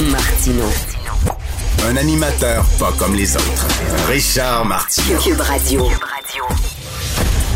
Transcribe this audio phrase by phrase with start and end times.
[0.00, 0.64] Martino.
[1.88, 3.66] Un animateur pas comme les autres.
[4.08, 4.86] Richard.
[5.20, 5.86] Cube Radio.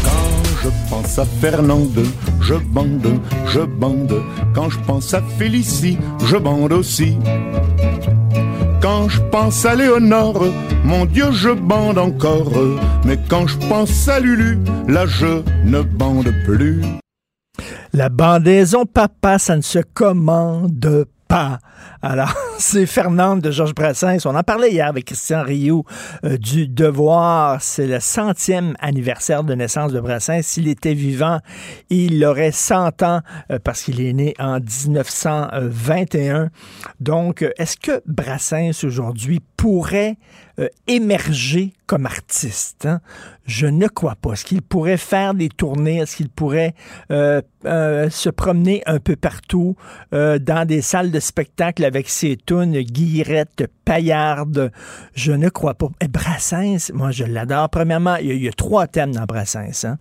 [0.03, 2.05] Quand je pense à Fernande,
[2.41, 4.23] je bande, je bande.
[4.55, 7.17] Quand je pense à Félicie, je bande aussi.
[8.81, 10.45] Quand je pense à Léonore,
[10.85, 12.53] mon Dieu, je bande encore.
[13.05, 16.83] Mais quand je pense à Lulu, là, je ne bande plus.
[17.93, 21.59] La bandaison papa, ça ne se commande pas.
[22.63, 24.25] C'est Fernande de Georges Brassens.
[24.25, 25.85] On en parlait hier avec Christian Rioux
[26.25, 27.61] euh, du Devoir.
[27.61, 30.43] C'est le centième anniversaire de naissance de Brassens.
[30.43, 31.41] S'il était vivant,
[31.91, 36.51] il aurait 100 ans euh, parce qu'il est né en 1921.
[37.01, 40.17] Donc, est-ce que Brassens aujourd'hui pourrait
[40.61, 42.87] euh, émerger comme artiste.
[42.87, 43.01] hein?
[43.45, 44.35] Je ne crois pas.
[44.35, 45.99] Est-ce qu'il pourrait faire des tournées?
[45.99, 46.75] Est-ce qu'il pourrait
[47.11, 49.75] se promener un peu partout
[50.13, 54.73] dans des salles de spectacle avec ses tunes guillerettes, paillardes?
[55.15, 55.89] Je ne crois pas.
[56.01, 57.71] Et Brassens, moi, je l'adore.
[57.71, 59.85] Premièrement, il y, a, il y a trois thèmes dans Brassens.
[59.85, 59.99] Hein?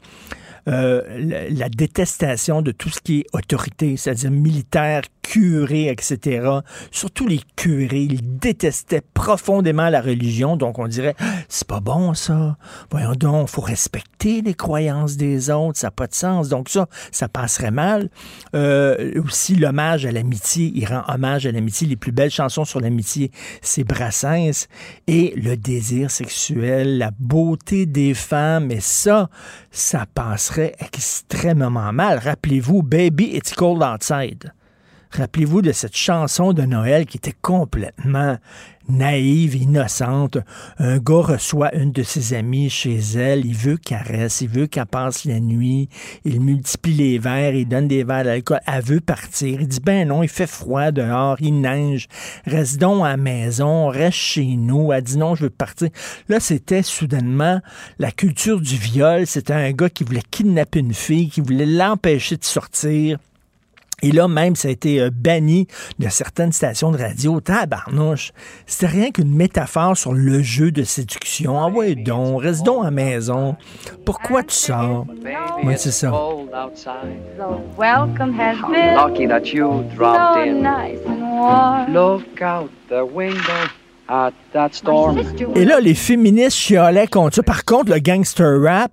[0.67, 6.49] Euh, la, la détestation de tout ce qui est autorité, c'est-à-dire militaire, curé, etc.
[6.91, 11.15] Surtout les curés, ils détestaient profondément la religion, donc on dirait
[11.49, 12.57] c'est pas bon ça.
[12.89, 16.49] Voyons donc, faut respecter les croyances des autres, ça n'a pas de sens.
[16.49, 18.09] Donc ça, ça passerait mal.
[18.55, 21.87] Euh, aussi l'hommage à l'amitié, il rend hommage à l'amitié.
[21.87, 24.67] Les plus belles chansons sur l'amitié, c'est Brassens
[25.07, 29.29] et le désir sexuel, la beauté des femmes, et ça,
[29.71, 32.19] ça passerait extrêmement mal.
[32.19, 34.51] Rappelez-vous, Baby, It's Cold Outside.
[35.11, 38.37] Rappelez-vous de cette chanson de Noël qui était complètement
[38.87, 40.37] naïve, innocente.
[40.79, 44.67] Un gars reçoit une de ses amies chez elle, il veut qu'elle reste, il veut
[44.67, 45.89] qu'elle passe la nuit,
[46.25, 49.61] il multiplie les verres, il donne des verres d'alcool, elle veut partir.
[49.61, 52.07] Il dit, ben non, il fait froid dehors, il neige,
[52.45, 54.91] reste donc à la maison, reste chez nous.
[54.93, 55.89] Elle dit non, je veux partir.
[56.29, 57.59] Là, c'était soudainement
[57.99, 59.27] la culture du viol.
[59.27, 63.17] C'était un gars qui voulait kidnapper une fille, qui voulait l'empêcher de sortir.
[64.03, 65.67] Et là, même, ça a été euh, banni
[65.99, 67.39] de certaines stations de radio.
[67.39, 68.31] Tabarnouche.
[68.65, 71.59] C'était rien qu'une métaphore sur le jeu de séduction.
[71.59, 73.55] Ah ouais, donc, reste donc à la maison.
[74.05, 75.05] Pourquoi tu sors?
[75.63, 76.09] Ouais, c'est ça.
[76.09, 77.19] Cold outside.
[77.37, 80.61] The welcome has How been lucky that you dropped so in.
[80.61, 81.93] nice and warm.
[81.93, 83.69] Look out the window
[84.09, 85.19] at that storm.
[85.55, 87.43] Et là, les féministes chialaient contre ça.
[87.43, 88.91] Par contre, le gangster rap,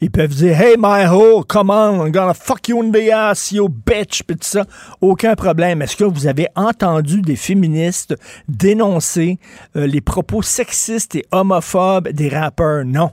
[0.00, 3.52] ils peuvent dire Hey, my hoe, come on, I'm gonna fuck you in the ass,
[3.52, 4.66] you bitch, pis tout ça.
[5.00, 5.82] Aucun problème.
[5.82, 8.14] Est-ce que vous avez entendu des féministes
[8.48, 9.38] dénoncer
[9.76, 12.84] euh, les propos sexistes et homophobes des rappeurs?
[12.84, 13.12] Non.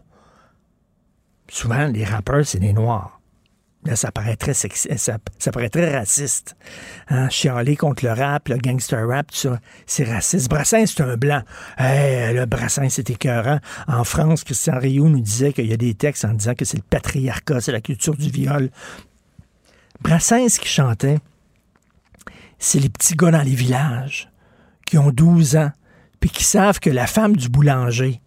[1.49, 3.19] Souvent, les rappeurs, c'est des noirs.
[3.95, 6.55] Ça paraît très sexy, ça, ça paraît très raciste.
[7.09, 7.27] Hein,
[7.77, 9.27] contre le rap, le gangster rap,
[9.85, 10.49] c'est raciste.
[10.49, 11.41] Brassens, c'est un blanc.
[11.77, 13.59] Le Brassens, c'est écœurant.
[13.87, 16.77] En France, Christian Rioux nous disait qu'il y a des textes en disant que c'est
[16.77, 18.69] le patriarcat, c'est la culture du viol.
[20.01, 21.19] Brassens qui chantait,
[22.59, 24.29] c'est les petits gars dans les villages
[24.85, 25.71] qui ont 12 ans,
[26.19, 28.21] puis qui savent que la femme du boulanger,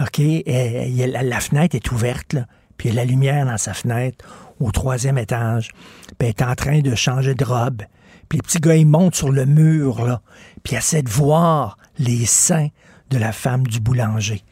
[0.00, 2.36] OK, la, fenêtre est ouverte,
[2.76, 4.24] puis il la lumière dans sa fenêtre
[4.60, 5.70] au troisième étage,
[6.18, 7.82] puis elle est en train de changer de robe.
[8.28, 10.20] Puis les petits gars, ils montent sur le mur, là,
[10.62, 12.68] puis ils essaient de voir les seins
[13.10, 14.42] de la femme du boulanger.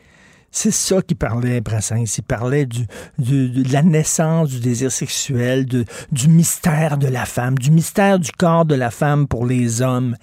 [0.56, 2.16] C'est ça qu'il parlait, Brassens.
[2.16, 8.20] Il parlait de la naissance du désir sexuel, du mystère de la femme, du mystère
[8.20, 10.16] du corps de la femme pour les hommes.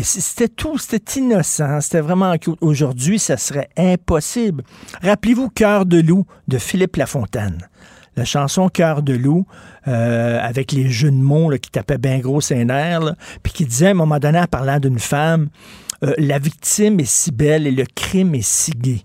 [0.00, 2.34] C'était tout, c'était innocent, c'était vraiment.
[2.60, 4.64] Aujourd'hui, ça serait impossible.
[5.02, 7.58] Rappelez-vous Cœur de loup de Philippe Lafontaine.
[8.16, 9.46] La chanson Cœur de loup,
[9.88, 13.88] euh, avec les jeux de mots qui tapaient bien gros ses nerfs, puis qui disait
[13.88, 15.48] à un moment donné, en parlant d'une femme,
[16.04, 19.04] euh, la victime est si belle et le crime est si gai.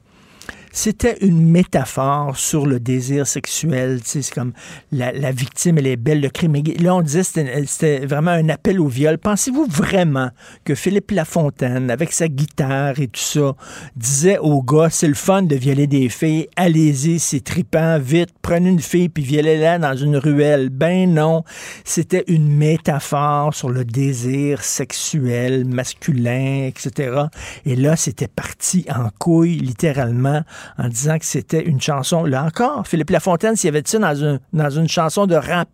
[0.78, 4.00] C'était une métaphore sur le désir sexuel.
[4.04, 4.54] C'est comme
[4.92, 6.56] la, la victime, elle est belle, le crime.
[6.56, 9.18] est- Là, on disait c'était vraiment un appel au viol.
[9.18, 10.30] Pensez-vous vraiment
[10.66, 13.56] que Philippe Lafontaine, avec sa guitare et tout ça,
[13.96, 18.70] disait aux gars, c'est le fun de violer des filles, allez-y, c'est tripant, vite, prenez
[18.70, 20.70] une fille puis violez-la dans une ruelle.
[20.70, 21.44] Ben non,
[21.86, 27.24] c'était une métaphore sur le désir sexuel masculin, etc.
[27.66, 30.44] Et là, c'était parti en couille, littéralement,
[30.78, 32.24] en disant que c'était une chanson.
[32.26, 35.70] Là encore, Philippe Lafontaine, s'il y avait ça dans, un- dans une chanson de rap,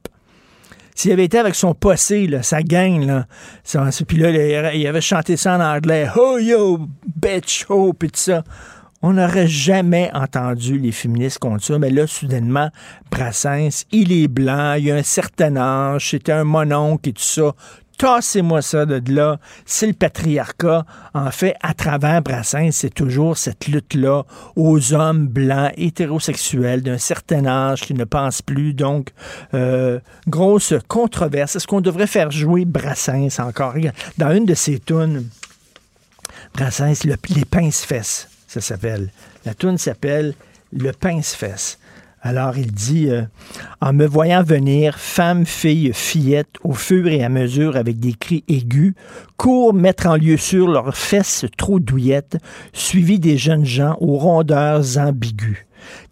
[0.95, 3.25] s'il avait été avec son possé, là, sa gang, là,
[4.07, 6.80] puis là, il il avait chanté ça en anglais, oh yo,
[7.16, 8.44] bitch, oh, puis tout ça,
[9.01, 12.69] on n'aurait jamais entendu les féministes contre ça, mais là, soudainement,
[13.12, 17.54] Brassens, il est blanc, il a un certain âge, c'était un mononcle et tout ça.
[17.98, 19.40] Tassez-moi ça de là.
[19.66, 20.86] C'est le patriarcat.
[21.13, 24.24] En fait, à travers Brassens, c'est toujours cette lutte-là
[24.56, 28.74] aux hommes blancs, hétérosexuels d'un certain âge qui ne pensent plus.
[28.74, 29.10] Donc,
[29.54, 31.56] euh, grosse controverse.
[31.56, 33.75] Est-ce qu'on devrait faire jouer Brassens encore?
[34.18, 35.28] Dans une de ses tunes,
[36.56, 39.12] Brassens, le- les pince-fesses, ça s'appelle.
[39.46, 40.34] La tune s'appelle
[40.75, 41.78] Le pince-fesses.
[42.25, 43.24] Alors il dit euh,
[43.81, 48.46] En me voyant venir, femme, fille, fillette, au fur et à mesure avec des cris
[48.48, 48.96] aigus,
[49.36, 52.38] courent mettre en lieu sûr leurs fesses trop douillettes,
[52.72, 55.58] suivis des jeunes gens aux rondeurs ambiguës.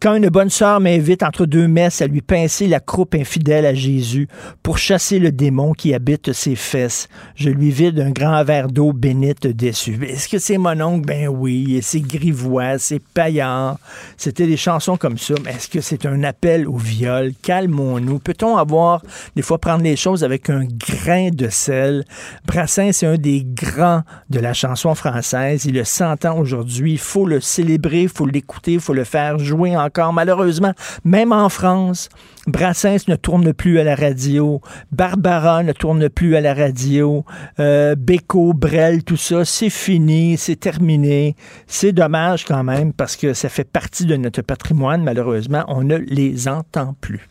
[0.01, 3.75] Quand une bonne sœur m'invite entre deux messes à lui pincer la croupe infidèle à
[3.75, 4.27] Jésus
[4.63, 8.93] pour chasser le démon qui habite ses fesses, je lui vide un grand verre d'eau
[8.93, 9.99] bénite dessus.
[10.03, 11.05] Est-ce que c'est mon oncle?
[11.05, 11.81] Ben oui.
[11.83, 13.77] C'est grivois, c'est paillard.
[14.17, 15.35] C'était des chansons comme ça.
[15.45, 17.33] Mais est-ce que c'est un appel au viol?
[17.43, 18.17] Calmons-nous.
[18.17, 19.03] Peut-on avoir,
[19.35, 22.05] des fois, prendre les choses avec un grain de sel?
[22.47, 24.01] Brassens, c'est un des grands
[24.31, 25.65] de la chanson française.
[25.65, 26.93] Il a 100 ans aujourd'hui.
[26.93, 29.75] Il faut le célébrer, il faut l'écouter, il faut le faire jouer
[30.13, 30.73] Malheureusement,
[31.03, 32.09] même en France,
[32.47, 34.61] Brassens ne tourne plus à la radio.
[34.91, 37.23] Barbara ne tourne plus à la radio.
[37.59, 41.35] Euh, Beko, Brel, tout ça, c'est fini, c'est terminé.
[41.67, 45.03] C'est dommage quand même parce que ça fait partie de notre patrimoine.
[45.03, 47.30] Malheureusement, on ne les entend plus.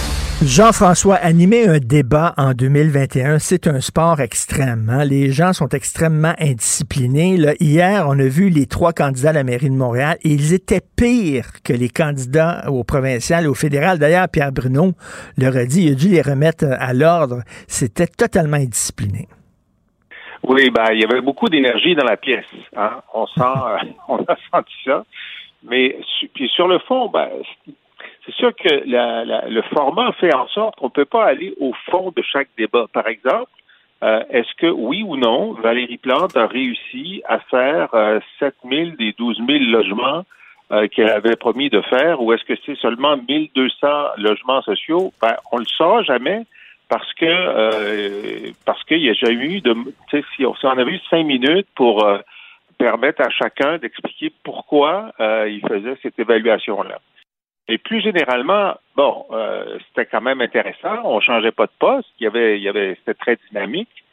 [0.43, 4.89] Jean-François, animer un débat en 2021, c'est un sport extrême.
[4.89, 5.05] hein?
[5.05, 7.37] Les gens sont extrêmement indisciplinés.
[7.37, 10.53] Là, hier, on a vu les trois candidats à la mairie de Montréal et ils
[10.55, 13.99] étaient pires que les candidats au provincial et au fédéral.
[13.99, 14.93] D'ailleurs, Pierre Bruno
[15.37, 17.43] leur a dit, il a dû les remettre à l'ordre.
[17.67, 19.27] C'était totalement indiscipliné.
[20.41, 22.45] Oui, ben, il y avait beaucoup d'énergie dans la pièce.
[22.75, 23.01] Hein?
[23.13, 23.77] On sent, euh,
[24.07, 25.05] on a senti ça.
[25.69, 25.99] Mais
[26.33, 27.29] puis sur le fond, ben,
[28.25, 31.53] c'est- sûr que la- la- le format fait en sorte qu'on ne peut pas aller
[31.59, 32.85] au fond de chaque débat.
[32.93, 33.49] Par exemple,
[34.03, 38.91] euh, est-ce que oui ou non, Valérie Plante a réussi à faire euh, 7 000
[38.97, 40.23] des 12 000 logements
[40.71, 43.87] euh, qu'elle avait promis de faire, ou est-ce que c'est seulement 1200
[44.17, 45.11] logements sociaux?
[45.21, 46.43] Ben, on le saura jamais
[46.89, 49.75] parce que euh, parce qu'il n'y a jamais eu de
[50.35, 52.19] si on, si on avait eu cinq minutes pour euh,
[52.77, 56.97] permettre à chacun d'expliquer pourquoi euh, il faisait cette évaluation là.
[57.71, 60.99] Et plus généralement, bon, euh, c'était quand même intéressant.
[61.05, 62.09] On changeait pas de poste.
[62.19, 64.03] Il y avait, il y avait, c'était très dynamique.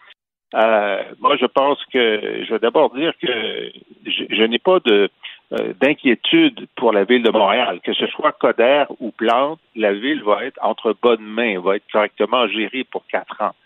[0.55, 3.73] Euh, moi, je pense que je vais d'abord dire que
[4.07, 5.11] je, je n'ai pas de
[5.59, 10.23] euh, d'inquiétude pour la ville de Montréal, que ce soit Coder ou Plante, la ville
[10.23, 13.57] va être entre bonnes mains, va être correctement gérée pour quatre ans.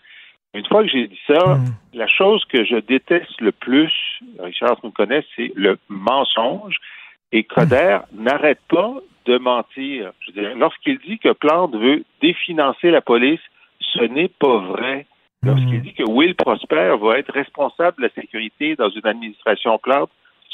[0.55, 1.65] Une fois que j'ai dit ça, Mm.
[1.93, 3.93] la chose que je déteste le plus,
[4.39, 6.77] Richard nous connaît, c'est le mensonge.
[7.33, 8.93] Et Coder n'arrête pas
[9.25, 10.11] de mentir.
[10.55, 13.41] Lorsqu'il dit que Plante veut définancer la police,
[13.79, 15.07] ce n'est pas vrai.
[15.41, 20.11] Lorsqu'il dit que Will Prosper va être responsable de la sécurité dans une administration Plante,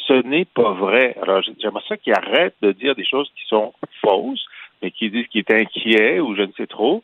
[0.08, 1.18] ce n'est pas vrai.
[1.22, 4.46] Alors, j'aimerais ça qu'il arrête de dire des choses qui sont fausses,
[4.82, 7.04] mais qu'il dit qu'il est inquiet ou je ne sais trop.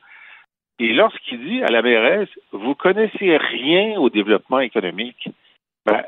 [0.79, 5.27] Et lorsqu'il dit à la mairesse, vous connaissez rien au développement économique,
[5.85, 6.01] ben,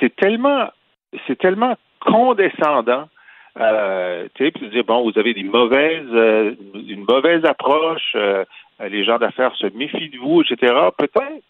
[0.00, 0.68] c'est tellement,
[1.26, 3.08] c'est tellement condescendant.
[3.58, 8.44] Euh, tu sais, dire bon, vous avez des mauvaises, euh, une mauvaise approche, euh,
[8.88, 10.72] les gens d'affaires se méfient de vous, etc.
[10.96, 11.42] Peut-être,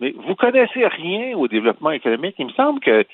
[0.00, 2.36] mais vous connaissez rien au développement économique.
[2.38, 3.04] Il me semble que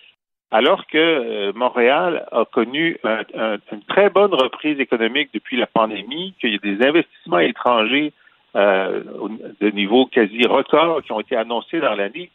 [0.51, 5.67] alors que euh, Montréal a connu un- un- une très bonne reprise économique depuis la
[5.67, 8.13] pandémie, qu'il y a des investissements étrangers
[8.55, 9.03] euh,
[9.63, 12.31] de niveau quasi record qui ont été annoncés dans l'année,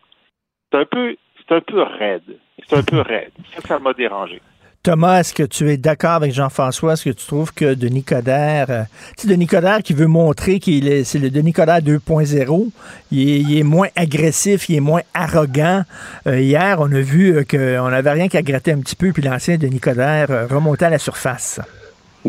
[0.72, 1.16] c'est un peu
[1.48, 2.38] c'est un peu raide.
[2.68, 3.32] C'est un peu raide.
[3.68, 4.42] Ça, m'a dérangé.
[4.84, 6.94] Thomas, est-ce que tu es d'accord avec Jean-François?
[6.94, 8.84] Est-ce que tu trouves que Denis Coderre, euh,
[9.18, 12.70] tu sais, Denis Coderre qui veut montrer qu'il est, c'est le Denis Coderre 2.0,
[13.12, 15.84] il est, il est moins agressif, il est moins arrogant.
[16.26, 19.24] Euh, hier, on a vu euh, qu'on n'avait rien qu'à gratter un petit peu, puis
[19.24, 21.60] l'ancien Denis Coderre euh, remontait à la surface.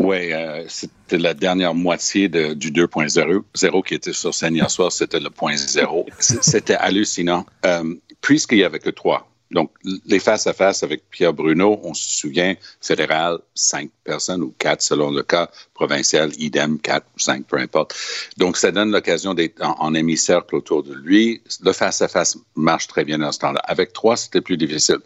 [0.01, 4.69] Oui, euh, c'était la dernière moitié de, du 2.0 zéro qui était sur scène hier
[4.77, 6.05] soir, c'était le point zéro.
[6.19, 7.45] C- C'était hallucinant.
[7.65, 9.29] Euh, Puisqu'il y avait que trois.
[9.51, 9.71] Donc,
[10.05, 15.23] les face-à-face avec Pierre Bruno, on se souvient, fédéral, cinq personnes ou quatre selon le
[15.23, 17.95] cas, provincial, idem, quatre ou cinq, peu importe.
[18.37, 21.41] Donc, ça donne l'occasion d'être en, en hémicercle autour de lui.
[21.63, 23.61] Le face-à-face marche très bien dans ce temps-là.
[23.63, 24.97] Avec trois, c'était plus difficile.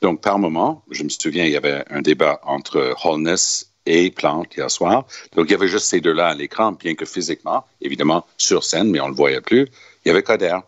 [0.00, 4.56] Donc, par moment, je me souviens, il y avait un débat entre Holness et Plante
[4.56, 5.06] hier soir.
[5.34, 8.90] Donc, il y avait juste ces deux-là à l'écran, bien que physiquement, évidemment, sur scène,
[8.90, 9.68] mais on ne le voyait plus.
[10.04, 10.58] Il y avait Coder.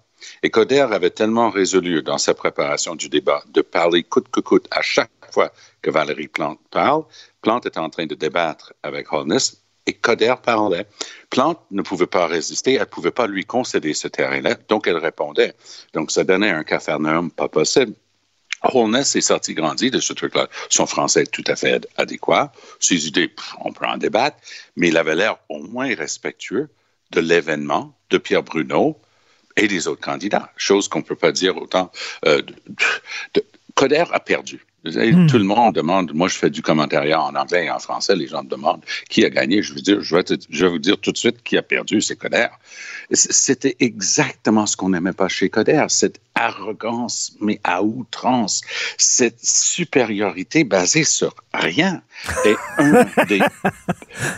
[0.42, 4.66] Et Coder avait tellement résolu dans sa préparation du débat de parler coûte que coûte
[4.70, 5.52] à chaque fois
[5.82, 7.04] que Valérie Plante parle.
[7.42, 10.86] Plante était en train de débattre avec Holness et Coder parlait.
[11.30, 14.96] Plante ne pouvait pas résister, elle ne pouvait pas lui concéder ce terrain-là, donc elle
[14.96, 15.54] répondait.
[15.92, 17.94] Donc ça donnait un cafarnaum pas possible.
[18.72, 20.48] Holness est sorti grandi de ce truc-là.
[20.68, 22.52] Son français est tout à fait adéquat.
[22.80, 23.30] Ses idées,
[23.60, 24.36] on peut en débattre,
[24.76, 26.68] mais il avait l'air au moins respectueux
[27.10, 28.98] de l'événement, de Pierre Bruno
[29.56, 30.50] et des autres candidats.
[30.56, 31.92] Chose qu'on ne peut pas dire autant.
[32.26, 32.54] Euh, de,
[33.34, 33.44] de-
[33.74, 34.64] Coder a perdu.
[34.90, 38.14] Savez, Tout le monde demande, moi je fais du commentariat en anglais et en français,
[38.14, 39.62] les gens me demandent qui a gagné.
[39.62, 41.62] Je veux dire, je vais, te- je vais vous dire tout de suite qui a
[41.62, 42.48] perdu, c'est Coder.
[43.10, 48.60] C'était exactement ce qu'on n'aimait pas chez Coder, cette arrogance, mais à outrance,
[48.98, 52.02] cette supériorité basée sur rien.
[52.44, 53.40] Et un des,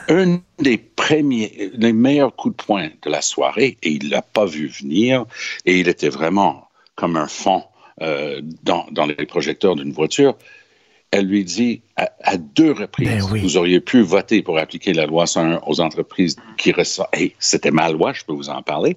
[0.09, 4.47] un des premiers, des meilleurs coups de poing de la soirée, et il l'a pas
[4.47, 5.25] vu venir,
[5.65, 7.65] et il était vraiment comme un fond
[8.03, 10.37] euh, dans, dans les projecteurs d'une voiture.
[11.11, 13.41] Elle lui dit à, à deux reprises, Ben oui.
[13.41, 17.15] vous auriez pu voter pour appliquer la loi 101 aux entreprises qui ressortent.
[17.17, 18.97] Hey, c'était ma loi, je peux vous en parler.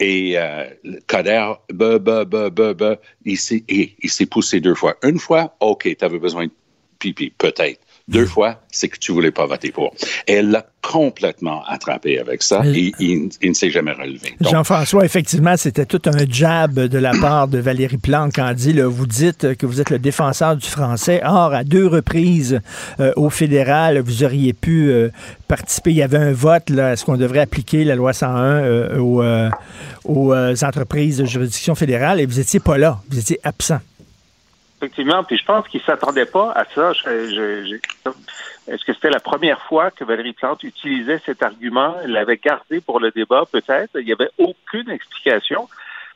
[0.00, 0.68] Et euh,
[1.06, 4.96] Coder, bah, il s'est poussé deux fois.
[5.02, 6.52] Une fois, OK, tu avais besoin de
[6.98, 7.80] pipi, peut-être.
[8.08, 9.92] Deux fois, c'est que tu voulais pas voter pour.
[10.26, 14.34] Et elle l'a complètement attrapé avec ça et il, il ne s'est jamais relevé.
[14.40, 18.72] Jean-François, effectivement, c'était tout un jab de la part de Valérie Plante quand elle dit,
[18.72, 21.20] là, vous dites que vous êtes le défenseur du français.
[21.24, 22.60] Or, à deux reprises
[23.00, 25.10] euh, au fédéral, vous auriez pu euh,
[25.46, 25.90] participer.
[25.90, 29.22] Il y avait un vote, là, est-ce qu'on devrait appliquer la loi 101 euh, aux,
[29.22, 29.50] euh,
[30.04, 33.80] aux euh, entreprises de juridiction fédérale et vous étiez pas là, vous étiez absent.
[34.80, 36.92] Effectivement, puis je pense qu'il s'attendait pas à ça.
[36.92, 38.10] Je- je- je-
[38.72, 41.96] Est-ce que c'était la première fois que Valérie Plante utilisait cet argument?
[42.04, 43.98] Elle l'avait gardé pour le débat, peut-être?
[43.98, 45.68] Il n'y avait aucune explication.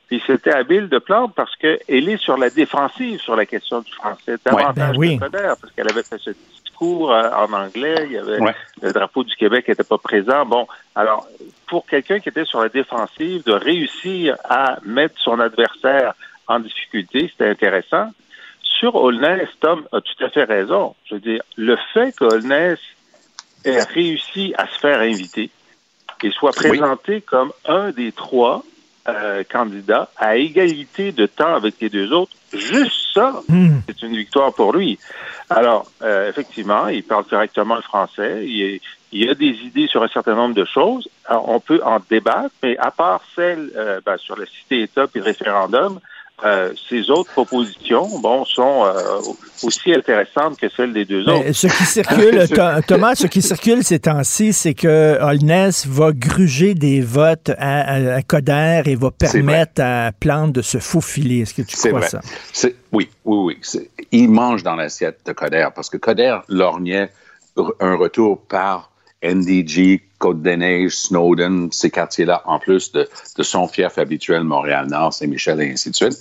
[0.07, 3.91] Puis c'était habile de Plante parce qu'elle est sur la défensive sur la question du
[3.93, 5.19] français, davantage ben oui.
[5.19, 6.31] que parce qu'elle avait fait ce
[6.63, 7.95] discours euh, en anglais.
[8.05, 8.55] Il y avait Ouais.
[8.83, 10.45] le drapeau du Québec n'était pas présent.
[10.45, 11.27] Bon, alors,
[11.67, 16.13] pour quelqu'un qui était sur la défensive, de réussir à mettre son adversaire
[16.47, 18.11] en difficulté, c'était intéressant.
[18.83, 20.97] Sur Holness, Tom a tout à fait raison.
[21.09, 22.81] Je veux dire, le fait que Holness
[23.65, 25.51] ait réussi à se faire inviter
[26.25, 26.69] et soit Oui.
[26.71, 28.65] présenté comme un des trois
[29.07, 33.79] euh, candidats à égalité de temps avec les deux autres, juste ça, Hmm.
[33.87, 34.99] c'est une victoire pour lui.
[35.49, 38.43] Alors, euh, effectivement, il parle correctement le français.
[38.45, 38.81] Il, est-
[39.13, 41.09] il a des idées sur un certain nombre de choses.
[41.27, 45.19] Alors, on peut en débattre, mais à part celle euh, ben, sur la cité-État et
[45.19, 46.01] le référendum,
[46.45, 49.21] euh, ces autres propositions, bon, sont euh,
[49.63, 51.45] aussi intéressantes que celles des deux autres.
[51.45, 56.11] Mais ce qui circule, Tho- Thomas, ce qui circule ces temps-ci, c'est que Holness va
[56.13, 61.41] gruger des votes à, à, à Coder et va permettre à Plante de se faufiler.
[61.43, 62.09] Est-ce que tu crois vrai.
[62.09, 62.21] ça?
[62.53, 63.89] C'est- Oui, oui, oui.
[64.11, 67.11] Il mange dans l'assiette de Coder parce que Coder lorgnait
[67.81, 68.91] un retour par
[69.23, 73.09] NDG, Côte-des-Neiges, Snowden, ces quartiers-là, en plus de,
[73.39, 76.19] de son fief habituel, Montréal-Nord, Saint-Michel et ainsi de suite.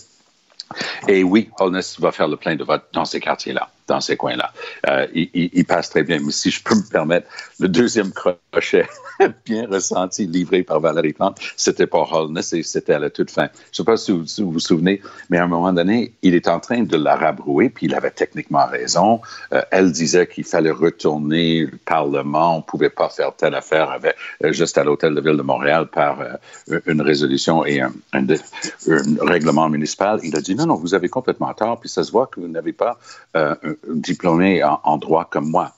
[1.07, 4.51] Et oui, Holness va faire le plein de votes dans ces quartiers-là, dans ces coins-là.
[4.89, 6.19] Euh, il, passe très bien.
[6.23, 7.27] Mais si je peux me permettre,
[7.59, 8.87] le deuxième crochet
[9.45, 13.47] bien ressenti, livré par Valérie Plante, c'était pas Holness et c'était à la toute fin.
[13.47, 16.47] Je ne sais pas si vous, vous souvenez, mais à un moment donné, il est
[16.47, 19.19] en train de la rabrouer, puis il avait techniquement raison.
[19.51, 23.91] Euh, elle disait qu'il fallait retourner le Parlement, on ne pouvait pas faire telle affaire
[23.91, 26.23] avec, euh, juste à l'Hôtel de Ville de Montréal par
[26.85, 27.91] une résolution et un,
[29.19, 30.21] règlement municipal.
[30.23, 32.47] Il a dit non, non, vous avez complètement tort, puis ça se voit que vous
[32.47, 32.97] n'avez pas
[33.87, 35.73] un, un diplômé en, en droit comme moi.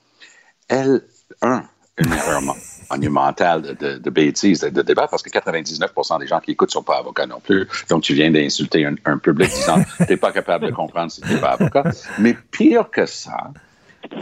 [0.68, 1.02] Elle,
[1.42, 1.64] un,
[1.98, 2.42] une erreur
[2.92, 6.70] monumentale de, de, de bêtises de, de, débat parce que 99 des gens qui écoutent
[6.70, 7.68] ne sont pas avocats non plus.
[7.90, 11.22] Donc, tu viens d'insulter un, un, public disant tu n'es pas capable de comprendre si
[11.22, 11.84] tu n'es pas avocat.
[12.20, 13.52] Mais pire que ça,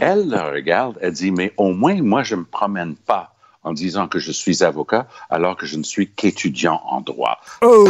[0.00, 3.31] elle le regarde, elle dit, mais au moins, moi, je ne me promène pas
[3.64, 7.38] en disant que je suis avocat alors que je ne suis qu'étudiant en droit.
[7.62, 7.88] Oh!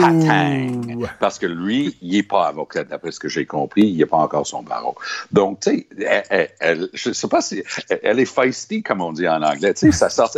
[1.21, 4.19] Parce que lui, il n'est pas avocat, d'après ce que j'ai compris, il n'a pas
[4.19, 4.95] encore son barreau.
[5.31, 7.63] Donc, tu sais, elle, elle, je ne sais pas si
[8.03, 9.75] elle est feisty, comme on dit en anglais.
[9.75, 10.31] Tu sais, ça sort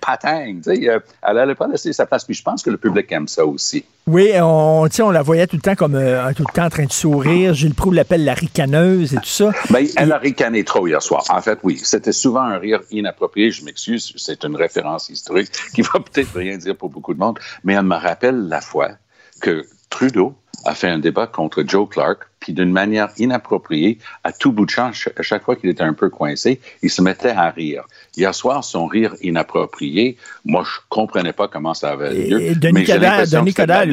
[0.00, 0.60] patang.
[0.62, 2.24] Tu sais, elle n'allait pas laisser sa place.
[2.24, 3.84] Puis je pense que le public aime ça aussi.
[4.06, 6.86] Oui, on, on la voyait tout le temps comme euh, tout le temps en train
[6.86, 7.52] de sourire.
[7.52, 9.52] Gilles Proulx l'appelle la ricaneuse et tout ça.
[9.68, 11.24] Ben, elle a ricané trop hier soir.
[11.28, 13.50] En fait, oui, c'était souvent un rire inapproprié.
[13.50, 14.77] Je m'excuse, c'est une référence
[15.08, 18.60] historique qui va peut-être rien dire pour beaucoup de monde, mais elle me rappelle la
[18.60, 18.90] fois
[19.40, 20.34] que Trudeau
[20.64, 24.70] a fait un débat contre Joe Clark, puis d'une manière inappropriée, à tout bout de
[24.70, 27.84] champ, à chaque fois qu'il était un peu coincé, il se mettait à rire.
[28.16, 32.40] Hier soir, son rire inapproprié, moi, je comprenais pas comment ça avait lieu.
[32.40, 33.86] Et Denis Coderre, Denis Coderre,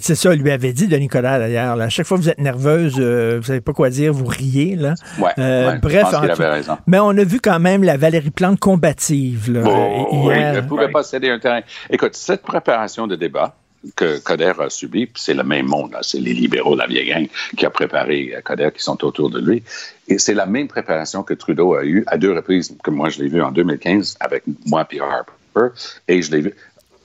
[0.00, 2.96] c'est ça, lui avait dit, Denis Coderre, d'ailleurs, à chaque fois que vous êtes nerveuse,
[2.98, 4.94] euh, vous savez pas quoi dire, vous riez, là.
[5.18, 6.78] Ouais, euh, ouais, bref, je pense qu'il avait raison.
[6.86, 10.54] mais on a vu quand même la Valérie Plante combative, là, Oh, oui, hier.
[10.54, 11.60] elle ne pouvait pas céder un terrain.
[11.90, 13.56] Écoute, cette préparation de débat
[13.94, 17.66] que Coder a subi, c'est le même monde, c'est les libéraux, la vieille gang, qui
[17.66, 19.62] a préparé euh, Coder, qui sont autour de lui.
[20.08, 23.22] Et c'est la même préparation que Trudeau a eue à deux reprises, comme moi je
[23.22, 25.74] l'ai vu en 2015 avec moi et Harper,
[26.08, 26.54] et je l'ai vu.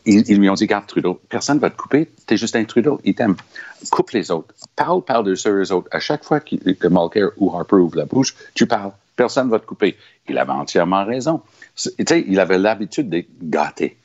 [0.05, 2.99] Ils, ils lui ont dit, garde Trudeau, personne ne va te couper, t'es Justin Trudeau,
[3.03, 3.35] il t'aime.
[3.91, 4.53] Coupe les autres.
[4.75, 5.87] Parle par-dessus eux autres.
[5.91, 8.91] À chaque fois qu que Mulcair ou Harper ouvre la bouche, tu parles.
[9.15, 9.97] Personne ne va te couper.
[10.27, 11.41] Il avait entièrement raison.
[11.97, 13.97] Il avait l'habitude d'être gâté.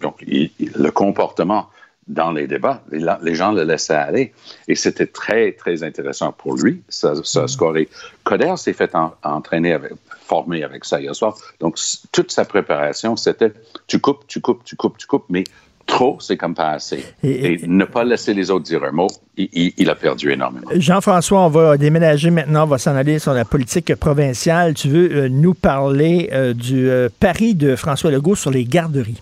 [0.00, 1.68] Donc, le comportement
[2.08, 4.32] dans les débats, les, les, gens le laissaient aller.
[4.68, 6.82] Et c'était très, très intéressant pour lui.
[6.88, 7.88] Ça, ça a scoré.
[8.24, 9.92] Coder s'est fait en, entraîner, avec,
[10.24, 11.36] former avec ça hier soir.
[11.60, 11.78] Donc,
[12.10, 13.52] toute sa préparation, c'était
[13.86, 15.44] tu coupes, tu coupes, tu coupes, tu coupes, mais
[15.86, 17.04] trop, c'est comme pas assez.
[17.22, 20.32] Et, et, ne pas laisser les autres dire un mot, il, il, il a perdu
[20.32, 20.68] énormément.
[20.74, 24.74] Jean-François, on va déménager maintenant, on va s'en aller sur la politique provinciale.
[24.74, 29.20] Tu veux euh, nous parler euh, du euh, pari de François Legault sur les garderies?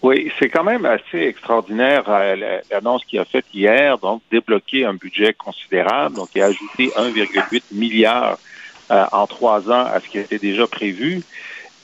[0.00, 4.94] Oui, c'est quand même assez extraordinaire euh, l'annonce qu'il a faite hier, donc débloquer un
[4.94, 8.38] budget considérable, donc il a ajouté 1,8 milliard
[8.92, 11.22] euh, en trois ans à ce qui était déjà prévu.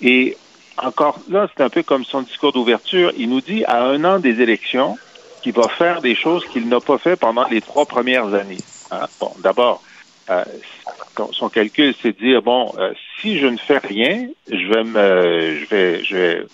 [0.00, 0.37] Et
[0.76, 3.12] encore là, c'est un peu comme son discours d'ouverture.
[3.16, 4.97] Il nous dit à un an des élections
[5.42, 8.62] qu'il va faire des choses qu'il n'a pas fait pendant les trois premières années.
[8.92, 9.06] Hein?
[9.21, 9.82] Bon, d'abord,
[10.30, 10.45] euh,
[11.32, 15.58] son calcul, c'est de dire bon, euh, si je ne fais rien, je vais me,
[15.60, 16.47] je vais, je vais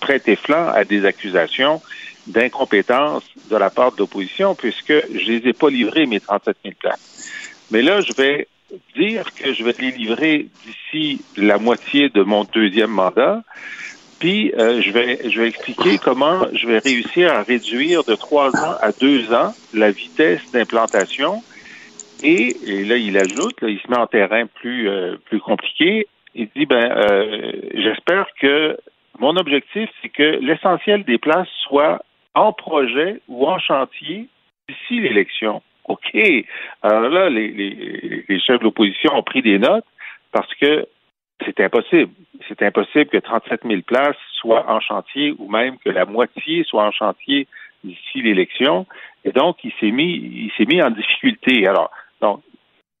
[0.00, 1.80] prêter flanc à des accusations
[2.26, 6.74] d'incompétence de la part de l'opposition, puisque je les ai pas livrés mes 37 000
[6.78, 7.30] places.
[7.70, 8.48] Mais là, je vais
[8.96, 13.42] dire que je vais les livrer d'ici la moitié de mon deuxième mandat.
[14.18, 18.48] Puis euh, je vais je vais expliquer comment je vais réussir à réduire de trois
[18.56, 21.42] ans à deux ans la vitesse d'implantation
[22.22, 26.06] et, et, là, il ajoute, là, il se met en terrain plus euh, plus compliqué.
[26.34, 28.76] Il dit ben euh, j'espère que
[29.18, 32.02] mon objectif, c'est que l'essentiel des places soit
[32.34, 34.28] en projet ou en chantier
[34.68, 35.62] d'ici l'élection.
[35.84, 36.16] OK.
[36.82, 39.86] Alors là, les, les, les chefs de l'opposition ont pris des notes
[40.32, 40.86] parce que
[41.44, 42.12] c'est impossible.
[42.48, 46.84] C'est impossible que 37 000 places soient en chantier ou même que la moitié soit
[46.84, 47.46] en chantier
[47.84, 48.86] d'ici l'élection.
[49.24, 51.66] Et donc, il s'est mis, il s'est mis en difficulté.
[51.66, 52.42] Alors, donc,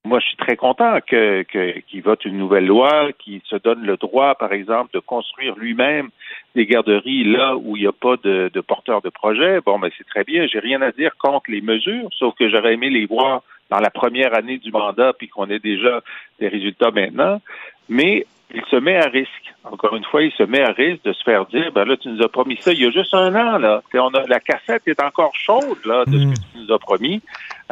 [0.06, 3.84] moi, je suis très content que, que, qu'il vote une nouvelle loi qui se donne
[3.84, 6.10] le droit, par exemple, de construire lui-même
[6.54, 9.60] des garderies là où il n'y a pas de, de porteur de projet.
[9.66, 10.46] Bon, mais c'est très bien.
[10.46, 13.90] J'ai rien à dire contre les mesures, sauf que j'aurais aimé les voir dans la
[13.90, 16.00] première année du mandat, puis qu'on ait déjà
[16.38, 17.40] des résultats maintenant.
[17.88, 19.54] Mais il se met à risque.
[19.64, 22.08] Encore une fois, il se met à risque de se faire dire, ben là, tu
[22.08, 23.82] nous as promis ça il y a juste un an, là.
[23.94, 27.20] On a, la cassette est encore chaude, là, de ce que tu nous as promis,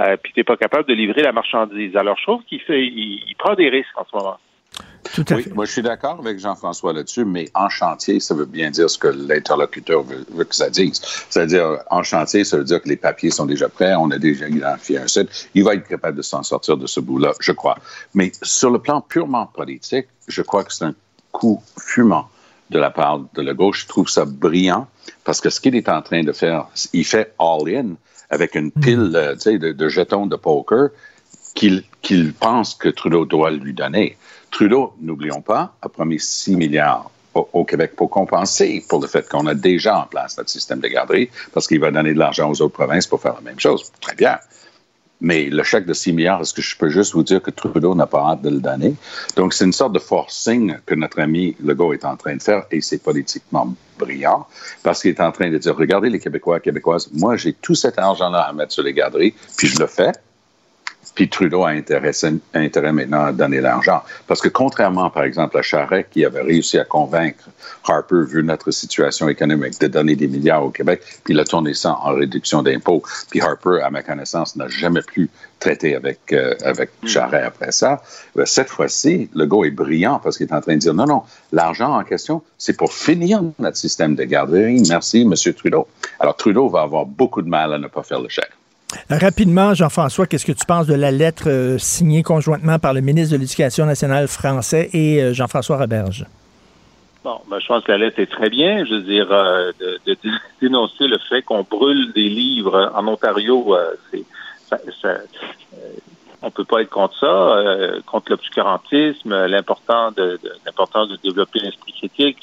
[0.01, 1.97] euh, puis tu n'es pas capable de livrer la marchandise.
[1.97, 4.39] Alors, je trouve qu'il fait, il, il prend des risques en ce moment.
[5.13, 5.55] Tout à oui, fait.
[5.55, 8.99] moi je suis d'accord avec Jean-François là-dessus, mais en chantier, ça veut bien dire ce
[8.99, 11.01] que l'interlocuteur veut, veut, que ça dise.
[11.31, 14.49] C'est-à-dire, en chantier, ça veut dire que les papiers sont déjà prêts, on a déjà
[14.49, 15.49] identifié un site.
[15.55, 17.77] Il va être capable de s'en sortir de ce bout-là, je crois.
[18.15, 20.95] Mais sur le plan purement politique, je crois que c'est un
[21.33, 22.29] coup fumant
[22.71, 23.83] de la part de la gauche.
[23.83, 24.87] Je trouve ça brillant
[25.25, 27.95] parce que ce qu'il est en train de faire, il fait all-in
[28.31, 29.17] avec une pile mm.
[29.17, 30.89] euh, de, de jetons de poker
[31.55, 34.17] qu'il qu pense que Trudeau doit lui donner.
[34.55, 39.47] Trudeau, n'oublions pas, a promis 6 milliards au, Québec pour compenser pour le fait qu'on
[39.49, 42.63] a déjà en place notre système de garderie, parce qu'il va donner de l'argent aux
[42.63, 43.91] autres provinces pour faire la même chose.
[44.01, 44.39] Très bien.
[45.21, 47.97] Mais le chèque de 6 milliards, est-ce que je peux juste vous dire que Trudeau
[47.97, 48.95] n'a pas hâte de le donner?
[49.35, 52.65] Donc, c'est une sorte de forcing que notre ami Legault est en train de faire
[52.71, 54.47] et c'est politiquement brillant
[54.85, 57.99] parce qu'il est en train de dire, regardez les Québécois Québécoises, moi, j'ai tout cet
[57.99, 60.13] argent-là à mettre sur les garderies, puis je le fais.
[61.15, 62.13] Puis Trudeau a intérêt,
[62.55, 64.03] intérêt maintenant à donner l'argent.
[64.27, 67.49] Parce que contrairement, par exemple, à Charest, qui avait réussi à convaincre
[67.87, 71.75] Harper, vu notre situation économique, de donner des milliards au Québec, puis il a tourné
[71.75, 73.03] ça en réduction d'impôts.
[73.31, 78.03] Puis Harper, à ma connaissance, n'a jamais plus traité avec, euh, avec Charest après ça.
[78.35, 81.07] Ben, cette fois-ci, le gars est brillant parce qu'il est en train de dire non,
[81.07, 84.83] non, l'argent en question, c'est pour finir notre système de garderie.
[84.89, 85.35] Merci, M.
[85.55, 85.87] Trudeau.
[86.21, 88.51] Alors, Trudeau va avoir beaucoup de mal à ne pas faire le chèque.
[89.11, 93.35] Rapidement, Jean-François, qu'est-ce que tu penses de la lettre euh, signée conjointement par le ministre
[93.35, 96.27] de l'Éducation nationale français et euh, Jean-François Roberge?
[97.23, 98.85] Bon, ben, je pense que la lettre est très bien.
[98.85, 99.73] Je veux dire, euh,
[100.07, 100.17] de,
[100.61, 103.77] dénoncer le fait qu'on brûle des livres en Ontario,
[104.11, 104.25] c'est,
[104.69, 104.79] ça,
[106.43, 110.11] on peut pas être contre ça, contre l'obscurantisme, l'important
[110.67, 112.39] l'importance de développer l'esprit critique,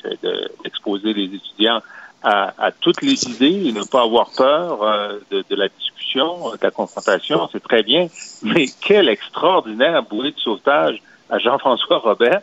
[0.63, 1.81] d'exposer les étudiants
[2.23, 6.57] à, toutes les idées et ne pas avoir peur euh, de, de, la discussion, de
[6.61, 8.07] la confrontation, c'est très bien.
[8.43, 12.41] Mais quel extraordinaire bouée de sauvetage à Jean-François Robert,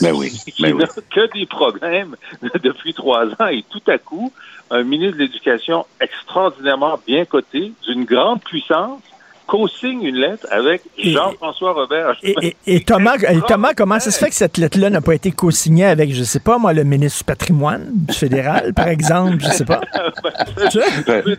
[0.00, 2.14] mais oui, qui n'a que des problèmes
[2.62, 4.32] depuis trois ans et tout à coup,
[4.70, 9.02] un ministre de l'Éducation extraordinairement bien coté, d'une grande puissance,
[9.48, 12.16] co-signe une lettre avec Jean-François Robert.
[12.22, 13.16] Et, Thomas,
[13.48, 16.38] Thomas, comment ça se fait que cette lettre-là n'a pas été co-signée avec, je sais
[16.38, 19.80] pas, moi, le ministre du patrimoine du fédéral, par exemple, je sais pas?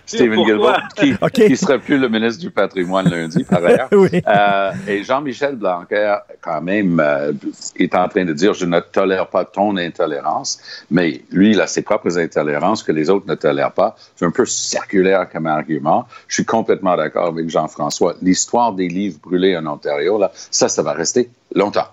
[0.05, 1.15] Stephen Guilbeault, qui,
[1.49, 3.89] ne serait plus le ministre du patrimoine lundi, par ailleurs.
[3.91, 7.31] Euh, et Jean-Michel Blanquer, quand même, euh,
[7.75, 11.67] est en train de dire, je ne tolère pas ton intolérance, mais lui, il a
[11.67, 13.95] ses propres intolérances que les autres ne tolèrent pas.
[14.15, 16.07] C'est un peu circulaire comme argument.
[16.27, 20.81] Je suis complètement d'accord avec Jean-François l'histoire des livres brûlés en Ontario, là, ça, ça
[20.81, 21.87] va rester longtemps.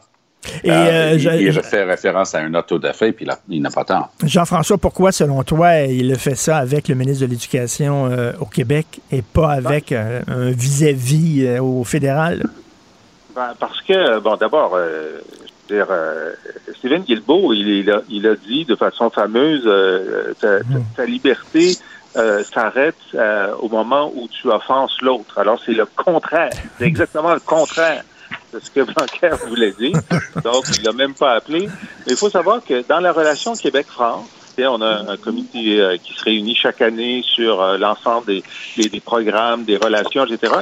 [0.64, 4.09] Et, euh, euh, je, fais référence à un autodafé, puis il n'a pas tant.
[4.25, 8.47] Jean-François, pourquoi, selon toi, il a fait ça avec le ministre de l'Éducation euh, au
[8.47, 12.45] Québec et pas avec un vis-à-vis au fédéral?
[13.35, 14.79] Ben, parce que, bon, d'abord,
[16.79, 19.69] Stephen Guilbeault, il, a, dit de façon fameuse,
[20.40, 20.59] ta,
[20.97, 21.77] ta, liberté
[22.16, 25.38] euh, s'arrête euh, au moment où tu offenses l'autre.
[25.38, 26.50] Alors, c'est le contraire.
[26.79, 28.05] C'est exactement le contraire
[28.52, 29.98] de ce que Blanquer voulait dire.
[30.42, 31.68] Donc, il l'a même pas appelé.
[32.07, 34.29] Mais il faut savoir que dans la relation Québec-France,
[34.64, 39.00] on a un comité euh, qui se réunit chaque année sur euh, l'ensemble des, des,
[39.00, 40.52] programmes, des relations, etc.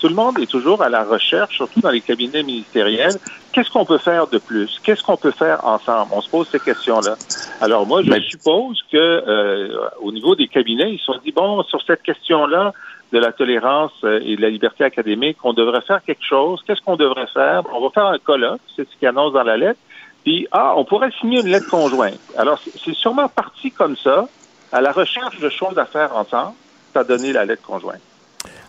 [0.00, 3.16] tout le monde est toujours à la recherche, surtout dans les cabinets ministériels.
[3.56, 4.78] Qu'est-ce qu'on peut faire de plus?
[4.84, 6.10] Qu'est-ce qu'on peut faire ensemble?
[6.12, 7.16] On se pose ces questions-là.
[7.62, 11.62] Alors moi, je suppose que euh, au niveau des cabinets, ils se sont dit, bon,
[11.62, 12.74] sur cette question-là,
[13.14, 16.62] de la tolérance et de la liberté académique, on devrait faire quelque chose.
[16.66, 17.62] Qu'est-ce qu'on devrait faire?
[17.72, 19.80] On va faire un colloque, c'est ce qui annonce dans la lettre.
[20.22, 22.20] Puis, ah, on pourrait signer une lettre conjointe.
[22.36, 24.28] Alors, c'est sûrement parti comme ça,
[24.70, 26.52] à la recherche de choses à faire ensemble,
[26.92, 28.02] ça a donné la lettre conjointe.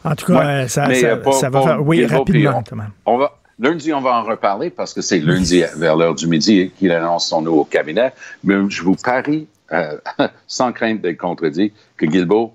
[0.05, 1.15] En tout cas, ça, ça,
[1.49, 1.85] va faire...
[1.85, 2.63] Oui, rapidement,
[3.05, 6.71] on, va, Lundi, on va en reparler parce que c'est lundi vers l'heure du midi
[6.77, 8.13] qu'il annonce son nouveau cabinet.
[8.43, 9.97] Mais je vous parie, euh,
[10.47, 12.53] sans crainte d'être contredit, que Guilbeault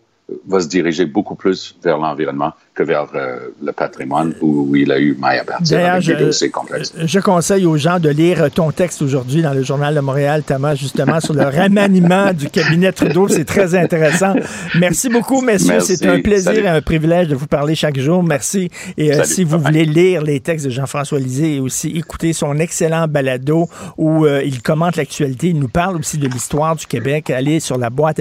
[0.48, 4.98] va se diriger beaucoup plus vers l'environnement que vers euh, le patrimoine où, il a
[4.98, 9.42] eu maille à partir avec je, je conseille aux gens de lire ton texte aujourd'hui
[9.42, 13.28] dans le Journal de Montréal, Thomas, justement, sur le remaniement du cabinet Trudeau.
[13.28, 14.34] C'est très intéressant.
[14.78, 15.80] Merci beaucoup, messieurs.
[15.80, 18.22] C'est un plaisir et un privilège de vous parler chaque jour.
[18.22, 18.70] Merci.
[18.96, 22.58] Et euh, si vous voulez lire les textes de Jean-François Lisée et aussi écouter son
[22.58, 27.30] excellent balado où euh, il commente l'actualité, il nous parle aussi de l'histoire du Québec,
[27.30, 28.20] allez sur la boîte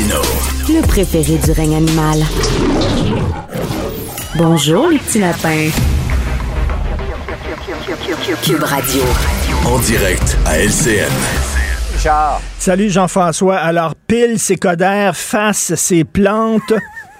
[0.00, 2.22] Le préféré du règne animal.
[4.36, 5.70] Bonjour, les petits lapins.
[8.42, 9.02] Cube Radio.
[9.66, 11.10] En direct à LCN.
[12.60, 13.56] Salut Jean-François.
[13.56, 16.72] Alors, pile ses codères, face ses plantes.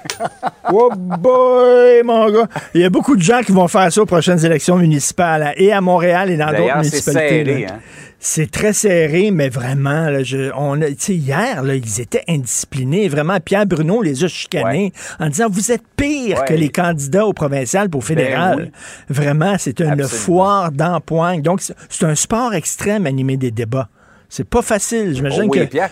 [0.73, 2.49] oh boy, mon gars.
[2.75, 5.73] Il y a beaucoup de gens qui vont faire ça aux prochaines élections municipales, et
[5.73, 7.67] à Montréal et dans d'autres municipalités.
[7.67, 7.79] Hein.
[8.21, 13.09] C'est très serré, mais vraiment, là, je, on hier, là, ils étaient indisciplinés.
[13.09, 17.33] Vraiment, Pierre Bruno les a chicanés en disant Vous êtes pire que les candidats au
[17.33, 18.73] provincial pour ben fédéral.
[19.09, 21.43] Vraiment, c'est une foire d'empoigne.
[21.43, 23.89] Donc, c'est un sport extrême animé des débats.
[24.29, 25.15] C'est pas facile.
[25.15, 25.65] J'imagine oh que.
[25.65, 25.91] Pierre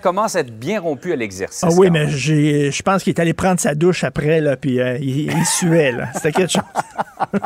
[0.00, 1.64] commence à être bien rompu à l'exercice.
[1.64, 4.98] Ah oui, mais je pense qu'il est allé prendre sa douche après, là, puis euh,
[5.00, 5.92] il, il suait.
[5.92, 6.08] là.
[6.14, 6.62] C'était quelque chose.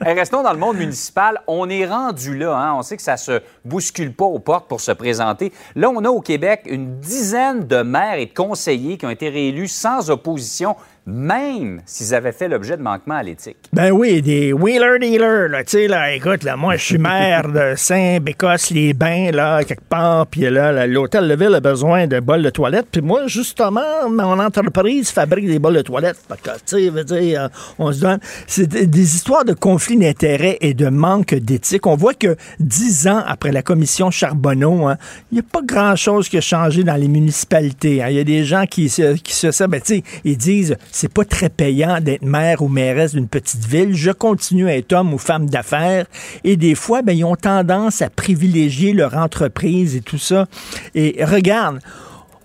[0.00, 1.40] Restons dans le monde municipal.
[1.46, 2.56] On est rendu là.
[2.56, 2.74] hein.
[2.74, 5.52] On sait que ça se bouscule pas aux portes pour se présenter.
[5.76, 9.28] Là, on a au Québec une dizaine de maires et de conseillers qui ont été
[9.28, 13.56] réélus sans opposition, même s'ils avaient fait l'objet de manquements à l'éthique.
[13.72, 19.30] Ben oui, des wheeler-dealers, là, tu là, écoute, là, moi, je suis maire de Saint-Bécosse-les-Bains,
[19.32, 23.00] là, quelque part, puis là, l'hôtel de ville a besoin de bols de toilette, puis
[23.00, 26.18] moi, justement, mon entreprise fabrique des bols de toilette,
[26.66, 26.90] tu sais,
[27.38, 28.18] euh, on se donne...
[28.46, 31.86] C'est des histoires de conflits d'intérêts et de manque d'éthique.
[31.86, 34.96] On voit que dix ans après la commission Charbonneau, hein,
[35.30, 38.02] il n'y a pas grand-chose qui a changé dans les municipalités.
[38.02, 38.08] hein.
[38.10, 39.80] Il y a des gens qui se, qui se savent, ben,
[40.24, 43.94] ils disent, c'est pas très payant d'être maire ou mairesse d'une petite ville.
[43.94, 46.06] Je continue à être homme ou femme d'affaires.
[46.44, 50.46] Et des fois, ben, ils ont tendance à privilégier leur entreprise et tout ça.
[50.94, 51.80] Et regarde,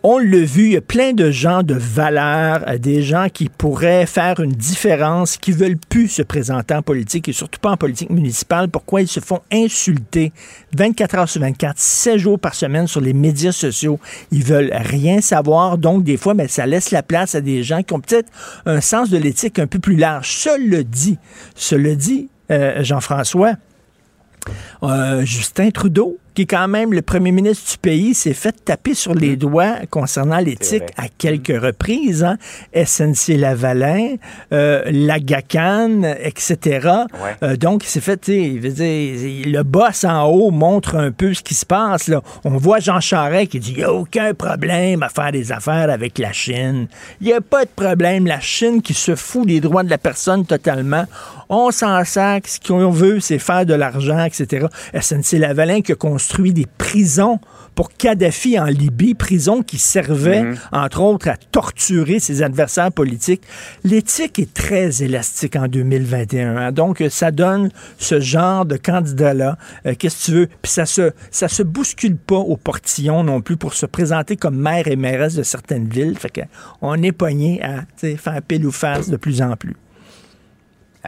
[0.07, 3.49] on l'a vu, il y a plein de gens de valeur, euh, des gens qui
[3.49, 7.77] pourraient faire une différence, qui veulent plus se présenter en politique et surtout pas en
[7.77, 8.69] politique municipale.
[8.69, 10.31] Pourquoi ils se font insulter
[10.77, 13.99] 24 heures sur 24, 7 jours par semaine sur les médias sociaux?
[14.29, 15.79] Ils veulent rien savoir.
[15.79, 18.29] Donc, des fois, ben, ça laisse la place à des gens qui ont peut-être
[18.67, 20.29] un sens de l'éthique un peu plus large.
[20.29, 21.17] Cela dit,
[21.55, 23.53] cela dit, euh, Jean-François,
[24.83, 28.93] euh, Justin Trudeau, qui est quand même le premier ministre du pays, s'est fait taper
[28.93, 32.23] sur les doigts concernant l'éthique à quelques reprises.
[32.23, 32.37] Hein.
[32.75, 34.15] SNC Lavalin,
[34.51, 36.89] euh, la GACAN, etc.
[37.41, 40.95] Euh, donc, il s'est fait, tu sais, il veut dire, le boss en haut montre
[40.95, 42.09] un peu ce qui se passe.
[42.09, 42.21] Là.
[42.43, 45.89] On voit Jean Charest qui dit, il n'y a aucun problème à faire des affaires
[45.89, 46.87] avec la Chine.
[47.21, 48.27] Il n'y a pas de problème.
[48.27, 51.05] La Chine qui se fout des droits de la personne totalement.
[51.49, 52.47] On s'en sac.
[52.47, 54.67] Ce qu'on veut, c'est faire de l'argent, etc.
[54.99, 57.39] SNC Lavalin qui a construit des prisons
[57.75, 60.55] pour Kadhafi en Libye, prisons qui servaient, Mhm.
[60.71, 63.41] entre autres, à torturer ses adversaires politiques.
[63.83, 66.55] L'éthique est très élastique en 2021.
[66.55, 66.71] hein.
[66.71, 69.57] Donc, ça donne ce genre de candidat-là.
[69.85, 70.47] Euh, Qu'est-ce que tu veux?
[70.61, 74.55] Puis ça se, ça se bouscule pas au portillon non plus pour se présenter comme
[74.55, 76.17] maire et mairesse de certaines villes.
[76.17, 76.41] Fait que
[76.81, 79.75] on est pogné à faire pile ou face de plus en plus.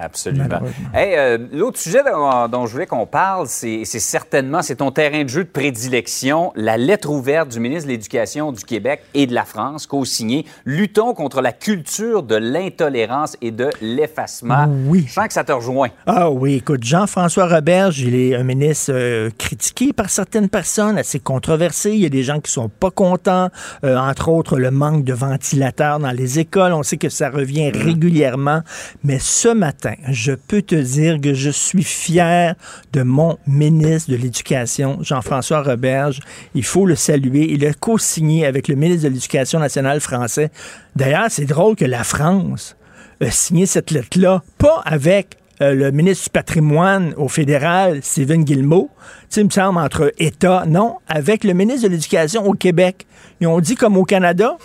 [0.01, 0.59] Absolument.
[0.93, 4.91] Hey, euh, L'autre sujet dont, dont je voulais qu'on parle, c'est c'est certainement, c'est ton
[4.91, 9.27] terrain de jeu de prédilection, la lettre ouverte du ministre de l'Éducation du Québec et
[9.27, 14.67] de la France, co-signée «Luttons contre la culture de l'intolérance et de l'effacement».
[14.87, 15.05] Oui.
[15.07, 15.89] Je sens que ça te rejoint.
[16.05, 21.19] Ah oui, écoute, Jean-François Roberge, il est un ministre euh, critiqué par certaines personnes, assez
[21.19, 21.91] controversé.
[21.91, 23.49] Il y a des gens qui sont pas contents,
[23.83, 26.73] euh, entre autres le manque de ventilateurs dans les écoles.
[26.73, 28.61] On sait que ça revient régulièrement.
[29.03, 32.55] Mais ce matin, je peux te dire que je suis fier
[32.93, 36.19] de mon ministre de l'Éducation, Jean-François Roberge.
[36.55, 37.51] Il faut le saluer.
[37.51, 40.51] Il a co-signé avec le ministre de l'Éducation nationale français.
[40.95, 42.75] D'ailleurs, c'est drôle que la France
[43.21, 48.91] a signé cette lettre-là, pas avec euh, le ministre du patrimoine au fédéral, Stephen Guillemot,
[49.29, 53.07] tu me semble, entre États, non, avec le ministre de l'Éducation au Québec.
[53.41, 54.57] Ils ont dit, comme au Canada,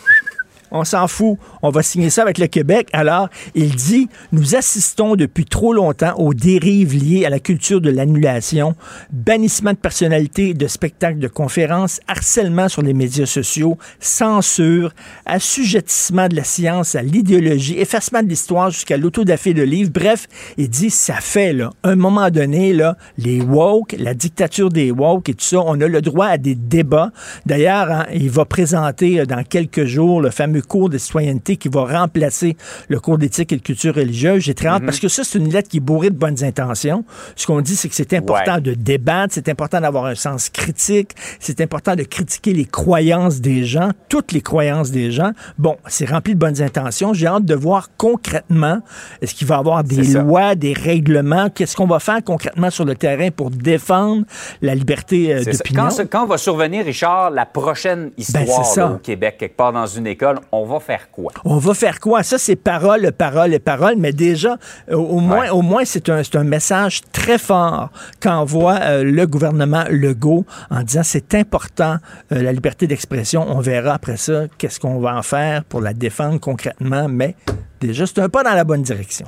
[0.72, 1.38] on s'en fout.
[1.62, 2.88] On va signer ça avec le Québec.
[2.92, 7.90] Alors, il dit, nous assistons depuis trop longtemps aux dérives liées à la culture de
[7.90, 8.74] l'annulation,
[9.12, 14.92] bannissement de personnalités, de spectacles, de conférences, harcèlement sur les médias sociaux, censure,
[15.26, 19.90] assujettissement de la science à l'idéologie, effacement de l'histoire jusqu'à l'autodafé de livres.
[19.92, 24.90] Bref, il dit, ça fait, là, un moment donné, là, les woke, la dictature des
[24.90, 27.10] woke et tout ça, on a le droit à des débats.
[27.46, 31.68] D'ailleurs, hein, il va présenter euh, dans quelques jours le fameux cours de citoyenneté qui
[31.68, 32.56] va remplacer
[32.88, 34.42] le cours d'éthique et de culture religieuse.
[34.42, 34.86] J'ai très hâte Mhm.
[34.86, 37.04] parce que ça, c'est une lettre qui est bourrée de bonnes intentions.
[37.36, 41.12] Ce qu'on dit, c'est que c'est important de débattre, c'est important d'avoir un sens critique,
[41.40, 45.32] c'est important de critiquer les croyances des gens, toutes les croyances des gens.
[45.58, 47.12] Bon, c'est rempli de bonnes intentions.
[47.12, 48.80] J'ai hâte de voir concrètement,
[49.20, 52.84] est-ce qu'il va y avoir des lois, des règlements, qu'est-ce qu'on va faire concrètement sur
[52.84, 54.24] le terrain pour défendre
[54.60, 55.88] la liberté euh, d'opinion?
[56.10, 60.06] Quand, va survenir, Richard, la prochaine histoire Ben, là, au Québec, quelque part dans une
[60.06, 61.32] école, on va faire quoi?
[61.44, 62.22] On va faire quoi?
[62.22, 64.58] Ça, c'est parole, parole et parole, mais déjà,
[64.90, 70.44] euh, au moins, au moins c'est un, message très fort qu'envoie euh, le gouvernement Legault
[70.70, 71.96] en disant c'est important,
[72.32, 73.46] euh, la liberté d'expression.
[73.48, 77.34] On verra après ça qu'est-ce qu'on va en faire pour la défendre concrètement, mais
[77.80, 79.26] déjà, c'est un pas dans la bonne direction.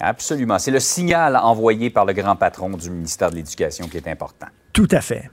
[0.00, 0.58] Absolument.
[0.58, 4.48] C'est le signal envoyé par le grand patron du ministère de l'Éducation qui est important.
[4.72, 5.30] Tout à fait.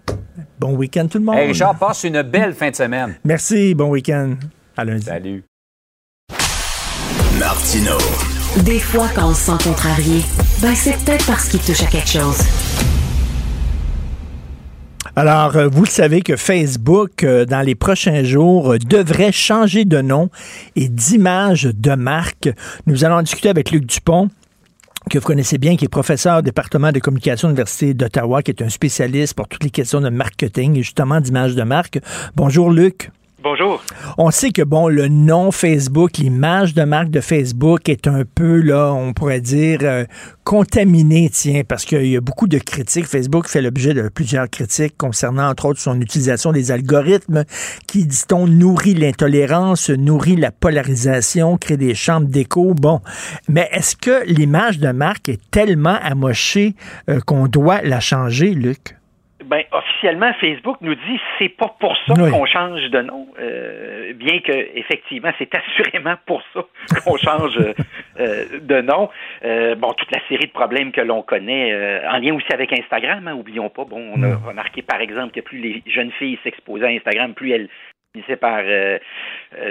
[0.60, 1.38] Bon week-end tout le monde.
[1.38, 3.16] Hey Richard, passe une belle fin de semaine.
[3.24, 4.36] Merci, bon week-end.
[4.80, 5.04] À lundi.
[5.04, 5.44] Salut.
[7.38, 7.98] Martino.
[8.64, 10.22] Des fois, quand on se sent contrarié,
[10.62, 12.38] ben c'est peut-être parce qu'il touche à quelque chose.
[15.18, 19.84] Alors, euh, vous le savez que Facebook, euh, dans les prochains jours, euh, devrait changer
[19.84, 20.30] de nom
[20.78, 22.48] et d'image de marque.
[22.86, 24.30] Nous allons discuter avec Luc Dupont
[25.10, 28.52] que vous connaissez bien, qui est professeur au département de communication de l'Université d'Ottawa, qui
[28.52, 32.00] est un spécialiste pour toutes les questions de marketing et justement d'image de marque.
[32.38, 33.12] Bonjour Luc.
[33.42, 33.82] Bonjour.
[34.18, 38.60] On sait que, bon, le nom Facebook, l'image de marque de Facebook est un peu,
[38.60, 40.04] là, on pourrait dire, euh,
[40.44, 43.06] contaminé, tiens, parce qu'il y a beaucoup de critiques.
[43.06, 47.46] Facebook fait l'objet de plusieurs critiques concernant, entre autres, son utilisation des algorithmes
[47.88, 52.74] qui, dit-on, nourrit l'intolérance, nourrit la polarisation, crée des chambres d'écho.
[52.74, 53.00] Bon.
[53.48, 56.76] Mais est-ce que l'image de marque est tellement amochée
[57.10, 58.99] euh, qu'on doit la changer, Luc?
[59.50, 64.42] Ben, officiellement, Facebook nous dit c'est pas pour ça qu'on change de nom, euh, bien
[64.42, 66.62] que effectivement, c'est assurément pour ça
[67.04, 67.58] qu'on change
[68.20, 69.10] euh, de nom.
[69.44, 71.74] Euh, bon, toute la série de problèmes que l'on connaît,
[72.08, 73.86] en lien aussi avec Instagram, hein, oublions pas.
[73.86, 77.52] Bon, on a remarqué par exemple que plus les jeunes filles s'exposaient à Instagram, plus
[77.52, 77.70] elles
[78.40, 78.64] par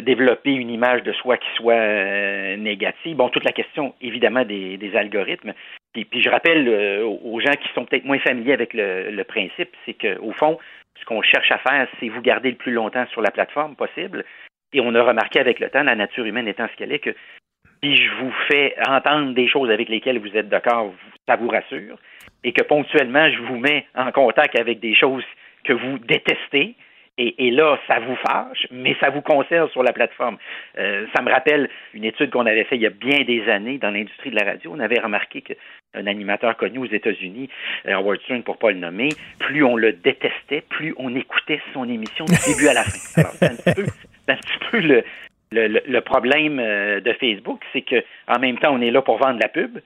[0.02, 3.16] développer une image de soi qui soit négative.
[3.16, 5.52] Bon, toute la question évidemment des, algorithmes.
[5.92, 9.94] Puis, je rappelle euh, aux gens qui sont peut-être moins familiers avec le, principe, c'est
[9.94, 10.58] qu'au fond,
[11.00, 14.24] ce qu'on cherche à faire, c'est vous garder le plus longtemps sur la plateforme possible.
[14.72, 17.14] Et on a remarqué avec le temps, la nature humaine étant ce qu'elle est, que
[17.82, 20.92] si je vous fais entendre des choses avec lesquelles vous êtes d'accord,
[21.26, 21.98] ça vous rassure,
[22.44, 25.24] et que ponctuellement, je vous mets en contact avec des choses
[25.64, 26.74] que vous détestez,
[27.18, 30.38] et, là, ça vous fâche, mais ça vous conserve sur la plateforme.
[30.78, 33.78] Euh, ça me rappelle une étude qu'on avait faite il y a bien des années
[33.78, 34.70] dans l'industrie de la radio.
[34.72, 37.48] On avait remarqué qu'un animateur connu aux États-Unis,
[37.86, 39.08] Howard Stern pour pas le nommer,
[39.40, 43.22] plus on le détestait, plus on écoutait son émission du début à la fin.
[43.34, 45.02] c'est un petit peu, le,
[45.50, 49.40] le, problème euh, de Facebook, c'est que en même temps, on est là pour vendre
[49.42, 49.80] la pub.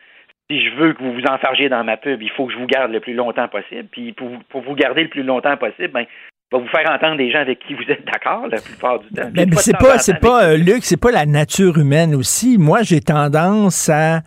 [0.50, 2.66] Si je veux que vous vous enfargiez dans ma pub, il faut que je vous
[2.66, 3.88] garde le plus longtemps possible.
[3.90, 6.04] Puis pour, pour vous garder le plus longtemps possible, ben,
[6.52, 9.28] va vous faire entendre des gens avec qui vous êtes d'accord la plupart du temps.
[9.34, 12.58] Mais, c'est pas, c'est pas, euh, Luc, c'est pas la nature humaine aussi.
[12.58, 14.20] Moi, j'ai tendance à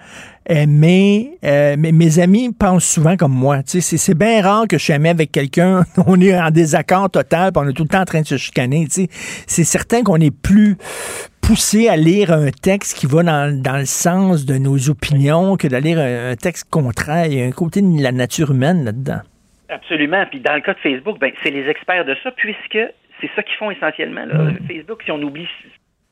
[0.47, 3.59] aimer, euh, mais mes amis pensent souvent comme moi.
[3.65, 7.51] C'est, c'est bien rare que je suis aimé avec quelqu'un, on est en désaccord total,
[7.51, 8.87] puis on est tout le temps en train de se chicaner.
[8.89, 10.77] C'est certain qu'on est plus
[11.41, 15.67] poussé à lire un texte qui va dans, dans le sens de nos opinions que
[15.67, 17.27] d'aller lire un texte contraire.
[17.27, 19.21] Il y a un côté de la nature humaine là-dedans.
[19.69, 20.25] Absolument.
[20.27, 22.79] Puis dans le cas de Facebook, ben, c'est les experts de ça, puisque
[23.21, 24.25] c'est ça qu'ils font essentiellement.
[24.25, 24.51] Là.
[24.67, 25.47] Facebook, si on oublie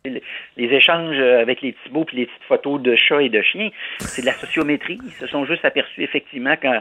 [0.06, 0.22] les
[0.58, 4.22] échanges avec les petits mots puis les petites photos de chats et de chiens, c'est
[4.22, 5.00] de la sociométrie.
[5.04, 6.74] Ils se sont juste aperçus effectivement qu'en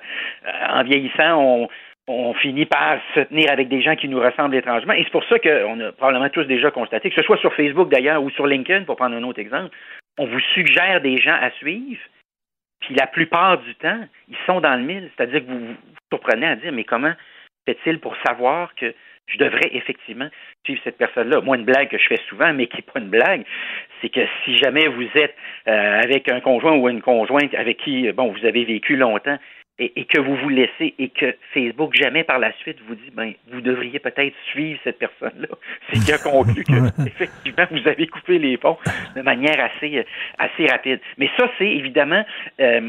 [0.46, 1.68] euh, vieillissant, on,
[2.08, 4.94] on finit par se tenir avec des gens qui nous ressemblent étrangement.
[4.94, 7.90] Et c'est pour ça qu'on a probablement tous déjà constaté, que ce soit sur Facebook
[7.90, 9.70] d'ailleurs ou sur LinkedIn, pour prendre un autre exemple,
[10.18, 12.00] on vous suggère des gens à suivre
[12.83, 15.11] puis la plupart du temps, ils sont dans le mille.
[15.16, 15.77] C'est-à-dire que vous vous
[16.12, 17.12] surprenez à dire, mais comment
[17.64, 18.95] fait-il pour savoir que
[19.27, 20.29] je devrais effectivement
[20.64, 21.40] suivre cette personne-là?
[21.40, 23.45] Moi, une blague que je fais souvent, mais qui n'est pas une blague,
[24.01, 25.35] c'est que si jamais vous êtes
[25.68, 29.38] euh, avec un conjoint ou une conjointe avec qui, bon, vous avez vécu longtemps
[29.78, 33.32] et, que vous vous laissez et que Facebook jamais par la suite vous dit ben
[33.50, 35.48] vous devriez peut-être suivre cette personne-là,
[35.92, 38.78] c'est a conclu que effectivement vous avez coupé les ponts
[39.16, 40.04] de manière assez
[40.38, 41.00] assez rapide.
[41.18, 42.24] Mais ça c'est évidemment
[42.61, 42.80] euh,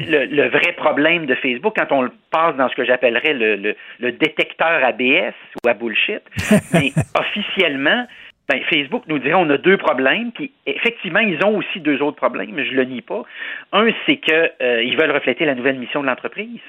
[0.00, 4.12] le, vrai problème de Facebook quand on le passe dans ce que j'appellerais le, le
[4.12, 6.22] détecteur ABS ou à bullshit.
[6.72, 8.06] Mais officiellement
[8.50, 12.16] ben, Facebook nous dirait on a deux problèmes, puis effectivement, ils ont aussi deux autres
[12.16, 13.22] problèmes, mais je le nie pas.
[13.72, 16.60] Un, c'est qu'ils euh, veulent refléter la nouvelle mission de l'entreprise.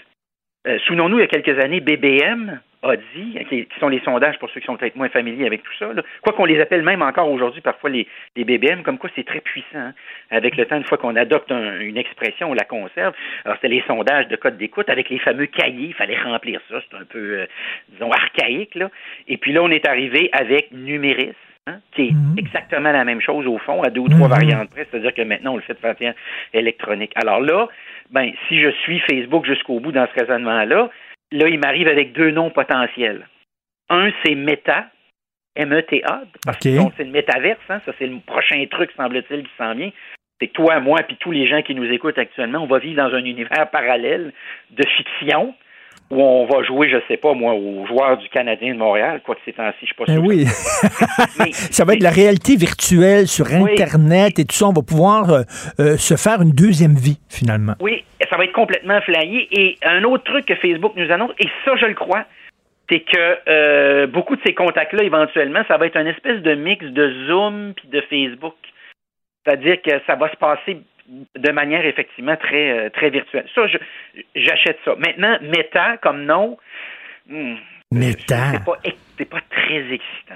[0.67, 4.49] Euh, Souvenons-nous, il y a quelques années, BBM a dit, qui, sont les sondages pour
[4.49, 5.91] ceux qui sont peut-être moins familiers avec tout ça,
[6.21, 9.67] quoi qu'on les appelle même encore aujourd'hui parfois les, BBM, comme quoi c'est très puissant.
[9.75, 9.93] Hein.
[10.31, 13.13] Avec le temps, une fois qu'on adopte une expression, on la conserve.
[13.45, 16.81] Alors, c'était les sondages de code d'écoute avec les fameux cahiers, il fallait remplir ça,
[16.89, 17.45] c'est un peu, euh,
[17.89, 18.75] disons, archaïque.
[18.75, 18.89] Là.
[19.27, 21.35] Et puis là, on est arrivé avec Numéris,
[21.67, 22.39] Hein, qui est mhm.
[22.39, 24.33] exactement la même chose au fond, à deux ou trois mhm.
[24.33, 26.11] variantes près, c'est-à-dire que maintenant on le fait de façon
[26.53, 27.11] électronique.
[27.13, 27.67] Alors là,
[28.09, 30.89] ben, si je suis Facebook jusqu'au bout dans ce raisonnement-là,
[31.31, 33.27] là, il m'arrive avec deux noms potentiels.
[33.89, 34.87] Un, c'est Meta,
[35.55, 39.75] M-E-T-A, parce que c'est le métaverse, hein, ça c'est le prochain truc, semble-t-il, qui s'en
[39.75, 39.91] vient.
[40.41, 43.13] C'est toi, moi, puis tous les gens qui nous écoutent actuellement, on va vivre dans
[43.13, 44.33] un univers parallèle
[44.71, 45.53] de fiction
[46.11, 49.35] où on va jouer, je sais pas moi, aux joueurs du Canadien de Montréal, quoi
[49.35, 50.23] que c'est ainsi, je suis pas ben sûr.
[50.25, 50.45] oui.
[50.45, 54.67] ça va être la réalité virtuelle sur Internet et tout ça.
[54.67, 55.41] On va pouvoir euh,
[55.79, 57.73] euh, se faire une deuxième vie, finalement.
[57.79, 59.47] Oui, ça va être complètement flyé.
[59.51, 62.25] Et un autre truc que Facebook nous annonce, et ça, je le crois,
[62.89, 66.85] c'est que euh, beaucoup de ces contacts-là, éventuellement, ça va être une espèce de mix
[66.85, 68.55] de Zoom puis de Facebook.
[69.45, 70.81] C'est-à-dire que ça va se passer
[71.35, 73.45] de manière effectivement très, euh, très virtuelle.
[73.53, 73.63] Ça,
[74.35, 74.95] j'achète ça.
[74.95, 76.57] Maintenant, Meta comme nom,
[77.27, 77.55] hmm,
[77.91, 78.51] Méta.
[79.17, 80.35] C'est pas, pas très excitant.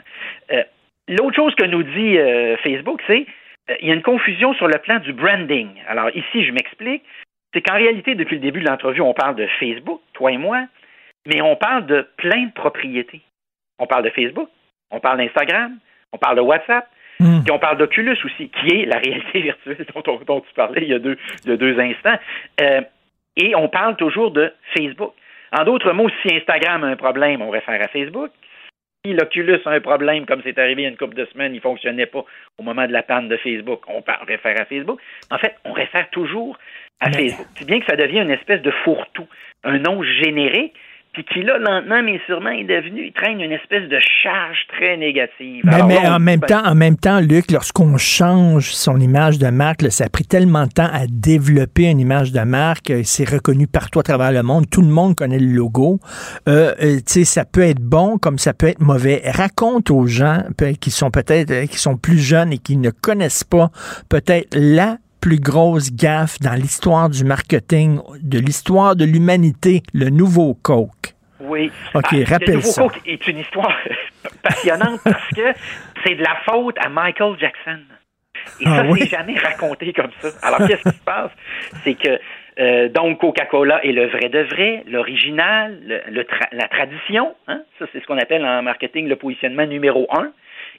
[0.51, 0.63] Euh,
[1.07, 3.25] L'autre chose que nous dit euh, Facebook, c'est
[3.69, 5.69] euh, il y a une confusion sur le plan du branding.
[5.87, 7.03] Alors ici, je m'explique.
[7.53, 10.65] C'est qu'en réalité, depuis le début de l'entrevue, on parle de Facebook, toi et moi,
[11.25, 13.21] mais on parle de plein de propriétés.
[13.79, 14.49] On parle de Facebook,
[14.91, 15.77] on parle d'Instagram,
[16.11, 16.87] on parle de WhatsApp.
[17.45, 20.81] Puis on parle d'Oculus aussi, qui est la réalité virtuelle dont, on- dont tu parlais
[20.81, 22.19] il y a deux, il y a deux instants.
[22.61, 22.81] Euh,
[23.37, 25.13] et on parle toujours de Facebook.
[25.57, 28.31] En d'autres mots, si Instagram a un problème, on réfère à Facebook.
[29.05, 31.53] Si l'Oculus a un problème, comme c'est arrivé il y a une couple de semaines,
[31.53, 32.25] il ne fonctionnait pas
[32.57, 34.99] au moment de la panne de Facebook, on réfère à Facebook.
[35.29, 36.57] En fait, on réfère toujours
[36.99, 37.45] à Mais- Facebook.
[37.55, 39.27] C'est bien que ça devient une espèce de fourre-tout,
[39.63, 40.73] un nom générique,
[41.15, 44.97] puis qui là, lentement mais sûrement, est devenu, il traîne une espèce de charge très
[44.97, 45.61] négative.
[45.63, 48.99] Mais, Alors mais là, en même ben, temps, en même temps, Luc, lorsqu'on change son
[48.99, 52.41] image de marque, là, ça a pris tellement de temps à développer une image de
[52.41, 55.99] marque, euh, c'est reconnu partout à travers le monde, tout le monde connaît le logo.
[56.47, 59.21] Euh, euh, tu sais, ça peut être bon comme ça peut être mauvais.
[59.25, 60.43] Raconte aux gens
[60.79, 63.69] qui sont peut-être euh, qui sont plus jeunes et qui ne connaissent pas
[64.09, 70.53] peut-être la plus grosse gaffe dans l'histoire du marketing, de l'histoire de l'humanité, le nouveau
[70.61, 71.15] Coke.
[71.39, 71.71] Oui.
[71.95, 72.83] OK, Ah, rappelle le nouveau ça.
[72.83, 73.75] Coke est une histoire
[74.43, 75.41] passionnante parce que
[76.03, 77.79] c'est de la faute à Michael Jackson.
[78.59, 78.99] Et Ah ça, oui?
[79.01, 80.29] c'est jamais raconté comme ça.
[80.43, 81.31] Alors, qu'est-ce qui se passe?
[81.83, 82.19] C'est que,
[82.59, 87.33] euh, donc, Coca-Cola est le vrai de vrai, l'original, le, le tra- la tradition.
[87.47, 87.61] Hein?
[87.79, 90.31] Ça, c'est ce qu'on appelle en marketing le positionnement numéro un.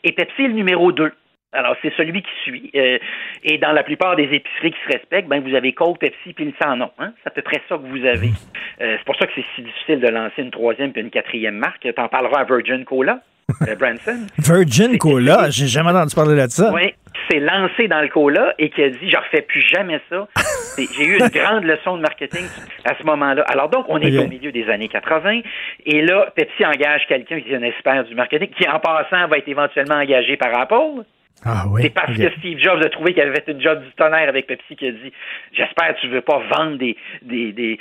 [0.04, 1.12] Et Pepsi est le numéro deux.
[1.52, 2.70] Alors, c'est celui qui suit.
[2.74, 2.98] Euh,
[3.44, 6.44] et dans la plupart des épiceries qui se respectent, ben, vous avez Coke, Pepsi, puis
[6.44, 6.90] le sans nom.
[6.98, 7.12] Hein?
[7.22, 8.30] C'est à peu près ça que vous avez.
[8.78, 11.56] Euh, c'est pour ça que c'est si difficile de lancer une troisième puis une quatrième
[11.56, 11.88] marque.
[11.94, 13.20] T'en parleras à Virgin Cola,
[13.66, 14.26] euh, Branson.
[14.36, 16.70] Virgin Cola, j'ai jamais entendu parler de ça.
[16.74, 19.98] Oui, qui s'est lancé dans le cola et qui a dit je refais plus jamais
[20.10, 20.28] ça.
[20.76, 22.44] J'ai eu une grande leçon de marketing
[22.84, 23.44] à ce moment-là.
[23.48, 25.40] Alors donc, on est au milieu des années 80
[25.86, 29.38] et là, Pepsi engage quelqu'un qui est un expert du marketing, qui en passant va
[29.38, 31.02] être éventuellement engagé par Apple.
[31.44, 31.82] Ah oui.
[31.82, 34.46] C'est parce que Steve Jobs a trouvé qu'il avait fait une job du tonnerre avec
[34.46, 35.12] Pepsi qui a dit
[35.52, 37.78] J'espère que tu veux pas vendre des, des, des,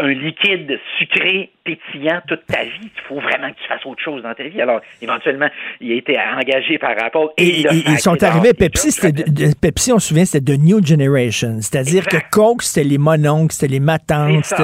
[0.00, 2.70] un liquide sucré pétillant toute ta vie.
[2.96, 4.60] Il faut vraiment que tu fasses autre chose dans ta vie.
[4.60, 5.48] Alors, éventuellement,
[5.80, 7.28] il a été engagé par Apple.
[7.36, 10.84] Et, et- ils sont arrivés, Pepsi, c'était de- Pepsi, on se souvient, c'était de New
[10.84, 11.56] Generation.
[11.60, 12.16] C'est-à-dire que.
[12.30, 14.54] Coke, c'était les mononcles, c'était les matantes.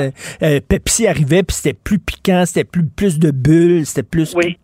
[0.43, 4.35] Euh, Pepsi arrivait, puis c'était plus piquant, c'était plus, plus de bulles, c'était plus...
[4.35, 4.57] Oui.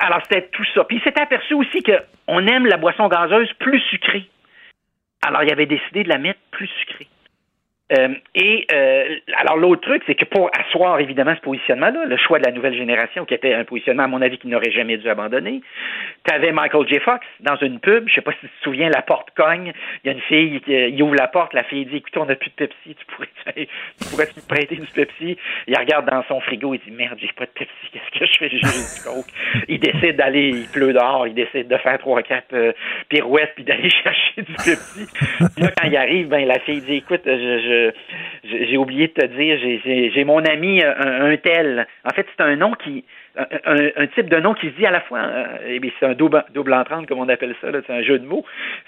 [0.00, 0.84] Alors, c'était tout ça.
[0.84, 4.28] Puis il s'était aperçu aussi qu'on aime la boisson gazeuse plus sucrée.
[5.26, 7.08] Alors, il avait décidé de la mettre plus sucrée.
[7.92, 12.38] Euh, et euh, alors l'autre truc, c'est que pour asseoir évidemment ce positionnement-là, le choix
[12.38, 15.06] de la nouvelle génération, qui était un positionnement à mon avis qu'il n'aurait jamais dû
[15.10, 15.60] abandonner,
[16.26, 16.98] tu avais Michael J.
[17.00, 20.06] Fox dans une pub, je sais pas si tu te souviens, la porte cogne, il
[20.06, 22.36] y a une fille, qui- il ouvre la porte, la fille dit, écoute, on n'a
[22.36, 25.36] plus de Pepsi, tu pourrais, tu pourrais me prêter du Pepsi?
[25.66, 28.38] Il regarde dans son frigo, il dit, merde, j'ai pas de Pepsi, qu'est-ce que je
[28.38, 28.48] fais?
[28.48, 29.26] J'ai juste du Coke.
[29.68, 32.72] Il décide d'aller, il pleut dehors, il décide de faire trois, quatre euh,
[33.10, 35.06] pirouettes puis d'aller chercher du Pepsi.
[35.54, 37.73] Puis là, quand il arrive, ben la fille dit, écoute, je, je-
[38.44, 39.58] je- j'ai oublié de te dire,
[40.12, 41.86] j'ai- mon ami euh, un, un tel.
[42.04, 43.04] En fait, c'est un nom qui,
[43.36, 45.90] un, un- un type de nom qui se dit à la fois, euh, eh bien,
[45.98, 48.44] c'est un double, double entrante comme on appelle ça, là, c'est un jeu de mots.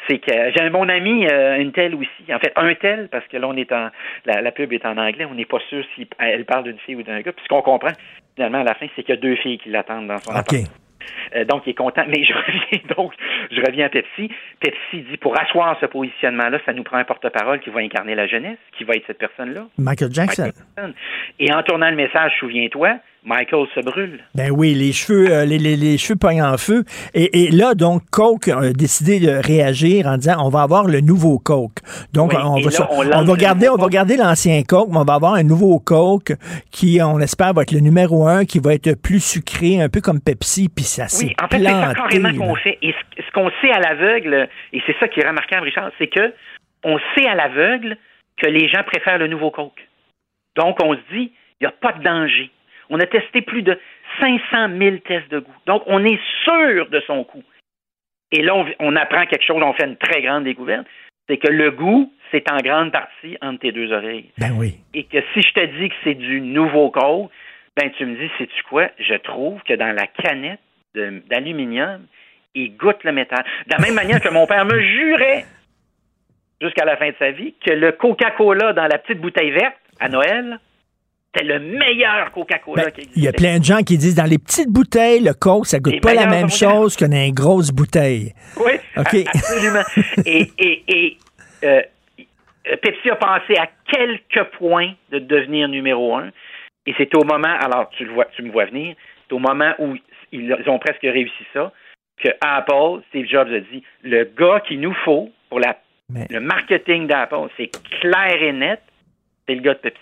[0.08, 2.32] C'est que j'ai mon ami euh, une telle aussi.
[2.32, 3.88] En fait, un tel parce que là on est en,
[4.24, 6.96] la, la pub est en anglais, on n'est pas sûr si elle parle d'une fille
[6.96, 7.32] ou d'un gars.
[7.32, 7.92] Puis ce qu'on comprend
[8.34, 10.36] finalement à la fin, c'est qu'il y a deux filles qui l'attendent dans son OK.
[10.36, 10.85] appartement.
[11.34, 12.04] Euh, donc, il est content.
[12.08, 13.12] Mais je reviens donc,
[13.50, 14.30] je reviens à Pepsi.
[14.60, 18.26] Pepsi dit pour asseoir ce positionnement-là, ça nous prend un porte-parole qui va incarner la
[18.26, 19.66] jeunesse, qui va être cette personne-là.
[19.78, 20.42] Michael Jackson.
[20.44, 20.94] Michael Jackson.
[21.38, 24.20] Et en tournant le message, souviens-toi, Michael se brûle.
[24.36, 26.84] Ben oui, les cheveux, euh, les, les, les cheveux pognent en feu.
[27.12, 31.00] Et, et là, donc, Coke a décidé de réagir en disant on va avoir le
[31.00, 31.80] nouveau Coke.
[32.12, 34.98] Donc, Oui, on, va, là, ça- on va garder, on va garder l'ancien Coke, mais
[34.98, 36.32] on va avoir un nouveau Coke
[36.70, 40.00] qui, on espère, va être le numéro un, qui va être plus sucré, un peu
[40.00, 42.78] comme Pepsi, puis ça s'est Oui, en fait, c'est ça carrément qu'on fait.
[42.80, 46.06] Et ce, ce qu'on sait à l'aveugle, et c'est ça qui est remarquable, Richard, c'est
[46.06, 46.32] que
[46.84, 47.96] on sait à l'aveugle
[48.40, 49.88] que les gens préfèrent le nouveau Coke.
[50.56, 52.50] Donc, on se dit, il n'y a pas de danger.
[52.90, 53.78] On a testé plus de
[54.20, 55.54] 500 000 tests de goût.
[55.66, 57.42] Donc, on est sûr de son goût.
[58.32, 60.86] Et là, on, on apprend quelque chose, on fait une très grande découverte,
[61.28, 64.30] c'est que le goût, c'est en grande partie entre tes deux oreilles.
[64.38, 64.78] Ben oui.
[64.94, 67.30] Et que si je te dis que c'est du nouveau Coke,
[67.76, 68.88] ben tu me dis, sais-tu quoi?
[68.98, 70.60] Je trouve que dans la canette
[70.94, 72.06] d'aluminium,
[72.54, 73.44] il goûte le métal.
[73.66, 75.44] De la même manière que mon père me jurait,
[76.60, 80.08] jusqu'à la fin de sa vie, que le Coca-Cola dans la petite bouteille verte, à
[80.08, 80.58] Noël,
[81.36, 83.20] c'était le meilleur Coca-Cola Ben, qui existait.
[83.20, 85.78] Il y a plein de gens qui disent dans les petites bouteilles, le Coke, ça
[85.78, 88.32] goûte Les pas la même chose que dans les grosses bouteilles.
[88.56, 89.82] Oui, absolument.
[90.24, 91.18] et et, et
[91.64, 91.82] euh,
[92.82, 96.30] Pepsi a pensé à quelques points de devenir numéro un.
[96.86, 98.94] Et c'est au moment, alors tu, le vois, tu me vois venir,
[99.26, 99.96] c'est au moment où
[100.32, 101.72] ils ont presque réussi ça,
[102.22, 105.76] que Apple, Steve Jobs a dit, le gars qu'il nous faut pour la,
[106.30, 107.70] le marketing d'Apple, c'est
[108.00, 108.80] clair et net,
[109.46, 110.00] c'est le gars de Pepsi.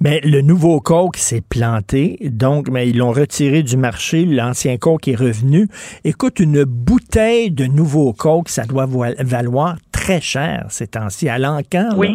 [0.00, 4.24] Mais le nouveau Coke s'est planté, donc mais ils l'ont retiré du marché.
[4.24, 5.66] L'ancien Coke est revenu.
[6.04, 11.90] Écoute, une bouteille de nouveau Coke, ça doit valoir très cher ces temps-ci, à l'encan.
[11.96, 12.14] Oui.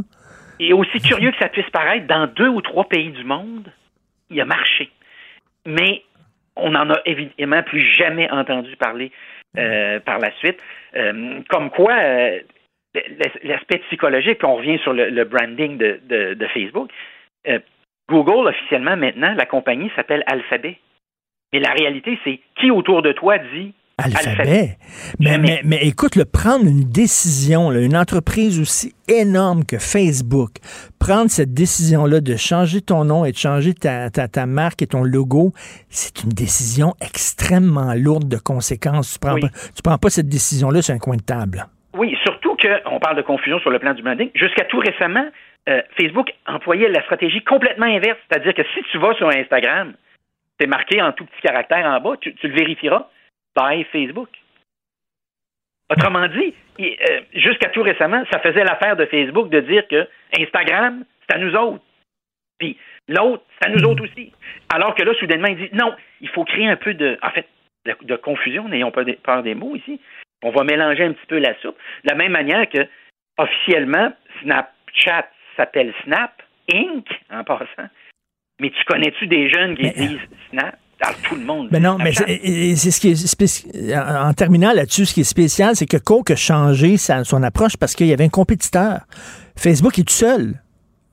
[0.59, 3.71] Et aussi curieux que ça puisse paraître, dans deux ou trois pays du monde,
[4.29, 4.91] il a marché.
[5.65, 6.03] Mais
[6.55, 9.11] on n'en a évidemment plus jamais entendu parler
[9.57, 10.59] euh, par la suite.
[10.95, 12.39] Euh, comme quoi, euh,
[13.43, 16.89] l'aspect psychologique, on revient sur le, branding de, Facebook.
[18.09, 20.77] Google, officiellement, maintenant, la compagnie s'appelle Alphabet.
[21.53, 24.77] Mais la réalité, c'est qui autour de toi dit Alphabet.
[25.19, 30.51] Mais, mais, mais, écoute, le prendre une décision, une entreprise aussi énorme que Facebook,
[30.99, 35.03] prendre cette décision-là de changer ton nom et de changer ta, ta, marque et ton
[35.03, 35.51] logo,
[35.89, 39.13] c'est une décision extrêmement lourde de conséquences.
[39.13, 41.67] Tu prends, pas, tu prends pas cette décision-là sur un coin de table.
[41.97, 44.29] Oui, surtout qu'on parle de confusion sur le plan du branding.
[44.35, 45.27] Jusqu'à tout récemment,
[45.69, 48.19] euh, Facebook employait la stratégie complètement inverse.
[48.29, 49.93] C'est-à-dire que si tu vas sur Instagram,
[50.59, 53.09] c'est marqué en tout petit caractère en bas, tu le vérifieras
[53.55, 54.29] by Facebook.
[55.91, 60.07] Autrement dit, euh, jusqu'à tout récemment, ça faisait l'affaire de Facebook de dire que
[60.39, 61.83] Instagram, c'est nous autres.
[62.59, 62.77] Puis
[63.09, 64.31] l'autre, c'est nous autres aussi.
[64.73, 67.17] Alors que là, soudainement, il dit non, il faut créer un peu de,
[68.03, 69.99] de, confusion, n'ayons pas peur des mots ici.
[70.43, 71.77] On va mélanger un petit peu la soupe.
[72.03, 72.87] De la même manière que,
[73.37, 74.11] officiellement,
[74.41, 76.31] Snapchat s'appelle Snap
[76.73, 77.07] Inc.
[77.31, 77.89] en passant.
[78.59, 80.19] Mais tu connais-tu des jeunes qui disent
[80.49, 80.75] Snap?
[81.23, 81.69] tout le monde.
[81.71, 85.85] Mais non, mais c'est ce qui est en terminant là-dessus, ce qui est spécial, c'est
[85.85, 89.01] que Coke a changé son approche parce qu'il y avait un compétiteur.
[89.55, 90.61] Facebook est tout seul.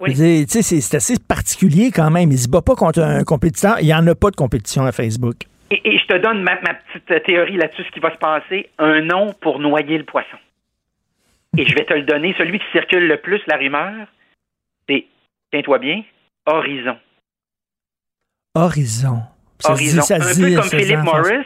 [0.01, 0.15] Oui.
[0.15, 2.31] C'est assez particulier quand même.
[2.31, 3.77] Il ne se bat pas contre un compétiteur.
[3.81, 5.37] Il n'y en a pas de compétition à Facebook.
[5.71, 8.71] Et, je te donne ma, petite théorie là-dessus, ce qui va se passer.
[8.79, 10.39] Un nom pour noyer le poisson.
[11.57, 12.35] Et je vais te le donner.
[12.39, 14.07] Celui qui circule le plus, la rumeur,
[14.89, 15.07] c'est,
[15.53, 16.03] tiens-toi bien,
[16.47, 16.97] Horizon.
[18.55, 19.23] Horizon.
[19.65, 20.15] Horizon.
[20.15, 21.45] un peu comme Philip Morris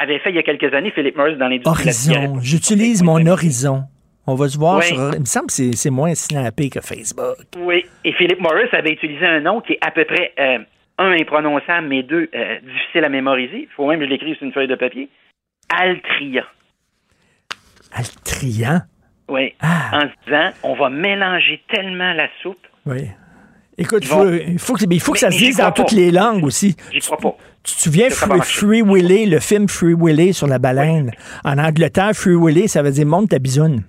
[0.00, 1.70] avait fait il y a quelques années, Philip Morris dans l'industrie.
[1.70, 2.40] Horizon.
[2.40, 3.84] J'utilise mon horizon.
[4.26, 5.14] On va se voir sur.
[5.14, 7.36] Il me semble que c'est moins snappé que Facebook.
[7.58, 7.86] Oui.
[8.04, 10.58] Et Philip Morris avait utilisé un nom qui est à peu près, euh,
[10.98, 13.62] un, imprononçable, mais deux, euh, difficile à mémoriser.
[13.62, 15.08] Il faut même que je l'écrive sur une feuille de papier.
[15.68, 16.44] Altria.
[17.92, 18.84] Altria?
[19.28, 19.54] Oui.
[19.60, 19.90] Ah.
[19.92, 22.66] En se disant, on va mélanger tellement la soupe.
[22.86, 23.08] Oui.
[23.78, 26.76] Écoute, il faut, que, il faut que ça se dise dans toutes les langues aussi.
[26.92, 27.36] J'y crois pas.
[27.62, 31.10] Tu te souviens Free, Free, Willy, le film Free Willy sur la baleine?
[31.44, 33.82] En Angleterre, Free Willy, ça veut dire monte ta bisoune.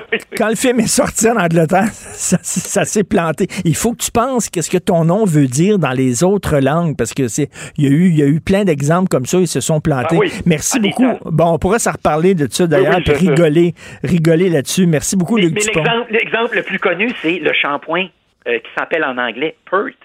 [0.36, 3.46] Quand le film est sorti en Angleterre, ça, s'est planté.
[3.64, 6.96] Il faut que tu penses qu'est-ce que ton nom veut dire dans les autres langues,
[6.96, 9.38] parce que c'est, il y a eu, il y a eu plein d'exemples comme ça,
[9.38, 10.18] ils se sont plantés.
[10.22, 11.30] Ah Merci ah, beaucoup.
[11.30, 14.86] Bon, on pourrait s'en reparler de ça d'ailleurs, puis rigoler, rigoler là-dessus.
[14.86, 18.06] Merci beaucoup, Luc mais l'exemple le plus connu, c'est le shampoing
[18.46, 19.96] euh, qui s'appelle en anglais PERT.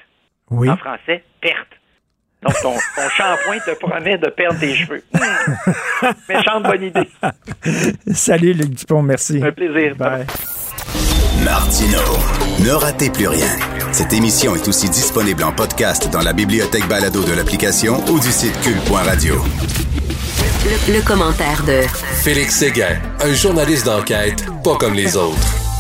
[0.50, 0.70] Oui.
[0.70, 1.81] En français, perte.
[2.44, 2.74] Donc, ton,
[3.16, 5.04] shampoing te promet de perdre tes cheveux.
[6.28, 7.10] Méchante bonne idée.
[8.14, 9.04] Salut, Luc Dupont.
[9.04, 9.42] Merci.
[9.44, 9.96] Un plaisir.
[9.96, 10.26] Bye.
[11.44, 12.00] Martino,
[12.60, 13.48] ne ratez plus rien.
[13.92, 18.32] Cette émission est aussi disponible en podcast dans la bibliothèque balado de l'application ou du
[18.32, 19.36] site cul.radio.
[20.66, 21.82] Le, le commentaire de
[22.24, 25.71] Félix Séguin, un journaliste d'enquête pas comme les autres.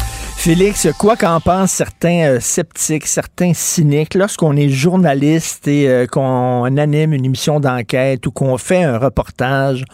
[0.43, 6.63] Félix, quoi qu'en pensent certains euh, sceptiques, certains cyniques, lorsqu'on est journaliste et euh, qu'on
[6.77, 9.85] anime une émission d'enquête ou qu'on fait un reportage,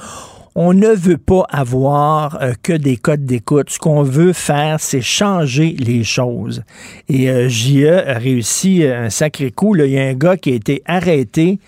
[0.56, 3.72] on ne veut pas avoir euh, que des codes d'écoute.
[3.72, 6.64] Ce qu'on veut faire, c'est changer les choses.
[7.10, 9.76] Et JE a réussi un sacré coup.
[9.76, 11.60] Il y a un gars qui a été arrêté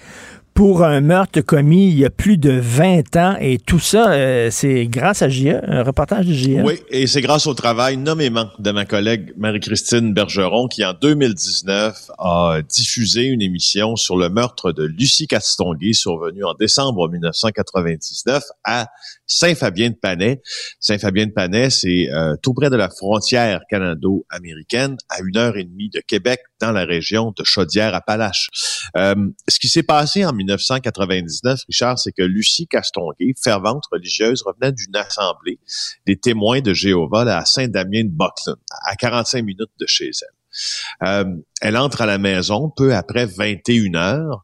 [0.59, 3.37] pour un meurtre commis il y a plus de 20 ans.
[3.39, 6.61] Et tout ça, euh, c'est grâce à JE, un reportage de JE.
[6.65, 12.11] Oui, et c'est grâce au travail nommément de ma collègue Marie-Christine Bergeron qui, en 2019,
[12.17, 18.87] a diffusé une émission sur le meurtre de Lucie Castonguay, survenu en décembre 1999 à
[19.27, 20.41] Saint-Fabien-de-Panay.
[20.81, 26.01] Saint-Fabien-de-Panay, c'est euh, tout près de la frontière canado-américaine, à une heure et demie de
[26.05, 28.49] Québec, dans la région de Chaudière-Appalaches.
[28.97, 29.15] Euh,
[29.47, 34.95] ce qui s'est passé en 1999, Richard, c'est que Lucie Castonguay, fervente religieuse, revenait d'une
[34.95, 35.59] assemblée
[36.05, 41.07] des témoins de Jéhovah à Saint-Damien-de-Buckland, à 45 minutes de chez elle.
[41.07, 44.43] Euh, elle entre à la maison peu après 21 heures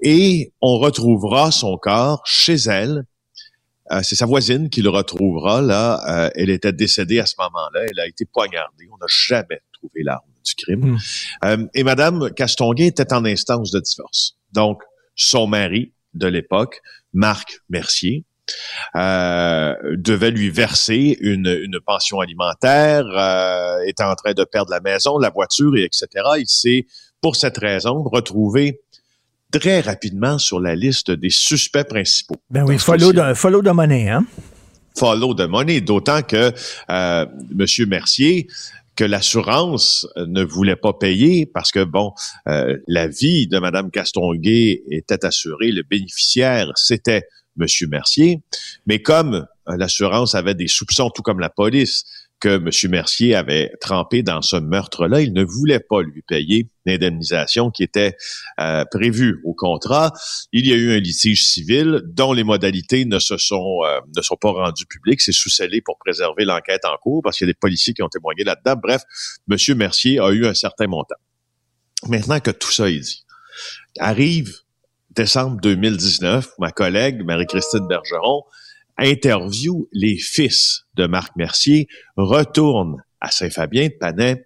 [0.00, 3.04] et on retrouvera son corps chez elle
[3.92, 5.60] euh, c'est sa voisine qui le retrouvera.
[5.60, 7.84] Là, euh, elle était décédée à ce moment-là.
[7.90, 8.88] Elle a été poignardée.
[8.90, 10.92] On n'a jamais trouvé l'arme du crime.
[10.92, 10.98] Hmm.
[11.44, 14.36] Euh, et Madame Castonguay était en instance de divorce.
[14.52, 14.82] Donc,
[15.16, 16.80] son mari de l'époque,
[17.12, 18.24] Marc Mercier,
[18.94, 24.80] euh, devait lui verser une, une pension alimentaire, euh, était en train de perdre la
[24.80, 26.06] maison, la voiture, et etc.
[26.38, 26.86] Il s'est,
[27.20, 28.80] pour cette raison, retrouvé
[29.50, 32.36] très rapidement sur la liste des suspects principaux.
[32.50, 34.24] Ben oui, follow de, follow de money, hein?
[34.96, 36.52] Follow de money, d'autant que
[36.90, 37.26] euh,
[37.58, 37.88] M.
[37.88, 38.46] Mercier
[38.96, 42.12] que l'assurance ne voulait pas payer parce que, bon,
[42.48, 47.24] euh, la vie de Mme Castonguay était assurée, le bénéficiaire, c'était
[47.60, 47.66] M.
[47.88, 48.40] Mercier.
[48.86, 52.04] Mais comme euh, l'assurance avait des soupçons, tout comme la police,
[52.44, 52.90] que M.
[52.90, 58.18] Mercier avait trempé dans ce meurtre-là, il ne voulait pas lui payer l'indemnisation qui était
[58.60, 60.12] euh, prévue au contrat.
[60.52, 64.20] Il y a eu un litige civil dont les modalités ne se sont euh, ne
[64.20, 65.22] sont pas rendues publiques.
[65.22, 68.10] C'est sous-scellé pour préserver l'enquête en cours parce qu'il y a des policiers qui ont
[68.10, 68.78] témoigné là-dedans.
[68.82, 69.04] Bref,
[69.50, 69.56] M.
[69.78, 71.16] Mercier a eu un certain montant.
[72.08, 73.24] Maintenant que tout ça est dit,
[73.98, 74.54] arrive
[75.12, 78.42] décembre 2019, ma collègue Marie-Christine Bergeron
[78.98, 84.44] interview les fils de Marc Mercier, retourne à Saint-Fabien de Panay,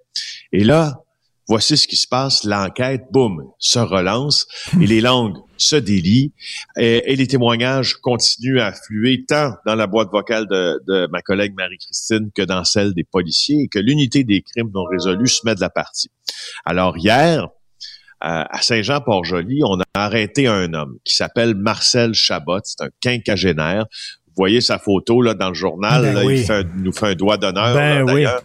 [0.53, 1.03] et là,
[1.49, 4.46] voici ce qui se passe, l'enquête, boum, se relance,
[4.80, 6.32] et les langues se délient,
[6.76, 11.55] et, les témoignages continuent à affluer tant dans la boîte vocale de, de ma collègue
[11.57, 15.55] Marie-Christine que dans celle des policiers, et que l'unité des crimes non résolus se met
[15.55, 16.11] de la partie.
[16.64, 17.49] Alors hier,
[18.20, 23.86] à Saint-Jean-Port-Joli, on a arrêté un homme qui s'appelle Marcel Chabot, c'est un quinquagénaire
[24.43, 26.03] voyez sa photo là, dans le journal.
[26.03, 28.43] Ben il, nous fait un doigt d'honneur ben d'ailleurs.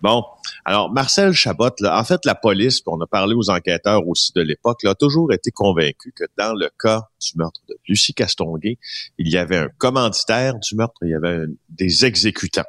[0.00, 0.24] Bon,
[0.64, 4.32] alors Marcel Chabot, là, en fait, la police, puis on a parlé aux enquêteurs aussi
[4.34, 8.78] de l'époque, a toujours été convaincu que dans le cas du meurtre de Lucie Castonguay,
[9.18, 12.64] il y avait un commanditaire du meurtre, il y avait des exécutants.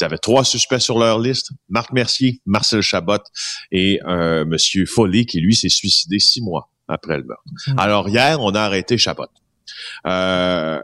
[0.00, 3.18] Ils avaient trois suspects sur leur liste, Marc Mercier, Marcel Chabot
[3.72, 7.42] et euh, Monsieur Foley, qui lui s'est suicidé six mois après le meurtre.
[7.66, 7.78] Mmh.
[7.78, 9.26] Alors hier, on a arrêté Chabot.
[10.06, 10.80] Euh,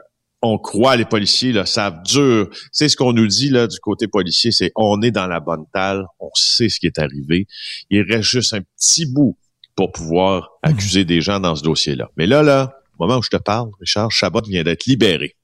[0.46, 2.48] on croit, les policiers là, savent dur.
[2.72, 5.64] C'est ce qu'on nous dit là du côté policier, c'est on est dans la bonne
[5.72, 7.46] talle, on sait ce qui est arrivé.
[7.90, 9.36] Il reste juste un petit bout
[9.74, 10.72] pour pouvoir mhm.
[10.72, 12.10] accuser des gens dans ce dossier-là.
[12.16, 15.36] Mais là, là, au moment où je te parle, Richard, Chabot vient d'être libéré.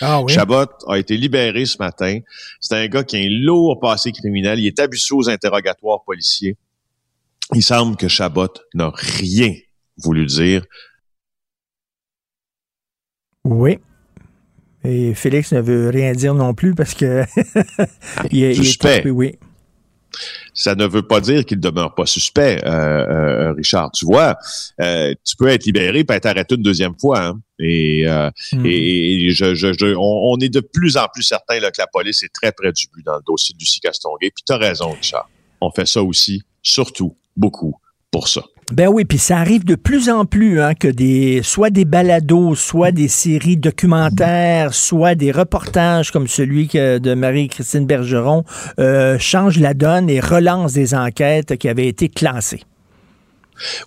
[0.00, 0.32] Ah oui?
[0.32, 2.18] Chabot a été libéré ce matin.
[2.60, 4.58] C'est un gars qui a un lourd passé criminel.
[4.58, 6.56] Il est habitué aux interrogatoires policiers.
[7.54, 9.54] Il semble que Chabot n'a rien
[9.98, 10.64] voulu dire.
[13.44, 13.78] Oui,
[14.86, 17.24] et Félix ne veut rien dire non plus parce que
[18.30, 19.08] il, est, suspect.
[19.10, 19.36] oui.
[20.54, 23.90] Ça ne veut pas dire qu'il ne demeure pas suspect, euh, euh, Richard.
[23.92, 24.36] Tu vois,
[24.80, 27.20] euh, tu peux être libéré et être arrêté une deuxième fois.
[27.20, 27.40] Hein.
[27.58, 28.64] Et, hmm.
[28.64, 32.72] et, je, on, est de plus en plus certain que la police est très près
[32.72, 34.30] du but dans le dossier de Lucie Castonguay.
[34.30, 35.28] Puis tu as raison, Richard.
[35.60, 37.74] On fait ça aussi, surtout, beaucoup,
[38.10, 38.42] pour ça.
[38.72, 42.56] Ben oui, puis ça arrive de plus en plus hein, que des soit des balados,
[42.56, 48.44] soit des séries documentaires, soit des reportages comme celui que, de Marie-Christine Bergeron
[48.80, 52.64] euh, changent la donne et relancent des enquêtes qui avaient été classées.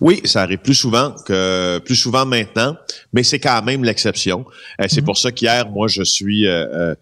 [0.00, 2.74] Oui, ça arrive plus souvent que plus souvent maintenant,
[3.12, 4.46] mais c'est quand même l'exception.
[4.80, 5.04] Euh, c'est mm-hmm.
[5.04, 6.94] pour ça qu'hier, moi, je suis euh,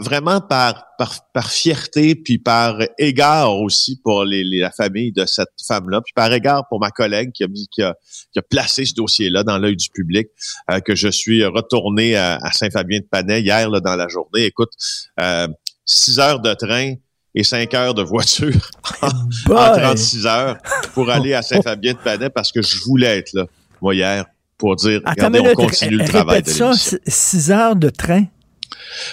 [0.00, 6.00] vraiment par, par, fierté, puis par égard aussi pour les, la famille de cette femme-là,
[6.00, 7.94] puis par égard pour ma collègue qui a, qui a,
[8.32, 10.28] qui a placé ce dossier-là dans l'œil du public,
[10.70, 14.44] euh, que je suis retourné à, Saint-Fabien-de-Panay hier là, dans la journée.
[14.44, 14.72] Écoute,
[15.20, 15.48] euh,
[15.84, 16.94] six heures de train
[17.34, 18.70] et cinq heures de voiture
[19.02, 19.08] en,
[19.46, 20.56] 36 heures
[20.94, 23.46] pour aller à Saint-Fabien-de-Panay parce que je voulais être là,
[23.82, 24.24] moi, hier,
[24.56, 26.72] pour dire, regardez, on continue le travail de ça,
[27.06, 28.26] six heures de train?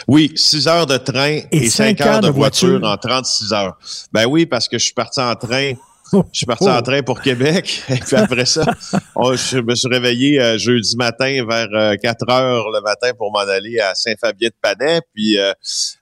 [0.07, 2.81] Oui, six heures de train et, cinq, heures, de, voiture.
[2.83, 3.77] en 36 heures.
[4.11, 5.73] Ben oui, parce que je suis parti en train
[6.13, 7.83] je suis parti en train pour Québec.
[7.89, 12.69] Et puis après ça, je me suis réveillé euh, jeudi matin vers 4 euh, heures
[12.71, 15.01] le matin pour m'en aller à Saint-Fabien-de-Panay.
[15.13, 15.53] Puis euh,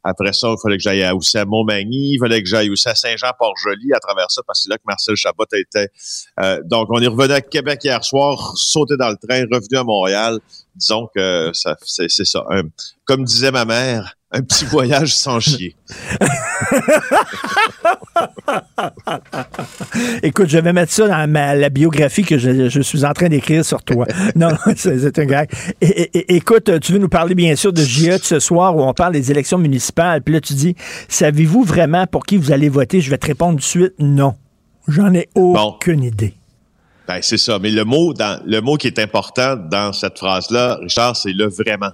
[0.04, 2.14] après ça, il fallait que j'aille aussi à Montmagny.
[2.14, 4.84] Il fallait que j'aille aussi à Saint-Jean-Port-Joli à travers ça parce que c'est là que
[4.86, 5.90] Marcel Chabot était.
[6.66, 10.40] donc, on est revenu à Québec hier soir, sauté dans le train, revenu à Montréal
[10.78, 12.46] disons que ça, c'est, ça.
[13.06, 15.76] comme disait ma mère, un petit voyage sans chier.
[20.22, 23.64] Écoute, je vais mettre ça dans ma, la biographie que je, suis en train d'écrire
[23.66, 24.06] sur toi.
[24.36, 25.50] non, c'est un gag.
[25.82, 29.32] écoute, tu veux nous parler bien sûr de JE ce soir où on parle des
[29.32, 30.22] élections municipales.
[30.22, 30.76] Puis là, tu dis,
[31.08, 33.02] savez-vous vraiment pour qui vous allez voter?
[33.02, 34.36] Je vais te répondre tout de suite, non.
[34.88, 36.34] J'en ai aucune idée.
[37.08, 37.58] Ben, c'est ça.
[37.60, 41.48] Mais le mot, dans, le mot qui est important dans cette phrase-là, Richard, c'est le
[41.48, 41.92] vraiment.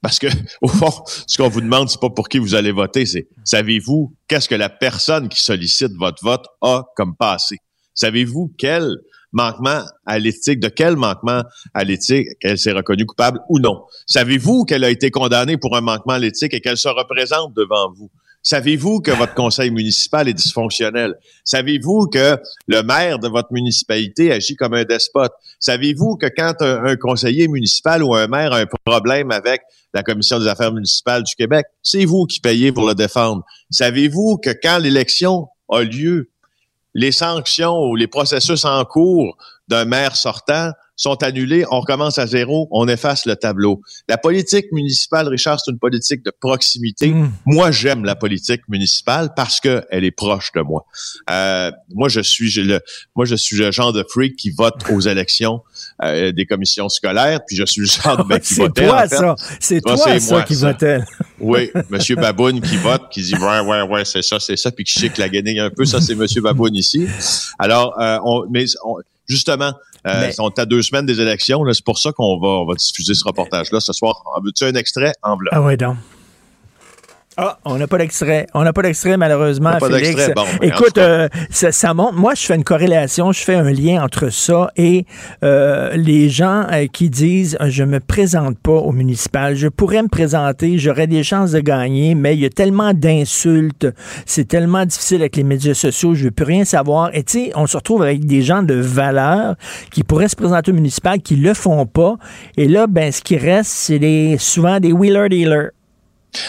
[0.00, 0.28] Parce que,
[0.62, 0.92] au fond,
[1.26, 4.54] ce qu'on vous demande, c'est pas pour qui vous allez voter, c'est savez-vous qu'est-ce que
[4.54, 7.58] la personne qui sollicite votre vote a comme passé?
[7.94, 8.96] Savez-vous quel
[9.32, 11.42] manquement à l'éthique, de quel manquement
[11.74, 13.82] à l'éthique qu'elle s'est reconnue coupable ou non?
[14.06, 17.92] Savez-vous qu'elle a été condamnée pour un manquement à l'éthique et qu'elle se représente devant
[17.92, 18.10] vous?
[18.46, 21.16] Savez-vous que votre conseil municipal est dysfonctionnel?
[21.42, 22.38] Savez-vous que
[22.68, 25.32] le maire de votre municipalité agit comme un despote?
[25.58, 30.38] Savez-vous que quand un, conseiller municipal ou un maire a un problème avec la Commission
[30.38, 33.42] des affaires municipales du Québec, c'est vous qui payez pour le défendre?
[33.70, 36.30] Savez-vous que quand l'élection a lieu,
[36.94, 39.36] les sanctions ou les processus en cours
[39.66, 43.82] d'un maire sortant sont annulés, on recommence à zéro, on efface le tableau.
[44.08, 47.08] La politique municipale, Richard, c'est une politique de proximité.
[47.08, 47.30] Mm.
[47.46, 50.86] Moi, j'aime la politique municipale parce que elle est proche de moi.
[51.30, 52.80] Euh, moi, je suis le,
[53.14, 55.60] moi, je suis le genre de freak qui vote aux élections
[56.02, 58.86] euh, des commissions scolaires, puis je suis le genre de mec qui C'est votait.
[58.86, 59.16] toi, en fait.
[59.16, 59.34] ça.
[59.60, 60.72] C'est toi, c'est ça, moi, qui ça.
[60.72, 61.00] votait.
[61.40, 64.84] Oui, Monsieur Baboune qui vote, qui dit ouais, ouais, ouais, c'est ça, c'est ça, puis
[64.84, 67.06] qui chic la guenille un peu, ça c'est Monsieur Baboune ici.
[67.58, 68.96] Alors, euh, on, mais on-
[69.28, 69.72] justement,
[70.06, 73.14] euh, est à deux semaines des élections, c'est pour ça qu'on va, on va diffuser
[73.14, 74.22] ce reportage-là ce soir.
[74.44, 75.12] Veux-tu un extrait?
[75.22, 75.50] En blanc?
[75.52, 75.96] Ah ouais, donc.
[77.38, 78.46] Ah, on n'a pas d'extrait.
[78.54, 80.30] On n'a pas d'extrait, malheureusement, pas Félix.
[80.34, 82.14] Bon, Écoute, euh, ça, ça montre.
[82.14, 85.04] Moi, je fais une corrélation, je fais un lien entre ça et
[85.44, 89.54] euh, les gens euh, qui disent euh, je me présente pas au municipal.
[89.54, 93.86] Je pourrais me présenter, j'aurais des chances de gagner, mais il y a tellement d'insultes,
[94.24, 97.10] c'est tellement difficile avec les médias sociaux, je veux plus rien savoir.
[97.14, 99.56] Et tu sais, on se retrouve avec des gens de valeur
[99.90, 102.16] qui pourraient se présenter au municipal, qui le font pas.
[102.56, 105.70] Et là, ben, ce qui reste, c'est des, souvent des wheeler dealers.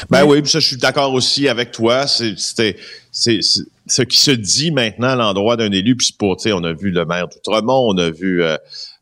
[0.10, 2.08] Ben oui, puis ça, je suis d'accord aussi avec toi.
[2.08, 2.78] C'est, c'était,
[3.12, 6.74] ce qui se dit maintenant à l'endroit d'un élu, puis pour, tu sais, on a
[6.74, 8.58] vu le maire d'Outremont, on a vu euh,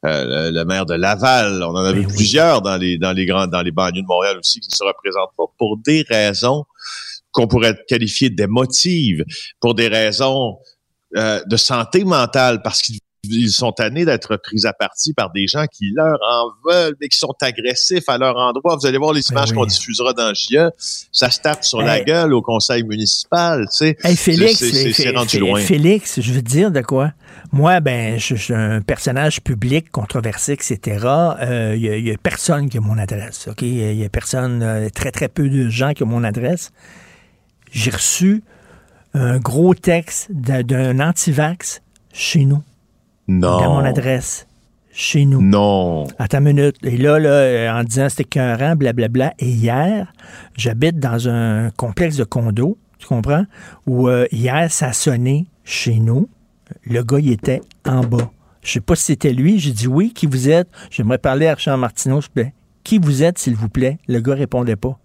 [0.06, 3.48] euh, le, maire de Laval, on en a vu plusieurs dans les dans les grands
[3.48, 6.66] dans les banlieues de Montréal aussi qui ne se représentent pas pour des raisons
[7.32, 9.26] qu'on pourrait qualifier d'émotives,
[9.60, 10.58] pour des raisons
[11.18, 13.00] euh, de santé mentale, parce qu'ils
[13.32, 17.08] ils sont tannés d'être pris à partie par des gens qui leur en veulent, mais
[17.08, 18.76] qui sont agressifs à leur endroit.
[18.76, 20.70] Vous allez voir les images qu'on diffusera dans JE.
[21.12, 23.98] Ça se tape sur la gueule au conseil municipal, tu sais.
[24.04, 25.60] Hey Félix, C'est- rendu loin.
[25.62, 27.12] Félix, je veux te dire de quoi?
[27.52, 31.06] Moi, ben, je, je suis un personnage public, controversé, etc.
[31.42, 33.62] Euh, Il y, a personne qui a mon adresse, OK?
[33.62, 36.72] Il y a personne, euh, très, très peu de gens qui ont mon adresse.
[37.72, 38.44] J'ai reçu
[39.14, 41.82] un gros texte d'un anti-vax
[42.14, 42.64] chez nous,
[43.28, 43.60] Non.
[43.60, 44.48] dans mon adresse,
[44.92, 45.42] chez nous.
[45.42, 46.06] Non.
[46.20, 46.78] Attends une minute.
[46.84, 49.34] Et là, là euh, en disant c'était qu'un blablabla.
[49.40, 50.14] Et hier,
[50.56, 53.46] j'habite dans un complexe de condos, tu comprends?
[53.88, 56.30] Où euh, hier, ça a sonné chez nous.
[56.86, 58.32] Le gars, il était en bas.
[58.62, 59.60] Je sais pas si c'était lui.
[59.60, 60.68] J'ai dit oui, qui vous êtes?
[60.90, 62.54] J'aimerais parler à Richard Martineau, s'il vous plaît.
[62.84, 63.98] Qui vous êtes, s'il vous plaît?
[64.08, 64.98] Le gars répondait pas.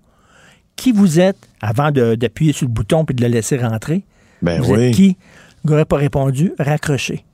[0.76, 1.36] Qui vous êtes?
[1.60, 4.04] Avant d'appuyer sur le bouton puis de le laisser rentrer?
[4.40, 4.80] Ben vous oui.
[4.84, 5.16] êtes qui?
[5.64, 6.52] Le gars n'a pas répondu.
[6.58, 7.24] Raccroché.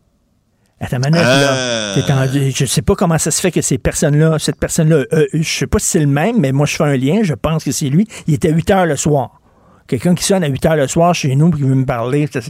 [0.81, 1.95] Attends une minute, là.
[1.95, 5.27] T'es en- je sais pas comment ça se fait que ces personnes-là, cette personne-là, euh,
[5.33, 7.65] je sais pas si c'est le même, mais moi je fais un lien, je pense
[7.65, 8.07] que c'est lui.
[8.27, 9.41] Il était à 8 heures le soir.
[9.89, 12.29] Quelqu'un qui sonne à 8 heures le soir chez nous et qui veut me parler,
[12.33, 12.49] J'espère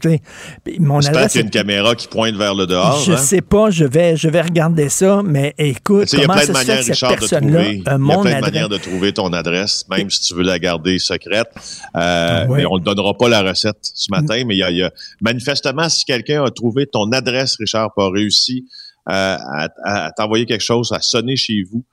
[0.00, 3.00] qu'il y a une caméra qui pointe vers le dehors.
[3.04, 3.16] je hein?
[3.16, 6.26] sais pas, je vais, je vais regarder ça, mais écoute, Tu sais, Il y a
[6.26, 8.40] comment plein de ça se fait manières, que cette personne-là Il y a plein de
[8.40, 11.48] manières de trouver ton adresse, même si tu veux la garder secrète.
[11.96, 12.58] Euh, Ouais.
[12.58, 14.92] mais on ne donnera pas la recette ce matin, mais il y a, y a-
[15.20, 18.66] manifestement, si quelqu'un a trouvé ton adresse, Richard, pas réussi
[19.08, 21.84] euh, à, à- à t'envoyer quelque chose, à sonner chez vous,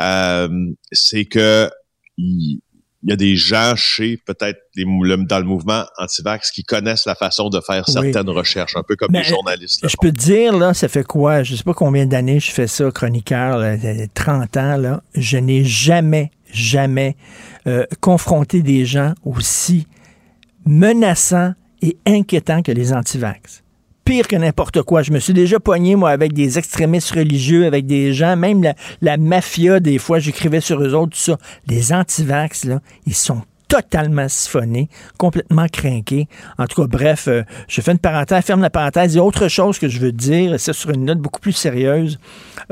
[0.00, 0.48] euh,
[0.92, 1.70] c'est que
[2.18, 2.60] il,
[3.06, 7.14] il y a des gens chez peut-être le- dans le mouvement anti-vax qui connaissent la
[7.14, 7.92] façon de faire Oui.
[7.92, 9.80] certaines recherches, un peu comme Mais, les journalistes.
[9.84, 11.44] le Je peux te dire, là, ça fait quoi?
[11.44, 13.76] Je sais pas combien d'années je fais ça, chroniqueur, là,
[14.12, 15.02] 30 ans, là.
[15.14, 17.16] Je n'ai jamais, jamais
[17.68, 19.86] euh, confronté des gens aussi
[20.66, 23.62] menaçants et inquiétants que les antivax.
[24.06, 25.02] Pire que n'importe quoi.
[25.02, 28.62] Je me suis déjà pogné, moi, avec des extrémistes religieux, avec des gens, même
[29.02, 31.38] la, mafia, des fois, j'écrivais sur eux autres, tout ça.
[31.66, 34.88] Les antivax, là, ils sont totalement siphonnés,
[35.18, 36.28] complètement craqués.
[36.56, 39.14] En tout cas, bref, euh, je fais une parenthèse, ferme la parenthèse.
[39.14, 41.40] Il y a autre chose que je veux dire, et c'est sur une note beaucoup
[41.40, 42.20] plus sérieuse.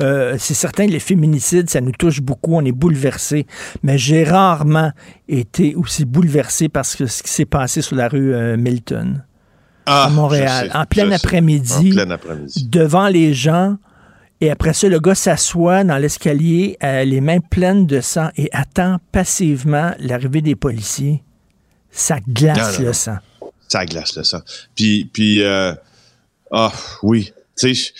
[0.01, 3.49] Euh, c'est certain, les féminicides, ça nous touche beaucoup, on est bouleversés.
[3.83, 4.93] Mais j'ai rarement
[5.27, 9.25] été aussi bouleversé par ce, ce qui s'est passé sur la rue euh, Milton.
[9.87, 11.95] Ah, à Montréal, en plein après-midi,
[12.67, 13.77] devant les gens.
[14.41, 18.49] Et après ça, le gars s'assoit dans l'escalier, euh, les mains pleines de sang, et
[18.53, 21.23] attend passivement l'arrivée des policiers.
[21.91, 23.17] Ça glace Non, non, le sang.
[23.69, 24.41] ça glace le sang.
[24.75, 25.73] Puis, puis euh,
[26.51, 26.73] ah
[27.03, 27.95] oui, tu sais,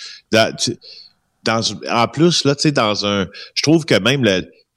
[1.89, 4.25] en plus là, tu sais, dans un, je trouve que même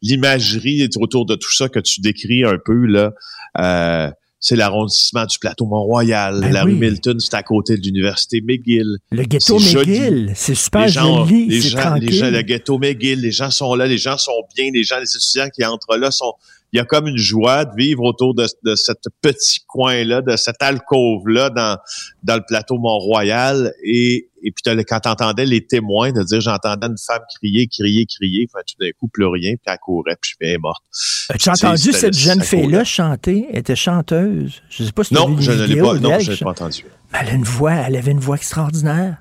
[0.02, 3.12] l'imagerie autour de tout ça que tu décris un peu là,
[3.59, 4.11] euh,
[4.41, 6.41] c'est l'arrondissement du plateau Mont-Royal.
[6.41, 6.72] Ben la oui.
[6.72, 8.99] rue Milton, c'est à côté de l'université McGill.
[9.11, 9.59] Le ghetto.
[9.59, 13.51] McGill, c'est super les gens, joli, les gens, les gens, le ghetto McGill, les gens
[13.51, 16.34] sont là, les gens sont bien, les gens, les étudiants qui entrent là sont,
[16.72, 20.36] il y a comme une joie de vivre autour de, de ce petit coin-là, de
[20.36, 21.76] cette alcôve-là dans,
[22.22, 23.72] dans le plateau Mont-Royal.
[23.82, 28.49] Et, et puis, quand t'entendais les témoins de dire, j'entendais une femme crier, crier, crier,
[28.53, 30.82] fait tout d'un coup, plus rien, puis elle courait, puis elle est morte.
[31.30, 33.47] As-tu entendu cette jeune fille-là chanter?
[33.51, 34.62] Elle était chanteuse.
[34.70, 36.84] Je sais pas si Non, je ne l'ai pas, non, je l'ai pas entendu.
[37.20, 39.16] Elle a une voix, elle avait une voix extraordinaire.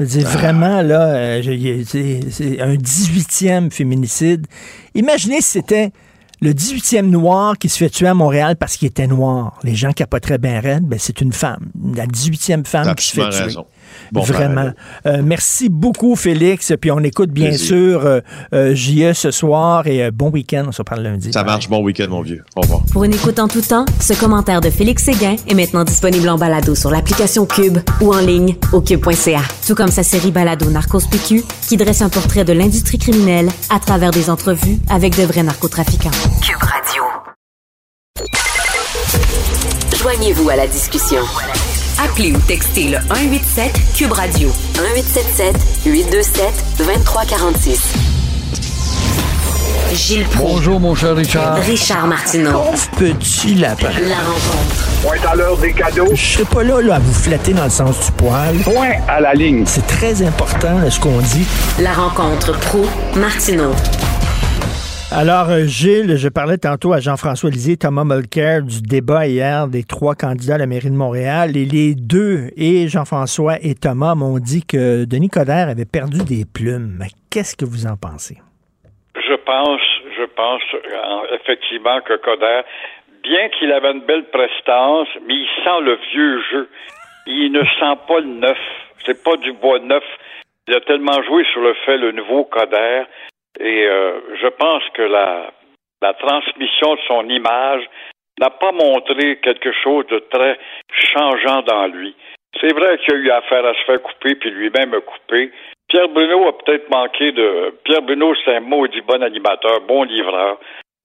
[0.00, 0.36] Je veux dire, Ah.
[0.36, 4.46] Vraiment, là, euh, je- c'est un 18e féminicide.
[4.94, 5.90] Imaginez si c'était
[6.40, 9.58] le 18e noir qui se fait tuer à Montréal parce qu'il était noir.
[9.64, 11.70] Les gens capoteraient bien raide, ben c'est une femme.
[11.96, 13.42] La 18e femme qui se fait tuer.
[13.42, 13.66] raison.
[14.12, 14.70] Bon, Vraiment.
[15.06, 16.72] Euh, merci beaucoup, Félix.
[16.80, 17.66] Puis on écoute bien Plaisir.
[17.66, 18.20] sûr euh,
[18.54, 20.64] euh, JE ce soir et euh, bon week-end.
[20.68, 21.32] On se parle lundi.
[21.32, 22.42] Ça marche, bon week-end, mon vieux.
[22.56, 22.80] Au revoir.
[22.92, 26.38] Pour une écoute en tout temps, ce commentaire de Félix Séguin est maintenant disponible en
[26.38, 29.40] balado sur l'application Cube ou en ligne au cube.ca.
[29.66, 33.78] Tout comme sa série balado Narcos PQ qui dresse un portrait de l'industrie criminelle à
[33.78, 36.10] travers des entrevues avec de vrais narcotrafiquants.
[36.42, 37.02] Cube Radio.
[40.00, 41.20] Joignez-vous à la discussion.
[42.04, 46.44] Appelez ou textez le 187 Cube Radio 1877 827
[46.78, 47.94] 2346.
[49.94, 50.52] Gilles Proulx.
[50.54, 51.56] Bonjour, mon cher Richard.
[51.56, 52.62] Richard Martineau.
[52.96, 53.88] Petit lapin.
[53.88, 54.88] La rencontre.
[55.02, 56.08] Point à l'heure des cadeaux.
[56.14, 58.56] Je serai pas là, là à vous flatter dans le sens du poil.
[58.58, 59.64] Point à la ligne.
[59.66, 61.46] C'est très important là, ce qu'on dit.
[61.80, 62.86] La rencontre pro
[63.16, 63.72] Martineau.
[65.10, 69.82] Alors, euh, Gilles, je parlais tantôt à Jean-François Lisée, Thomas Mulcair du débat hier des
[69.82, 71.56] trois candidats à la mairie de Montréal.
[71.56, 76.44] Et les deux, et Jean-François et Thomas, m'ont dit que Denis Coderre avait perdu des
[76.44, 77.00] plumes.
[77.30, 78.36] Qu'est-ce que vous en pensez?
[79.16, 79.80] Je pense,
[80.14, 82.60] je pense euh, effectivement que Coder,
[83.22, 86.68] bien qu'il avait une belle prestance, mais il sent le vieux jeu.
[87.26, 88.58] Il ne sent pas le neuf.
[89.06, 90.04] C'est pas du bois neuf.
[90.68, 93.04] Il a tellement joué sur le fait le nouveau Coder.
[93.60, 95.50] Et euh, je pense que la,
[96.00, 97.84] la transmission de son image
[98.40, 100.58] n'a pas montré quelque chose de très
[100.90, 102.14] changeant dans lui.
[102.60, 105.52] C'est vrai qu'il a eu affaire à se faire couper, puis lui-même a coupé.
[105.88, 107.74] Pierre Bruno a peut-être manqué de.
[107.84, 110.58] Pierre Bruno, c'est un maudit bon animateur, bon livreur.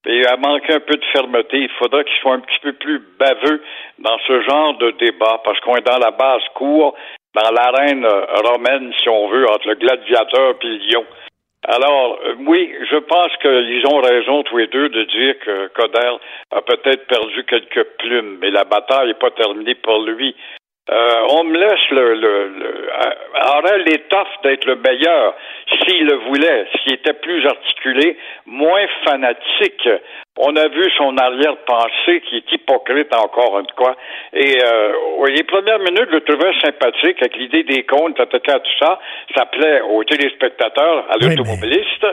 [0.06, 1.60] Et il a manqué un peu de fermeté.
[1.60, 3.64] Il faudra qu'il soit un petit peu plus baveux
[4.00, 6.96] dans ce genre de débat, parce qu'on est dans la basse cour,
[7.34, 8.06] dans l'arène
[8.46, 11.06] romaine, si on veut, entre le gladiateur et le lion.
[11.66, 16.18] Alors, euh, oui, je pense qu'ils ont raison tous les deux de dire que Coder
[16.52, 20.36] a peut-être perdu quelques plumes, mais la bataille n'est pas terminée pour lui.
[20.92, 25.34] Euh, on me laisse le, le, le euh, aurait l'étoffe d'être le meilleur
[25.80, 29.88] s'il le voulait, s'il était plus articulé, moins fanatique.
[30.38, 33.96] On a vu son arrière-pensée qui est hypocrite encore une fois.
[34.34, 38.72] Et euh, les premières minutes, je le trouvais sympathique avec l'idée des comptes, tata, tout
[38.80, 39.00] ça.
[39.38, 42.08] Ça plaît aux téléspectateurs, à l'automobiliste.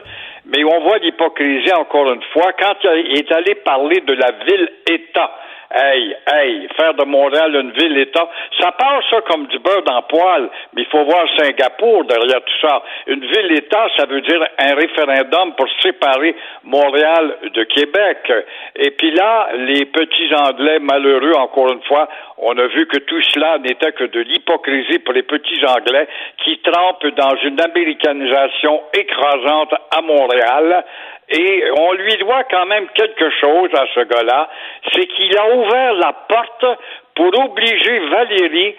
[0.47, 5.33] Mais on voit l'hypocrisie encore une fois quand il est allé parler de la ville-État.
[5.73, 10.09] Hey, hey, faire de Montréal une ville-État, ça passe ça comme du beurre dans le
[10.09, 12.83] poil, mais il faut voir Singapour derrière tout ça.
[13.07, 18.33] Une ville-État, ça veut dire un référendum pour séparer Montréal de Québec.
[18.75, 22.09] Et puis là, les petits Anglais malheureux, encore une fois,
[22.39, 26.09] on a vu que tout cela n'était que de l'hypocrisie pour les petits Anglais
[26.43, 30.85] qui trempent dans une américanisation écrasante à Montréal.
[31.31, 34.51] Et on lui doit quand même quelque chose à ce gars-là,
[34.93, 36.67] c'est qu'il a ouvert la porte
[37.15, 38.75] pour obliger Valérie,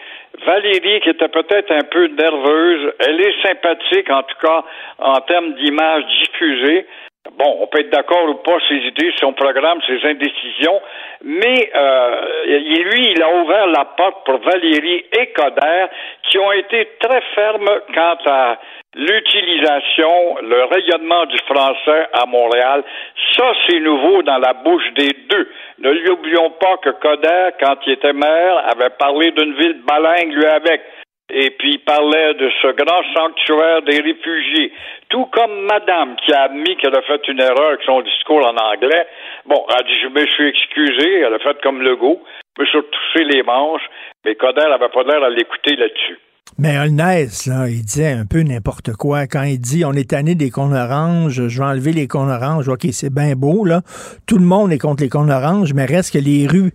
[0.45, 4.64] Valérie qui était peut-être un peu nerveuse, elle est sympathique en tout cas
[4.99, 6.88] en termes d'image diffusée.
[7.38, 10.82] Bon, on peut être d'accord ou pas ses idées, son programme, ses indécisions,
[11.24, 15.86] mais euh, lui, il a ouvert la porte pour Valérie et Coder,
[16.24, 18.57] qui ont été très fermes quant à
[18.95, 22.84] l'utilisation, le rayonnement du français à Montréal.
[23.38, 25.49] Ça, c'est nouveau dans la bouche des deux.
[25.78, 30.34] Ne lui oublions pas que Coder, quand il était maire, avait parlé d'une ville balingue,
[30.34, 30.82] lui, avec.
[31.34, 34.73] Et puis il parlait de ce grand sanctuaire des réfugiés.
[35.09, 38.55] Tout comme Madame qui a admis qu'elle a fait une erreur avec son discours en
[38.57, 39.07] anglais.
[39.45, 42.21] Bon, elle a dit je me suis excusé, elle a fait comme Legault,
[42.57, 43.88] je me suis touché les manches,
[44.25, 46.19] mais Coder n'avait pas l'air à l'écouter là-dessus.
[46.57, 49.25] Mais Holness, là, il disait un peu n'importe quoi.
[49.25, 52.67] Quand il dit on est tanné des cônes oranges, je vais enlever les cônes oranges,
[52.67, 53.82] ok, c'est bien beau, là.
[54.27, 56.71] Tout le monde est contre les cônes oranges, mais reste que les rues,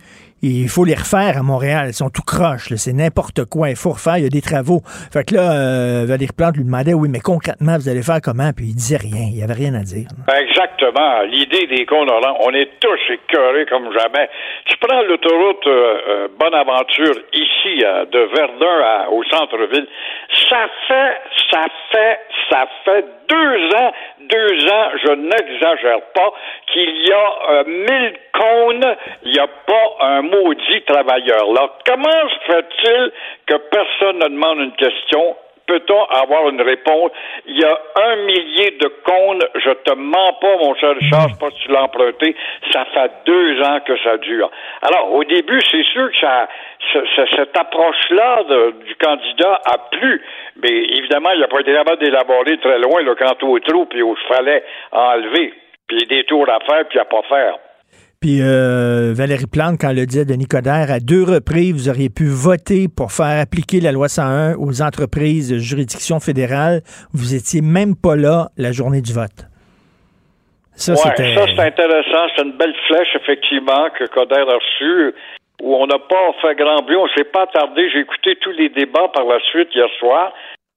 [0.47, 1.86] il faut les refaire à Montréal.
[1.88, 3.70] Ils sont tout croches, c'est n'importe quoi.
[3.70, 4.80] Il faut refaire, il y a des travaux.
[5.12, 8.51] Fait que là, euh, Valérie Plante lui demandait, oui, mais concrètement, vous allez faire comment?
[8.57, 10.09] Puis il disait rien, il avait rien à dire.
[10.28, 11.22] exactement.
[11.22, 14.28] L'idée des cons Orlando, on est tous écœurés comme jamais.
[14.66, 19.86] Tu prends l'autoroute euh, euh, Bonaventure ici, euh, de Verdun au centre-ville,
[20.49, 21.20] ça fait,
[21.51, 22.20] ça fait,
[22.51, 23.92] ça fait deux ans,
[24.29, 26.33] deux ans, je n'exagère pas,
[26.72, 31.70] qu'il y a euh, mille cônes, il n'y a pas un maudit travailleur là.
[31.87, 33.12] Comment se fait-il
[33.47, 37.10] que personne ne demande une question peut-on avoir une réponse?
[37.46, 41.34] Il y a un millier de cônes, je te mens pas, mon cher Richard, je
[41.34, 42.36] sais pas si tu l'as emprunté,
[42.72, 44.50] ça fait deux ans que ça dure.
[44.82, 46.48] Alors, au début, c'est sûr que ça,
[46.92, 48.44] ce- ce- cette approche-là
[48.86, 50.22] du candidat a plu,
[50.62, 54.02] mais évidemment, il n'a pas été capable d'élaborer très loin, le quant au trou, puis
[54.02, 55.52] au fallait enlever,
[55.86, 57.54] puis des tours à faire, puis à pas faire.
[58.20, 62.08] Puis euh, Valérie Plante, quand elle le disait de Nicodère, à deux reprises, vous auriez
[62.08, 66.80] pu voter pour faire appliquer la loi 101 aux entreprises de juridiction fédérale.
[67.12, 69.44] Vous étiez même pas là la journée du vote.
[70.76, 71.34] Ça, ouais, c'était...
[71.34, 72.28] ça c'est intéressant.
[72.34, 75.14] C'est une belle flèche, effectivement, que Coder a reçue,
[75.62, 76.96] où on n'a pas fait grand bruit.
[76.96, 77.88] On s'est pas attardé.
[77.90, 80.32] J'ai écouté tous les débats par la suite hier soir,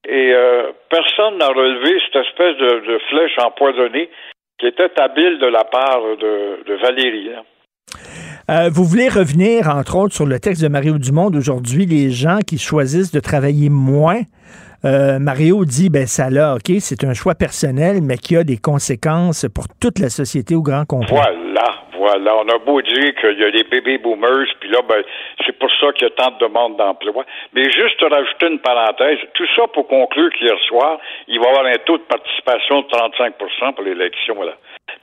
[0.08, 4.10] et euh, personne n'a relevé cette espèce de, de flèche empoisonnée
[4.60, 7.30] qui était habile de la part de, de Valérie.
[7.36, 7.44] hein.
[8.50, 12.40] Euh, vous voulez revenir, entre autres, sur le texte de Mario Dumont d'aujourd'hui, les gens
[12.46, 14.22] qui choisissent de travailler moins.
[14.86, 18.58] Euh, Mario dit, ben ça là, OK, c'est un choix personnel, mais qui a des
[18.58, 21.10] conséquences pour toute la société au grand complet.
[21.12, 21.70] Voilà,
[22.00, 22.36] voilà.
[22.38, 25.04] On a beau dire qu'il y a des bébés boomers, puis là, ben,
[25.46, 27.26] c'est pour ça qu'il y a tant de demandes d'emploi.
[27.54, 30.98] Mais juste rajouter une parenthèse, tout ça pour conclure qu'hier soir,
[31.28, 34.54] il va y avoir un taux de participation de 35% pour l'élection, là.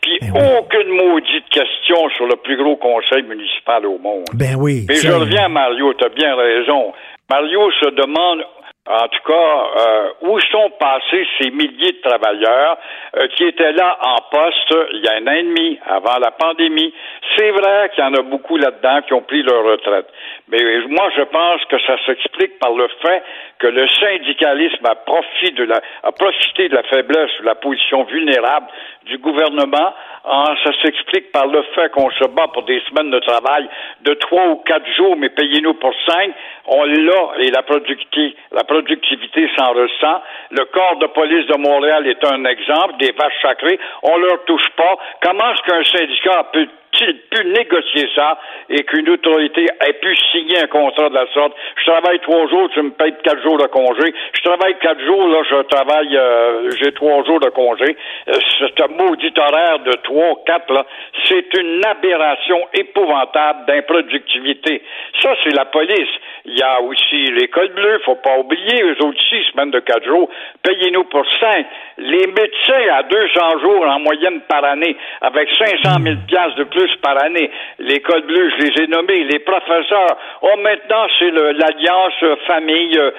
[0.00, 4.24] Puis aucune maudite question sur le plus gros conseil municipal au monde.
[4.34, 4.84] Ben oui.
[4.88, 6.92] Mais je reviens à Mario, tu as bien raison.
[7.28, 8.44] Mario se demande,
[8.86, 12.78] en tout cas, euh, où sont passés ces milliers de travailleurs
[13.16, 16.30] euh, qui étaient là en poste il y a un an et demi, avant la
[16.30, 16.94] pandémie?
[17.36, 20.06] C'est vrai qu'il y en a beaucoup là-dedans qui ont pris leur retraite.
[20.48, 20.58] Mais
[20.88, 23.22] moi, je pense que ça s'explique par le fait
[23.58, 27.54] que le syndicalisme a, profité de la, a profité de la faiblesse ou de la
[27.56, 28.66] position vulnérable
[29.06, 29.94] du gouvernement.
[30.24, 33.68] Ça s'explique par le fait qu'on se bat pour des semaines de travail
[34.02, 36.32] de trois ou quatre jours, mais payez-nous pour cinq.
[36.68, 40.22] On l'a et la productivité, la productivité s'en ressent.
[40.50, 43.78] Le corps de police de Montréal est un exemple, des vaches sacrées.
[44.02, 44.96] On leur touche pas.
[45.22, 46.68] Comment est-ce qu'un syndicat peut
[47.00, 48.38] il pu négocier ça
[48.68, 51.52] et qu'une autorité ait pu signer un contrat de la sorte?
[51.76, 54.14] Je travaille trois jours, tu me payes quatre jours de congé.
[54.34, 57.96] Je travaille quatre jours, là, je travaille, euh, j'ai trois jours de congé.
[58.28, 60.86] Euh, ce maudit horaire de trois, quatre, là,
[61.24, 64.82] c'est une aberration épouvantable d'improductivité.
[65.22, 66.10] Ça, c'est la police.
[66.44, 70.04] Il y a aussi l'école bleue, faut pas oublier, eux autres aussi, semaine de quatre
[70.04, 70.28] jours,
[70.62, 71.66] payez-nous pour cinq.
[71.98, 76.85] Les médecins à 200 jours en moyenne par année, avec 500 000 piastres de plus
[77.02, 77.50] par année.
[77.78, 79.24] L'école bleue, je les ai nommés.
[79.24, 83.10] Les professeurs, oh, maintenant, c'est l'Alliance euh, Famille euh.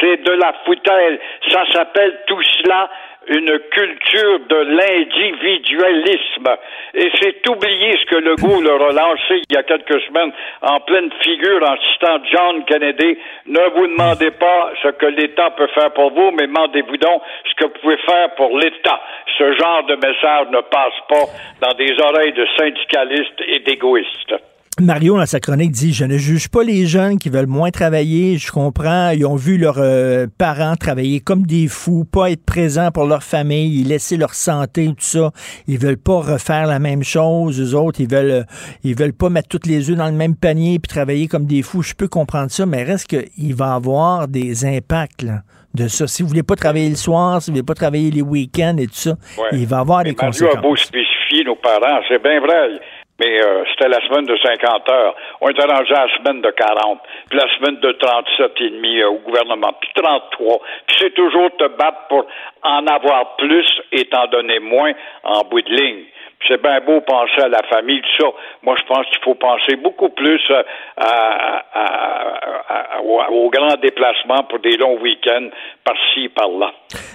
[0.00, 1.18] C'est de la foutaise.
[1.50, 2.88] Ça s'appelle tout cela
[3.28, 6.48] une culture de l'individualisme.
[6.94, 10.80] Et c'est oublier ce que Legault leur a lancé il y a quelques semaines en
[10.80, 13.18] pleine figure en citant John Kennedy.
[13.46, 17.54] Ne vous demandez pas ce que l'État peut faire pour vous, mais demandez-vous donc ce
[17.54, 19.00] que vous pouvez faire pour l'État.
[19.38, 21.26] Ce genre de message ne passe pas
[21.60, 24.34] dans des oreilles de syndicalistes et d'égoïstes.
[24.80, 28.38] Mario, dans sa chronique, dit Je ne juge pas les jeunes qui veulent moins travailler.
[28.38, 29.10] Je comprends.
[29.10, 33.22] Ils ont vu leurs euh, parents travailler comme des fous, pas être présents pour leur
[33.22, 35.30] famille, laisser leur santé, tout ça.
[35.68, 37.60] Ils veulent pas refaire la même chose.
[37.60, 38.42] Eux autres, ils veulent, euh,
[38.82, 41.60] ils veulent pas mettre toutes les œufs dans le même panier puis travailler comme des
[41.60, 41.82] fous.
[41.82, 45.42] Je peux comprendre ça, mais reste qu'il va avoir des impacts là,
[45.74, 46.06] de ça.
[46.06, 48.86] Si vous voulez pas travailler le soir, si vous voulez pas travailler les week-ends et
[48.86, 49.48] tout ça, Ouais.
[49.52, 50.56] il va avoir des Mario conséquences.
[50.56, 52.80] a beau spécifier nos parents, c'est bien vrai.
[53.20, 55.14] Mais euh, c'était la semaine de 50 heures.
[55.40, 56.98] On était rendu à la semaine de 40,
[57.28, 60.58] puis la semaine de 37 et demi euh, au gouvernement, puis 33.
[60.86, 62.26] Puis c'est toujours te battre pour
[62.62, 64.92] en avoir plus, étant donné moins
[65.24, 66.04] en bout de ligne.
[66.48, 68.28] C'est bien beau penser à la famille, tout ça.
[68.64, 70.62] Moi, je pense qu'il faut penser beaucoup plus euh,
[70.96, 75.50] à, à- à- à- au- aux grands déplacements pour des longs week-ends
[75.84, 76.72] par-ci, par-là.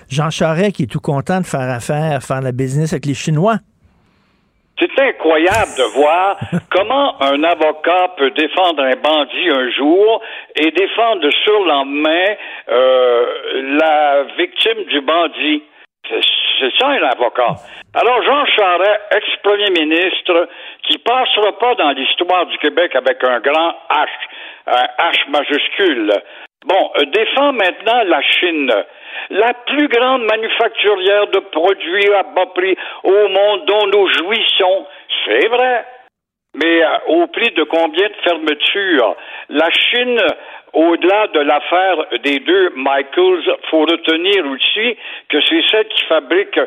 [0.10, 3.56] Jean Charest qui est tout content de faire affaire, faire la business avec les Chinois.
[4.80, 6.38] C'est incroyable de voir
[6.72, 10.22] comment un avocat peut défendre un bandit un jour
[10.56, 12.36] et défendre le surlendemain
[12.70, 13.26] euh,
[13.80, 15.64] la victime du bandit.
[16.60, 17.56] C'est ça un avocat.
[17.94, 20.48] Alors Jean Charest, ex-premier ministre,
[20.84, 24.08] qui passera pas dans l'histoire du Québec avec un grand H,
[24.68, 26.14] un H majuscule.
[26.66, 28.72] Bon, euh, défend maintenant la Chine,
[29.30, 34.86] la plus grande manufacturière de produits à bas prix au monde dont nous jouissons.
[35.26, 35.86] C'est vrai.
[36.56, 39.16] Mais euh, au prix de combien de fermetures?
[39.50, 40.20] La Chine,
[40.74, 44.98] au-delà de l'affaire des deux Michaels, faut retenir aussi
[45.30, 46.58] que c'est celle qui fabrique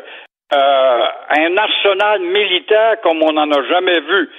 [0.53, 4.29] euh, un arsenal militaire comme on n'en a jamais vu.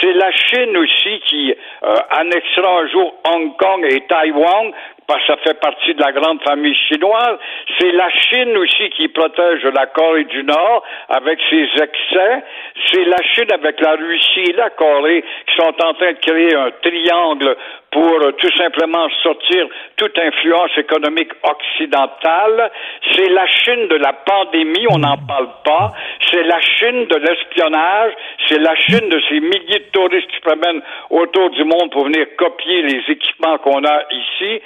[0.00, 4.72] C'est la Chine aussi qui euh, annexera un jour Hong Kong et Taïwan
[5.12, 7.36] parce que ça fait partie de la grande famille chinoise.
[7.78, 12.44] C'est la Chine aussi qui protège la Corée du Nord avec ses excès.
[12.90, 16.54] C'est la Chine avec la Russie et la Corée qui sont en train de créer
[16.54, 17.56] un triangle
[17.90, 22.70] pour euh, tout simplement sortir toute influence économique occidentale.
[23.12, 25.92] C'est la Chine de la pandémie, on n'en parle pas.
[26.30, 28.12] C'est la Chine de l'espionnage.
[28.48, 32.04] C'est la Chine de ces milliers de touristes qui se promènent autour du monde pour
[32.04, 34.62] venir copier les équipements qu'on a ici.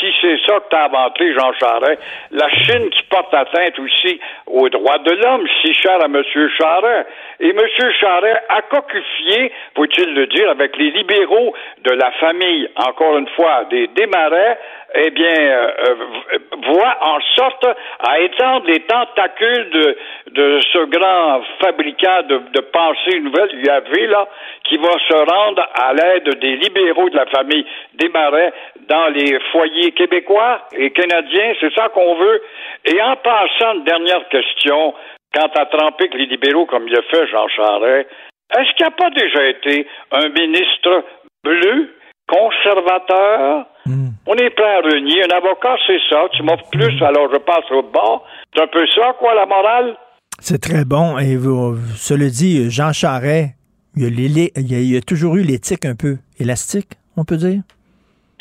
[0.00, 4.20] Si c'est ça que tu as inventé, Jean Charest, la Chine qui porte atteinte aussi
[4.46, 6.22] aux droits de l'homme, si cher à M.
[6.58, 7.08] Charest.
[7.40, 7.60] Et M.
[8.00, 13.64] Charest a cocufié, faut-il le dire, avec les libéraux de la famille, encore une fois,
[13.70, 14.58] des Desmarais,
[14.94, 17.66] eh bien, euh, euh, voit en sorte
[17.98, 19.70] à étendre les tentacules
[20.30, 24.28] de, ce grand fabricant de, de pensées nouvelles, UAV, là,
[24.64, 28.52] qui va se rendre à l'aide des libéraux de la famille Desmarais
[28.88, 31.54] dans les foyers québécois et canadiens.
[31.60, 32.42] C'est ça qu'on veut.
[32.84, 34.94] Et en passant, une dernière question,
[35.34, 38.08] quant à tremper avec les libéraux comme il a fait Jean Charest,
[38.56, 41.04] est-ce qu'il n'y a pas déjà été un ministre
[41.42, 41.95] bleu,
[42.28, 43.66] conservateur?
[44.26, 45.22] On est prêt à renier.
[45.24, 46.24] Un avocat, c'est ça.
[46.32, 48.24] Tu m'offres plus, alors je passe au bord.
[48.54, 49.96] C'est un peu ça, quoi, la morale?
[50.40, 51.18] C'est très bon.
[51.18, 53.50] Et vous, cela dit, Jean Charest,
[53.96, 56.18] il y a, l'élé- il y a- il y a toujours eu l'éthique un peu
[56.38, 57.62] élastique, on peut dire?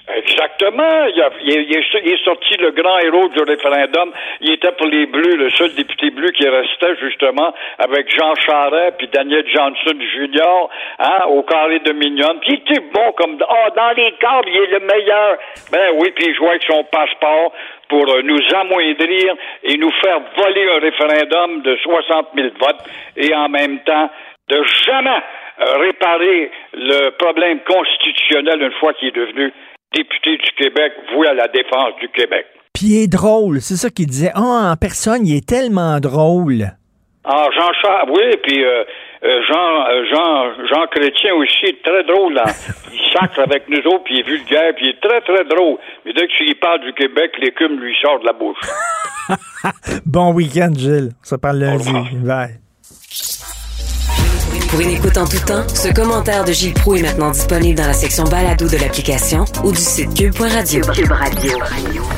[0.08, 1.06] Exactement.
[1.42, 4.12] Il, est- sorti le grand héros du référendum.
[4.42, 8.98] Il était pour les Bleus, le seul député bleu qui restait justement avec Jean Charest
[8.98, 10.70] puis Daniel Johnson Jr.
[11.00, 12.40] Hein, au carré de Mignon.
[12.42, 15.38] Puis il était bon comme oh dans les câbles, il est le meilleur.
[15.72, 17.52] Ben oui, puis il jouait avec son passeport
[17.90, 22.84] pour euh, nous amoindrir et nous faire voler un référendum de 60 000 votes
[23.18, 24.10] et en même temps
[24.50, 25.22] de jamais
[25.60, 29.52] euh, réparer le problème constitutionnel une fois qu'il est devenu
[29.94, 32.46] député du Québec, voué à la défense du Québec.
[32.74, 34.32] Puis il est drôle, c'est ça qu'il disait.
[34.36, 36.72] Ah, en personne, il est tellement drôle.
[37.24, 38.84] Ah, Jean Charles, oui, puis euh,
[39.24, 42.38] euh, Jean, euh, Jean, Jean Chrétien aussi, est très drôle.
[42.38, 42.52] Hein.
[42.94, 45.78] Il sacre avec nous autres, puis il est vulgaire, puis il est très, très drôle.
[46.06, 48.60] Mais dès que tu lui parles du Québec, l'écume lui sort de la bouche.
[50.06, 51.12] Bon week-end, Gilles.
[51.24, 51.92] Se parle lundi.
[52.24, 52.65] Bye.
[54.70, 57.88] Pour une écoute en tout temps, ce commentaire de Gilles Proux est maintenant disponible dans
[57.88, 60.82] la section balado de l'application ou du site cube.radio.
[60.94, 61.60] Cube Radio.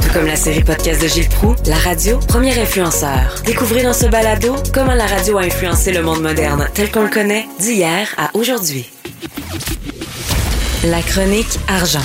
[0.01, 3.35] Tout comme la série podcast de Gilles Proux, la radio, premier influenceur.
[3.45, 7.09] Découvrez dans ce balado comment la radio a influencé le monde moderne tel qu'on le
[7.09, 8.89] connaît d'hier à aujourd'hui.
[10.85, 11.99] La chronique argent.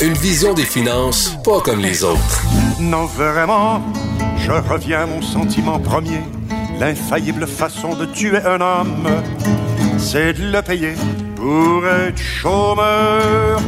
[0.00, 2.42] Une vision des finances pas comme les autres.
[2.80, 3.82] Non, vraiment,
[4.38, 6.20] je reviens à mon sentiment premier.
[6.80, 9.06] L'infaillible façon de tuer un homme,
[9.98, 10.94] c'est de le payer
[11.36, 13.60] pour être chômeur.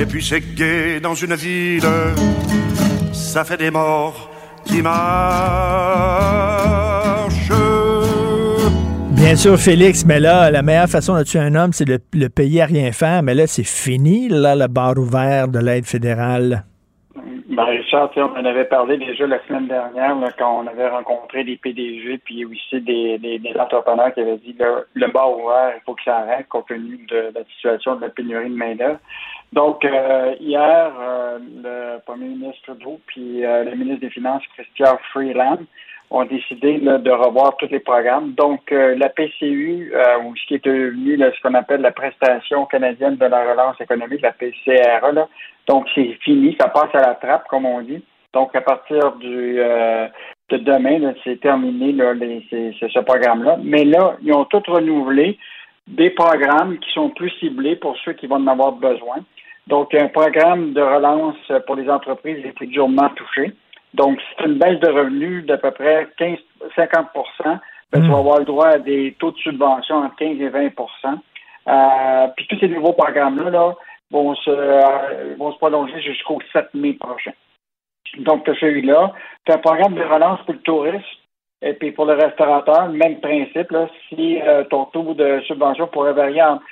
[0.00, 1.88] Et puis c'est gay dans une ville,
[3.12, 4.30] ça fait des morts
[4.64, 5.00] qui marchent.
[9.10, 12.28] Bien sûr, Félix, mais là, la meilleure façon de tuer un homme, c'est de le
[12.28, 13.22] payer à rien faire.
[13.22, 16.64] Mais là, c'est fini, là, le bar ouvert de l'aide fédérale.
[17.50, 21.42] Ben, Richard, on en avait parlé déjà la semaine dernière là, quand on avait rencontré
[21.42, 25.72] des PDG puis aussi des, des, des entrepreneurs qui avaient dit le, le bar ouvert,
[25.76, 29.00] il faut que ça arrête compte tenu de la situation de la pénurie de main-d'œuvre.
[29.52, 34.96] Donc, euh, hier, euh, le premier ministre Drew puis euh, le ministre des Finances, Christian
[35.12, 35.58] Freeland,
[36.10, 38.32] ont décidé là, de revoir tous les programmes.
[38.32, 41.92] Donc, euh, la PCU, euh, ou ce qui est devenu là, ce qu'on appelle la
[41.92, 45.28] prestation canadienne de la relance économique, la PCRE, là.
[45.68, 48.02] donc c'est fini, ça passe à la trappe, comme on dit.
[48.32, 50.06] Donc, à partir du euh,
[50.50, 53.58] de demain, c'est terminé les, ce programme-là.
[53.62, 55.38] Mais là, ils ont tous renouvelé
[55.86, 59.16] des programmes qui sont plus ciblés pour ceux qui vont en avoir besoin.
[59.66, 61.36] Donc, un programme de relance
[61.66, 63.52] pour les entreprises les plus durement touchées.
[63.94, 66.38] Donc, c'est une baisse de revenus d'à peu près 15,
[66.76, 67.08] 50
[67.92, 70.72] ben, Tu vas avoir le droit à des taux de subvention entre 15 et 20%
[71.68, 73.74] euh, Puis tous ces nouveaux programmes-là là,
[74.10, 77.32] vont, se, euh, vont se prolonger jusqu'au 7 mai prochain.
[78.18, 79.12] Donc, tu as celui-là.
[79.44, 81.04] Tu as un programme de relance pour le tourisme.
[81.62, 86.14] Et puis pour le restaurateur, même principe, là, si euh, ton taux de subvention pourrait
[86.14, 86.62] varier entre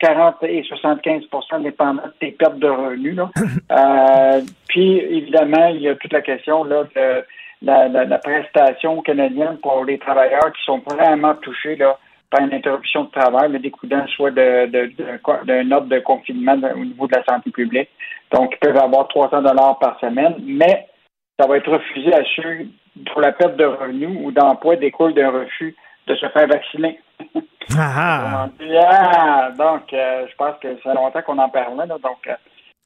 [0.00, 1.24] 40 et 75
[1.60, 3.16] dépendant de tes pertes de revenus.
[3.16, 3.30] Là.
[3.72, 7.24] Euh, puis, évidemment, il y a toute la question là, de
[7.62, 11.98] la, la, la, prestation canadienne pour les travailleurs qui sont vraiment touchés là,
[12.30, 16.84] par une interruption de travail, le découdant soit d'un de, de, ordre de confinement au
[16.84, 17.88] niveau de la santé publique.
[18.32, 20.86] Donc, ils peuvent avoir 300 dollars par semaine, mais
[21.38, 22.68] ça va être refusé à ceux
[23.12, 25.74] pour la perte de revenus ou d'emploi découle d'un refus
[26.06, 27.00] de se faire vacciner.
[27.76, 29.50] Ah, ah!
[29.58, 31.76] donc, euh, je pense que ça fait longtemps qu'on en parle.
[31.76, 32.32] Là, donc, euh,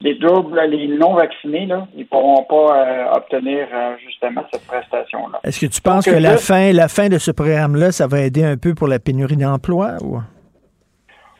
[0.01, 3.69] les doubles, les non-vaccinés, là, ils ne pourront pas euh, obtenir
[4.05, 5.40] justement cette prestation-là.
[5.44, 8.43] Est-ce que tu penses que la fin, la fin de ce programme-là, ça va aider
[8.43, 9.97] un peu pour la pénurie d'emploi?
[10.02, 10.20] Ou?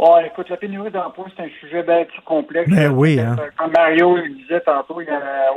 [0.02, 2.70] Oh, écoute, la pénurie d'emploi, c'est un sujet bien plus complexe.
[2.70, 3.36] Ben oui, hein.
[3.59, 4.94] Comme Mario le disait tantôt,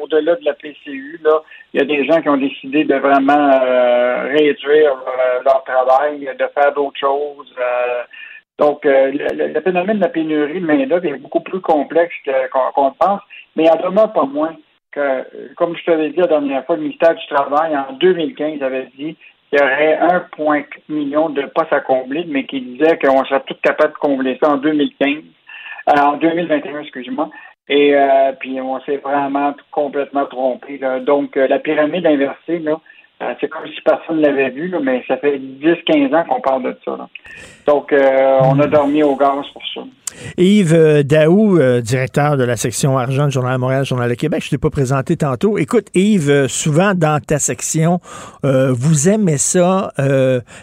[0.01, 1.41] au-delà de la PCU, là,
[1.73, 6.29] il y a des gens qui ont décidé de vraiment euh, réduire euh, leur travail,
[6.37, 7.55] de faire d'autres choses.
[7.57, 8.03] Euh.
[8.59, 12.13] donc, le, phénomène de la pénurie de main-d'œuvre est beaucoup plus complexe
[12.51, 13.21] qu'on pense,
[13.55, 14.57] mais il en demeure pas moins
[14.91, 18.61] que, comme je te l'ai dit la dernière fois, le ministère du Travail, en 2015,
[18.61, 19.15] avait dit
[19.53, 19.99] il y aurait
[20.39, 24.37] 1,4 million de postes à combler, mais qui disait qu'on serait tout capable de combler
[24.41, 25.17] ça en 2015,
[25.89, 27.29] euh, en 2021, excusez-moi.
[27.69, 30.81] Et euh, puis on s'est vraiment complètement trompé.
[31.05, 32.79] Donc euh, la pyramide inversée, là,
[33.39, 36.77] c'est comme si personne ne l'avait vu, mais ça fait 10-15 ans qu'on parle de
[36.83, 37.07] ça.
[37.67, 39.81] Donc on a dormi au gaz pour ça.
[40.37, 44.15] Yves euh, Daou, euh, directeur de la section argent du Journal de Montréal, Journal de
[44.15, 45.57] Québec, je ne t'ai pas présenté tantôt.
[45.57, 47.99] Écoute, Yves, euh, souvent dans ta section,
[48.43, 49.93] vous aimez ça,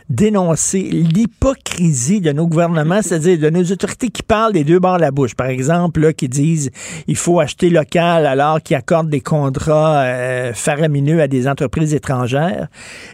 [0.08, 5.02] dénoncer l'hypocrisie de nos gouvernements, c'est-à-dire de nos autorités qui parlent des deux bords de
[5.02, 5.34] la bouche.
[5.34, 6.70] Par exemple, là, qui disent
[7.06, 10.04] il faut acheter local alors qu'ils accordent des contrats
[10.52, 12.68] faramineux à des entreprises étrangères.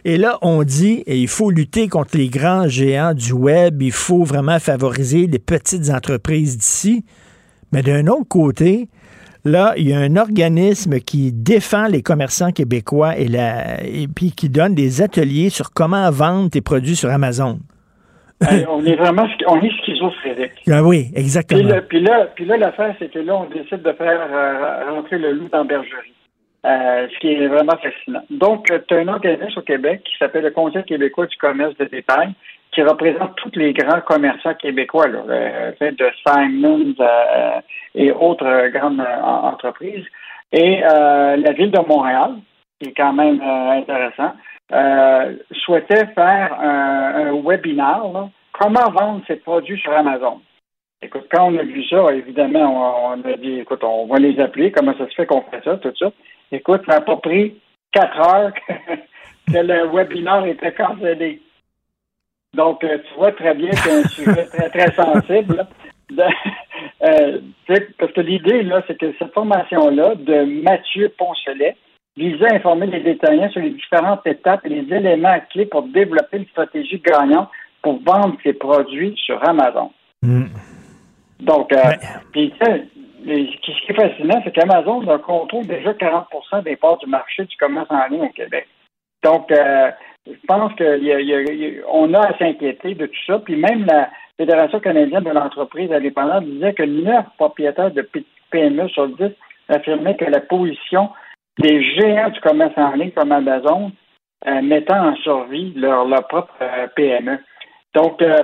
[0.05, 4.23] Et là, on dit il faut lutter contre les grands géants du web, il faut
[4.23, 7.05] vraiment favoriser les petites entreprises d'ici.
[7.71, 8.87] Mais d'un autre côté,
[9.43, 14.31] là, il y a un organisme qui défend les commerçants québécois et, la, et puis
[14.31, 17.59] qui donne des ateliers sur comment vendre tes produits sur Amazon.
[18.69, 20.51] on est vraiment on est schizophrénique.
[20.69, 21.61] Ah oui, exactement.
[21.89, 25.33] Puis là, puis là, l'affaire, c'est que là, on décide de faire euh, rentrer le
[25.33, 26.13] loup dans la bergerie.
[26.65, 28.23] Euh, ce qui est vraiment fascinant.
[28.29, 31.85] Donc, tu as un organisme au Québec qui s'appelle le Conseil québécois du commerce de
[31.85, 32.33] détail,
[32.77, 37.59] qui représente tous les grands commerçants québécois, là, euh, de Simons euh,
[37.95, 40.05] et autres grandes euh, entreprises.
[40.51, 42.35] Et la ville de Montréal,
[42.79, 44.33] qui est quand même intéressant,
[45.51, 50.39] souhaitait faire un, webinaire, comment vendre ses produits sur Amazon.
[51.01, 54.71] Écoute, quand on a vu ça, évidemment, on, a dit, écoute, on va les appeler,
[54.71, 56.11] comment ça se fait qu'on fait ça, tout ça.
[56.51, 57.59] Écoute, ça n'a pas pris
[57.91, 58.53] quatre heures
[59.51, 61.41] que le webinaire était cancellé.
[62.57, 65.65] Donc, euh, tu vois très bien que c'est un sujet très, très sensible.
[67.03, 67.39] Euh,
[67.99, 71.75] parce que l'idée, là, c'est que cette formation-là de Mathieu Poncelet
[72.15, 76.37] visait à informer les détaillants sur les différentes étapes et les éléments clés pour développer
[76.37, 77.49] une stratégie gagnante
[77.81, 79.91] pour vendre ses produits sur Amazon.
[80.23, 80.45] Mm.
[81.41, 82.53] Donc, euh, ce qui
[83.89, 88.23] est fascinant, c'est qu'Amazon contrôle déjà 40% des parts du marché du commerce en ligne
[88.23, 88.67] au Québec.
[89.23, 89.51] Donc,
[90.29, 93.39] je pense qu'on a, à s'inquiéter de tout ça.
[93.39, 98.07] Puis même la Fédération canadienne de l'entreprise indépendante disait que neuf propriétaires de
[98.51, 99.31] PME sur 10
[99.69, 101.09] affirmaient que la position
[101.59, 103.91] des géants du commerce en ligne comme Amazon
[104.45, 107.39] euh, mettant en survie leur, propre euh, PME.
[107.95, 108.43] Donc, euh,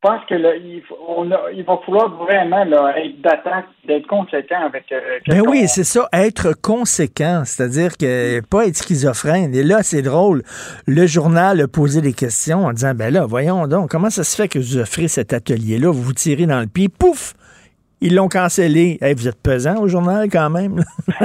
[0.00, 0.82] je pense que il,
[1.56, 2.62] il, va falloir vraiment
[2.94, 4.84] être d'attaque, d'être conséquent avec.
[4.92, 9.52] Euh, ben oui, c'est ça, être conséquent, c'est-à-dire que pas être schizophrène.
[9.56, 10.42] Et là, c'est drôle.
[10.86, 14.36] Le journal a posé des questions en disant ben là, voyons donc, comment ça se
[14.40, 17.34] fait que vous offrez cet atelier-là, vous vous tirez dans le pied, pouf,
[18.00, 18.98] ils l'ont cancellé.
[19.02, 20.82] vous êtes pesant au journal quand même.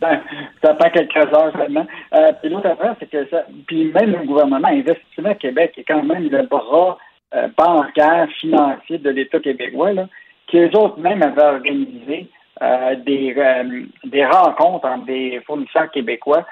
[0.00, 0.20] Ben,
[0.62, 1.86] ça prend quelques heures seulement.
[2.14, 3.44] Euh, puis l'autre affaire, c'est que ça.
[3.66, 6.98] Puis même le gouvernement Investissement Québec est quand même le bras
[7.34, 10.06] euh, bancaires, financiers de l'État québécois, là,
[10.46, 12.28] qui eux autres même avaient organisé
[12.60, 16.46] euh, des, euh, des rencontres entre des fournisseurs québécois,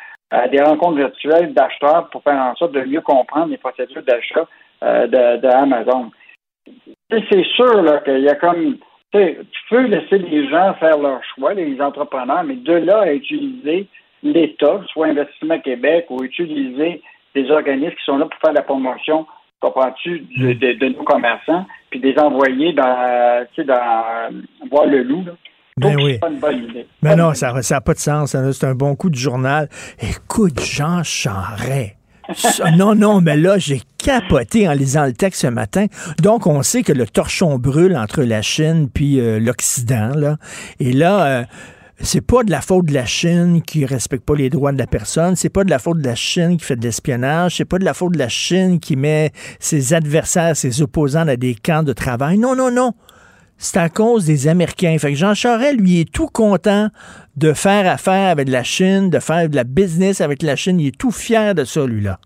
[0.53, 4.47] des rencontres virtuelles d'acheteurs pour faire en sorte de mieux comprendre les procédures d'achat
[4.81, 6.13] de, de, Amazon.
[7.11, 8.77] C'est sûr qu'il y a comme
[9.13, 13.89] tu peux laisser les gens faire leur choix, les entrepreneurs, mais de là à utiliser
[14.23, 17.03] l'État, soit Investissement Québec, ou utiliser
[17.35, 19.27] des organismes qui sont là pour faire la promotion
[19.61, 24.31] comprends-tu, de, nos commerçants, puis des envoyer dans, tu sais, dans
[24.71, 25.25] voir le loup.
[25.77, 26.13] Ben Donc, oui.
[26.15, 26.87] c'est pas une bonne idée.
[27.03, 28.37] Mais non, ça n'a pas de sens.
[28.53, 29.69] C'est un bon coup du journal.
[30.01, 31.97] Écoute, Jean Charret.
[32.77, 35.87] Non, non, mais là, j'ai capoté en lisant le texte ce matin.
[36.23, 40.13] Donc, on sait que le torchon brûle entre la Chine puis euh, l'Occident.
[40.15, 40.37] Là.
[40.79, 41.45] Et là, euh,
[42.03, 44.87] c'est pas de la faute de la Chine qui respecte pas les droits de la
[44.87, 45.37] personne.
[45.37, 47.57] C'est pas de la faute de la Chine qui fait de l'espionnage.
[47.57, 51.39] C'est pas de la faute de la Chine qui met ses adversaires, ses opposants dans
[51.39, 52.39] des camps de travail.
[52.39, 52.93] Non, non, non
[53.61, 54.97] c'est à cause des Américains.
[54.99, 56.89] Fait que Jean Charest, lui, est tout content
[57.37, 60.81] de faire affaire avec la Chine, de faire de la business avec la Chine.
[60.81, 62.19] Il est tout fier de ça, lui-là.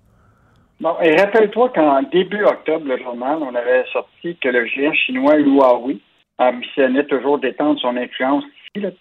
[0.80, 5.36] Bon, et rappelle-toi qu'en début octobre, le journal, on avait sorti que le géant chinois
[5.36, 5.98] Huawei
[6.38, 8.44] ambitionnait toujours d'étendre son influence.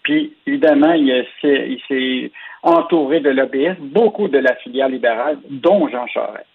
[0.02, 2.32] Puis, évidemment, il s'est il s'est
[2.62, 6.46] entouré de lobbyistes, beaucoup de la filière libérale, dont Jean Charest.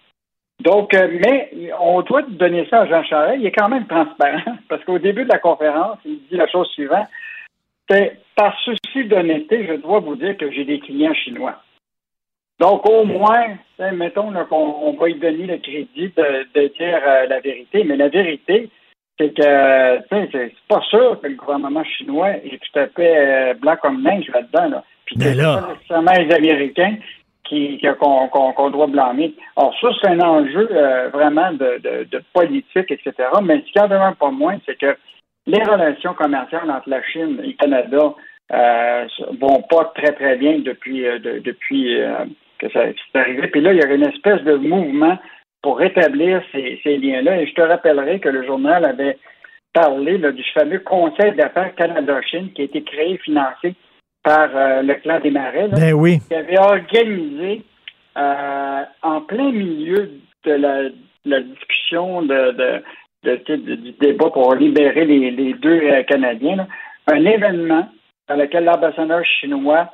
[0.60, 3.38] Donc, euh, mais on doit donner ça à Jean Charest.
[3.40, 6.68] Il est quand même transparent parce qu'au début de la conférence, il dit la chose
[6.70, 7.08] suivante.
[7.88, 11.60] C'est par souci d'honnêteté, je dois vous dire que j'ai des clients chinois.
[12.58, 13.56] Donc, au moins,
[13.92, 17.84] mettons qu'on on va lui donner le crédit de, de dire euh, la vérité.
[17.84, 18.70] Mais la vérité,
[19.20, 23.16] c'est que tu sais, c'est pas sûr que le gouvernement chinois est tout à fait
[23.18, 24.68] euh, blanc comme neige là-dedans.
[24.70, 24.84] Là.
[25.04, 26.94] Puis c'est pas nécessairement les Américains
[27.98, 29.34] qu'on qu'on- qu'on doit blâmer.
[29.56, 33.12] Alors, ça, c'est un enjeu euh, vraiment de, de, de politique, etc.
[33.42, 34.96] Mais ce qui en demeure pas moins, c'est que
[35.46, 38.14] les relations commerciales entre la Chine et le Canada
[38.52, 39.06] euh,
[39.40, 41.98] vont pas très, très bien depuis, euh, de- depuis
[42.58, 42.80] que ça
[43.12, 43.48] c'est arrivé.
[43.48, 45.18] Puis là, il y a une espèce de mouvement
[45.62, 47.40] pour rétablir ces, ces liens-là.
[47.40, 49.18] Et je te rappellerai que le journal avait
[49.72, 53.74] parlé là, du fameux Conseil d'affaires Canada-Chine qui a été créé et financé
[54.22, 56.18] par euh, le clan des Marais, là, Ben oui.
[56.28, 57.62] qui avait organisé
[58.18, 60.10] euh, en plein milieu
[60.44, 60.82] de la,
[61.24, 62.82] la discussion de,
[63.24, 66.66] du débat pour libérer les, les deux euh, Canadiens, là,
[67.06, 67.88] un événement
[68.28, 69.88] dans lequel l'ambassadeur chinois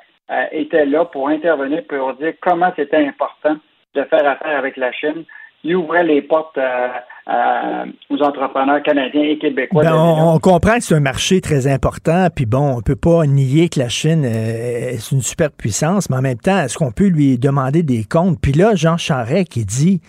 [0.51, 3.57] était là pour intervenir pour dire comment c'était important
[3.95, 5.25] de faire affaire avec la Chine.
[5.67, 6.89] Il ouvrait les portes euh,
[7.29, 9.83] euh, aux entrepreneurs canadiens et québécois.
[9.83, 13.27] Ben, on, on comprend que c'est un marché très important, puis bon, on peut pas
[13.27, 17.09] nier que la Chine euh, est une superpuissance, mais en même temps, est-ce qu'on peut
[17.09, 18.39] lui demander des comptes?
[18.41, 20.01] Puis là, Jean Charest qui dit,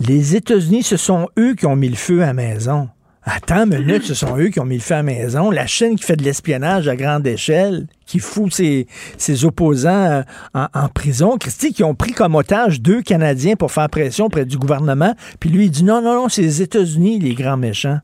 [0.00, 2.88] les États-Unis, ce sont eux qui ont mis le feu à la maison.
[3.28, 5.50] Attends une minute, ce sont eux qui ont mis le feu à la maison.
[5.50, 8.86] La Chine qui fait de l'espionnage à grande échelle, qui fout ses,
[9.18, 10.22] ses opposants euh,
[10.54, 11.36] en, prison.
[11.36, 15.12] Christy, qui ont pris comme otage deux Canadiens pour faire pression auprès du gouvernement.
[15.40, 17.98] Puis lui, il dit non, non, non, c'est les États-Unis, les grands méchants.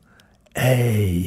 [0.57, 1.25] Hey!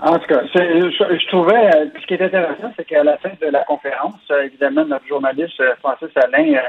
[0.00, 3.50] En tout cas, je, trouvais, euh, ce qui est intéressant, c'est qu'à la fin de
[3.50, 6.60] la conférence, euh, évidemment, notre journaliste Francis Alain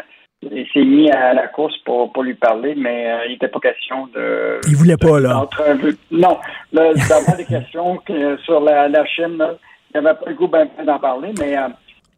[0.42, 3.60] il s'est mis à la course pour, pour lui parler, mais euh, il n'était pas
[3.60, 4.60] question de...
[4.68, 5.34] Il voulait pas, là.
[5.34, 5.98] d'entrevue.
[6.12, 6.38] Non,
[6.72, 9.56] là, d'avoir des questions que- sur la, la Chine, là,
[9.94, 11.68] il n'avait pas le goût ben d'en parler, mais euh,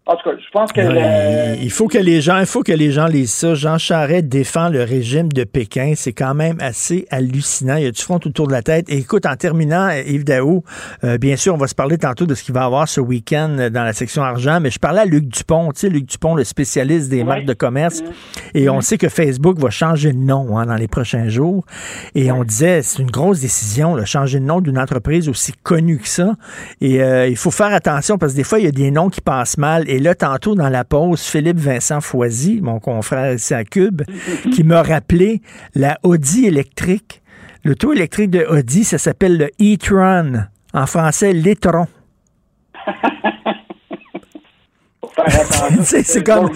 [0.07, 0.81] en tout cas, je pense que...
[0.81, 3.53] Ouais, le- il faut que les gens, il faut que les gens lisent ça.
[3.53, 5.93] Jean Charest défend le régime de Pékin.
[5.95, 7.75] C'est quand même assez hallucinant.
[7.75, 8.89] Il y a du front autour de la tête.
[8.89, 10.63] Et écoute, en terminant, Yves Daou,
[11.03, 12.99] euh, bien sûr, on va se parler tantôt de ce qu'il va y avoir ce
[12.99, 16.33] week-end dans la section argent, mais je parlais à Luc Dupont, tu sais, Luc Dupont,
[16.35, 18.01] le spécialiste des marques de commerce.
[18.55, 21.63] Et on sait que Facebook va changer de nom hein, dans les prochains jours.
[22.15, 25.99] Et on disait, c'est une grosse décision, là, changer de nom d'une entreprise aussi connue
[25.99, 26.33] que ça.
[26.81, 29.09] Et euh, il faut faire attention parce que des fois, il y a des noms
[29.09, 29.85] qui passent mal.
[29.91, 34.03] Et là, tantôt, dans la pause, Philippe Vincent Foisy, mon confrère ici à Cube,
[34.53, 35.41] qui m'a rappelé
[35.75, 37.21] la Audi électrique.
[37.65, 40.45] L'auto électrique de Audi, ça s'appelle le e-tron.
[40.73, 41.87] En français, l'étron.
[45.83, 46.49] C'est comme.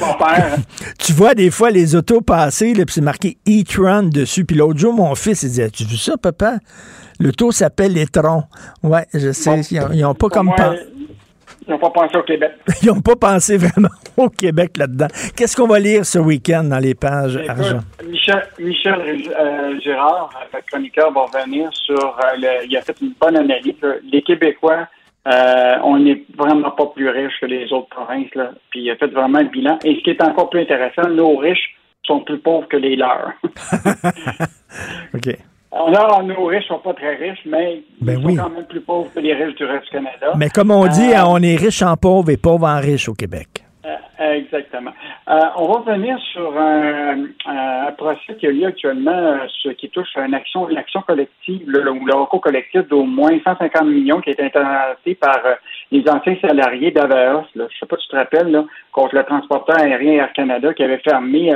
[0.97, 4.45] Tu vois des fois les autos passer, là, puis c'est marqué e-tron dessus.
[4.45, 6.59] Puis l'autre jour, mon fils, il disait Tu vu ça, papa?
[7.19, 8.43] L'auto s'appelle l'étron.
[8.81, 9.59] Ouais, je sais.
[9.71, 10.47] Ils n'ont pas comme.
[10.47, 10.77] moi, pen-
[11.67, 12.51] Ils n'ont pas pensé au Québec.
[12.83, 15.07] Ils n'ont pas pensé vraiment au Québec là-dedans.
[15.35, 17.79] Qu'est-ce qu'on va lire ce week-end dans les pages Écoute, argent?
[18.07, 18.99] Michel, Michel
[19.39, 21.95] euh, Gérard, le chroniqueur, va revenir sur.
[21.97, 23.73] euh, le- il a fait une bonne analyse.
[24.11, 24.87] Les Québécois,
[25.27, 28.33] euh, on n'est vraiment pas plus riches que les autres provinces.
[28.35, 28.51] Là.
[28.69, 29.79] Puis il a fait vraiment le bilan.
[29.83, 33.31] Et ce qui est encore plus intéressant, nos riches sont plus pauvres que les leurs.
[35.15, 35.35] OK.
[35.75, 39.11] Alors, nos riches sont pas très riches, mais Ben ils sont quand même plus pauvres
[39.13, 40.31] que les riches du reste du Canada.
[40.37, 43.13] Mais comme on dit, Euh, on est riche en pauvre et pauvre en riche au
[43.13, 43.47] Québec.
[43.85, 44.91] Euh, exactement.
[45.27, 50.07] Euh, on va revenir sur un, un procès qui a lieu actuellement, ce qui touche
[50.15, 54.29] à une action, une action collective, le, le, recours collectif d'au moins 150 millions qui
[54.29, 55.39] a été intenté par
[55.91, 57.43] les anciens salariés d'Avaos.
[57.53, 60.83] Je sais pas si tu te rappelles, là, contre le transporteur aérien Air Canada qui
[60.83, 61.51] avait fermé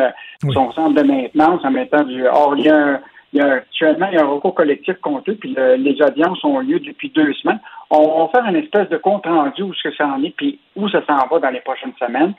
[0.51, 2.27] son centre de maintenance en mettant du.
[2.27, 2.99] A un,
[3.33, 6.01] il y a actuellement il y a un recours collectif contre eux, puis le- les
[6.01, 7.59] audiences ont lieu depuis deux semaines.
[7.91, 10.59] On va faire une espèce de compte rendu où ce que ça en est, puis
[10.75, 12.33] où ça s'en va dans les prochaines semaines.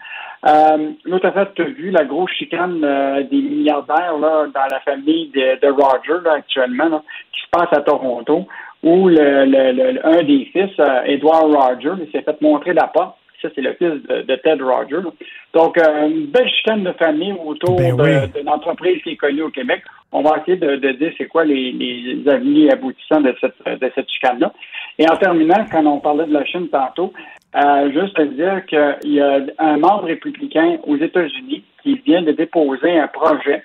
[0.49, 4.81] Euh, L'autre affaire, tu as vu la grosse chicane euh, des milliardaires là, dans la
[4.81, 7.03] famille de, de Roger là, actuellement, là,
[7.33, 8.47] qui se passe à Toronto,
[8.83, 12.87] où le, le- le- un des fils, euh, Edward Roger, il s'est fait montrer la
[12.87, 13.17] porte.
[13.43, 14.97] Ça, c'est le fils de, de Ted Roger.
[14.97, 15.11] là.
[15.55, 18.29] Donc, euh, une belle chicane de famille autour Ben oui.
[18.39, 19.83] d'une entreprise qui est connue au Québec.
[20.13, 23.93] On va essayer de, de dire c'est quoi les, les et aboutissants de cette, de
[23.95, 24.53] cette chicane-là.
[24.99, 27.13] Et en terminant, quand on parlait de la Chine tantôt,
[27.55, 32.33] euh, juste à dire qu'il y a un membre républicain aux États-Unis qui vient de
[32.33, 33.63] déposer un projet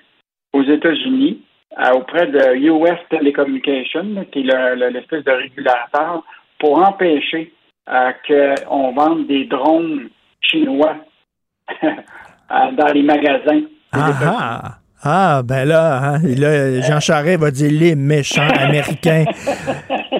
[0.52, 1.42] aux États-Unis
[1.78, 6.22] euh, auprès de US Telecommunications, qui est le- le- l'espèce de régulateur,
[6.58, 7.52] pour empêcher
[7.88, 10.08] euh, qu'on vende des drones
[10.40, 10.96] chinois
[12.50, 13.62] dans les magasins.
[13.92, 15.36] Ah, ah.
[15.38, 19.24] Ah, ben là, hein, là, Jean Charest va dire les méchants américains.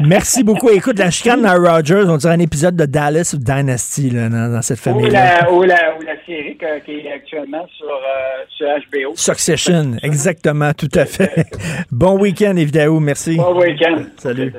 [0.02, 0.68] Merci beaucoup.
[0.70, 4.52] Écoute, la chicane à Rogers, on dirait un épisode de Dallas ou Dynasty là, dans,
[4.52, 8.44] dans cette Ou la, ou, la, ou la série que- qui est actuellement sur, euh,
[8.56, 9.12] sur HBO.
[9.16, 11.46] Succession, exactement, tout à fait.
[11.90, 13.36] bon week-end, Évidemment, merci.
[13.36, 14.02] Bon week-end.
[14.18, 14.52] Salut.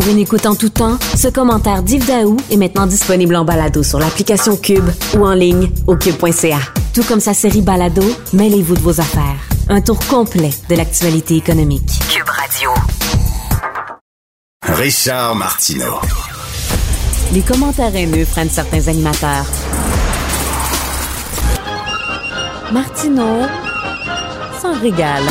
[0.00, 3.82] Pour une écoute en tout temps, ce commentaire d'Yves Daou est maintenant disponible en balado
[3.82, 6.58] sur l'application Cube ou en ligne au cube.ca.
[6.94, 8.02] Tout comme sa série Balado,
[8.32, 9.36] mêlez-vous de vos affaires.
[9.68, 12.00] Un tour complet de l'actualité économique.
[12.08, 12.70] Cube Radio.
[14.66, 16.00] Richard Martineau.
[17.34, 19.44] Les commentaires haineux prennent certains animateurs.
[22.72, 23.42] Martineau
[24.62, 25.24] s'en régale.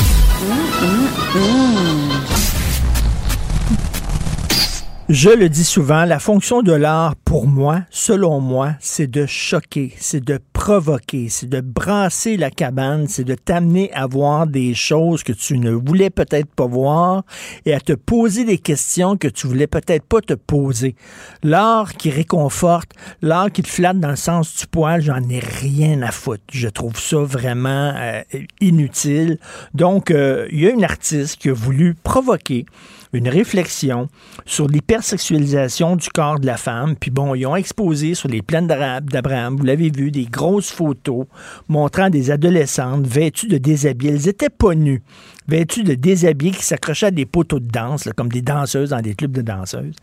[5.10, 9.92] Je le dis souvent, la fonction de l'art, pour moi, selon moi, c'est de choquer,
[9.98, 15.24] c'est de provoquer, c'est de brasser la cabane, c'est de t'amener à voir des choses
[15.24, 17.24] que tu ne voulais peut-être pas voir
[17.66, 20.96] et à te poser des questions que tu voulais peut-être pas te poser.
[21.42, 22.92] L'art qui réconforte,
[23.24, 26.44] l'art qui te flatte dans le sens du poil, j'en ai rien à foutre.
[26.52, 28.22] Je trouve ça vraiment euh,
[28.62, 29.40] inutile.
[29.74, 32.68] Donc, euh, il y a une artiste qui a voulu provoquer
[33.14, 34.08] une réflexion
[34.46, 36.96] sur l'hypersexualisation du corps de la femme.
[36.96, 41.26] Puis bon, ils ont exposé sur les plaines d'Abraham, vous l'avez vu, des grosses photos
[41.68, 44.12] montrant des adolescentes vêtues de déshabillés.
[44.12, 45.02] Elles étaient pas nues,
[45.48, 49.16] vêtues de déshabillés qui s'accrochaient à des poteaux de danse, comme des danseuses dans des
[49.16, 49.96] clubs de danseuses.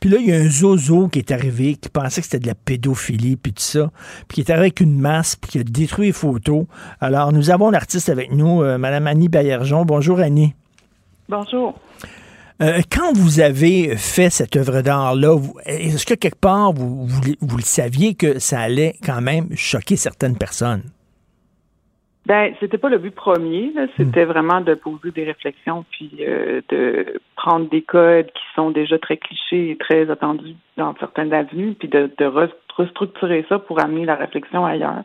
[0.00, 2.48] Puis là, il y a un zozo qui est arrivé, qui pensait que c'était de
[2.48, 3.90] la pédophilie, puis tout ça,
[4.26, 6.66] puis qui est arrivé avec une masse, puis qui a détruit les photos.
[7.00, 9.84] Alors, nous avons l'artiste avec nous, euh, Mme Annie Baillargeon.
[9.84, 10.54] Bonjour, Annie.
[11.28, 11.78] Bonjour.
[12.60, 17.56] Euh, quand vous avez fait cette œuvre d'art-là, est-ce que quelque part, vous, vous, vous
[17.56, 20.82] le saviez que ça allait quand même choquer certaines personnes?
[22.26, 23.86] Ben, c'était pas le but premier, là.
[23.96, 28.98] c'était vraiment de poser des réflexions puis euh, de prendre des codes qui sont déjà
[28.98, 33.80] très clichés et très attendus dans certaines avenues, puis de, de re- restructurer ça pour
[33.80, 35.04] amener la réflexion ailleurs.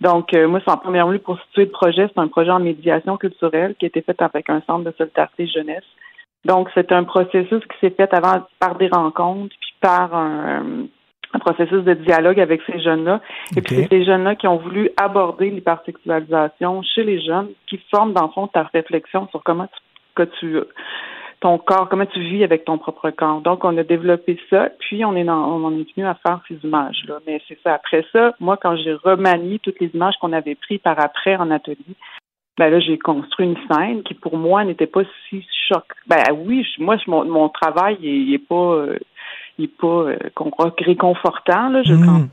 [0.00, 2.60] Donc, euh, moi, c'est en première lieu pour situer le projet, c'est un projet en
[2.60, 5.84] médiation culturelle qui a été fait avec un centre de solidarité jeunesse.
[6.44, 10.86] Donc, c'est un processus qui s'est fait avant par des rencontres, puis par un,
[11.34, 13.20] un processus de dialogue avec ces jeunes-là.
[13.56, 18.12] Et puis, c'est ces jeunes-là qui ont voulu aborder l'hypersexualisation chez les jeunes, qui forment,
[18.12, 19.80] dans le fond, ta réflexion sur comment tu,
[20.14, 20.60] que tu
[21.40, 23.40] ton corps, comment tu vis avec ton propre corps.
[23.40, 26.40] Donc, on a développé ça, puis on est dans, on en est venu à faire
[26.46, 27.18] ces images-là.
[27.26, 27.74] Mais c'est ça.
[27.74, 31.50] Après ça, moi, quand j'ai remanié toutes les images qu'on avait prises par après en
[31.50, 31.96] atelier,
[32.58, 35.84] ben là, j'ai construit une scène qui, pour moi, n'était pas si choc.
[36.06, 38.98] Ben oui, moi, mon, mon travail, il, il est pas, euh,
[39.58, 41.70] il est pas euh, qu'on croit réconfortant.
[41.70, 42.28] Là, je, quand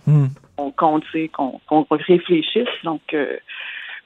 [0.58, 2.68] on, qu'on, réfléchisse.
[2.84, 3.38] Donc, euh,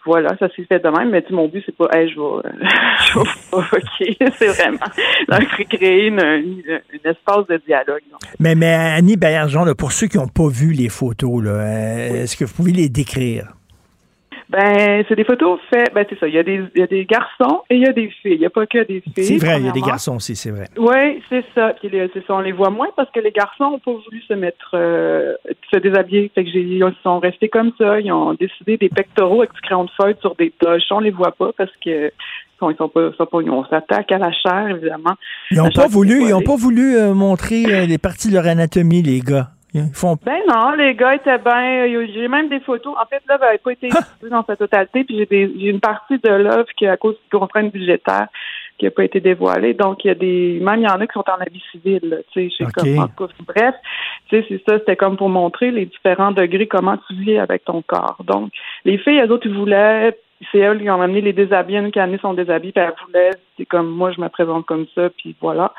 [0.05, 1.09] voilà, ça s'est fait de même.
[1.09, 2.55] Mais mon but, c'est pas, hey, je vais,
[3.07, 4.17] je vais provoquer.
[4.37, 4.77] c'est vraiment
[5.29, 8.03] donc, créer une, une, une espace de dialogue.
[8.11, 8.21] donc.
[8.39, 12.23] Mais, mais Annie Baillargeon, là, pour ceux qui n'ont pas vu les photos, là, euh,
[12.23, 13.53] est-ce que vous pouvez les décrire?
[14.53, 15.91] Ben, c'est des photos faites.
[15.95, 16.27] Ben, c'est ça.
[16.27, 18.33] Il y, a des, il y a des garçons et il y a des filles.
[18.35, 19.23] Il n'y a pas que des filles.
[19.23, 20.67] C'est vrai, il y a des garçons aussi, c'est vrai.
[20.77, 21.73] Oui, c'est ça.
[21.79, 22.35] Puis les- c'est ça.
[22.35, 25.33] On les voit moins parce que les garçons n'ont pas voulu se mettre, euh,
[25.73, 26.31] se déshabiller.
[26.35, 27.99] Fait que j'ai, ils sont restés comme ça.
[27.99, 30.83] Ils ont décidé des pectoraux avec du crayon de feuille sur des toches.
[30.91, 32.11] On les voit pas parce que
[32.61, 35.15] bon, ils sont pas, sont pas, on s'attaque à la chair évidemment.
[35.51, 38.45] Ils n'ont pas voulu, ils ont pas voulu euh, montrer euh, les parties de leur
[38.45, 39.47] anatomie, les gars.
[39.73, 41.87] Ils font Ben non, les gars étaient bien.
[42.13, 42.93] J'ai même des photos.
[43.01, 45.79] En fait, l'œuvre n'avait pas été diffusée dans sa totalité, puis j'ai des- j'ai une
[45.79, 48.27] partie de l'œuvre qui, à cause de contraintes budgétaires,
[48.77, 49.73] qui n'a pas été dévoilée.
[49.73, 50.59] Donc, il y a des.
[50.61, 52.73] Même il y en a qui sont en habit civil, tu sais, je sais OK.
[52.75, 53.75] comme en tout cas, Bref,
[54.29, 57.65] tu sais, c'est ça, c'était comme pour montrer les différents degrés, comment tu vis avec
[57.65, 58.17] ton corps.
[58.25, 58.51] Donc,
[58.85, 60.17] les filles, elles autres, ils voulaient.
[60.51, 62.93] c'est elle qui a amené les déshabillés, une qui a amené son déshabillé, puis elle
[63.07, 65.73] voulait, c'est comme moi, je me présente comme ça, puis voilà.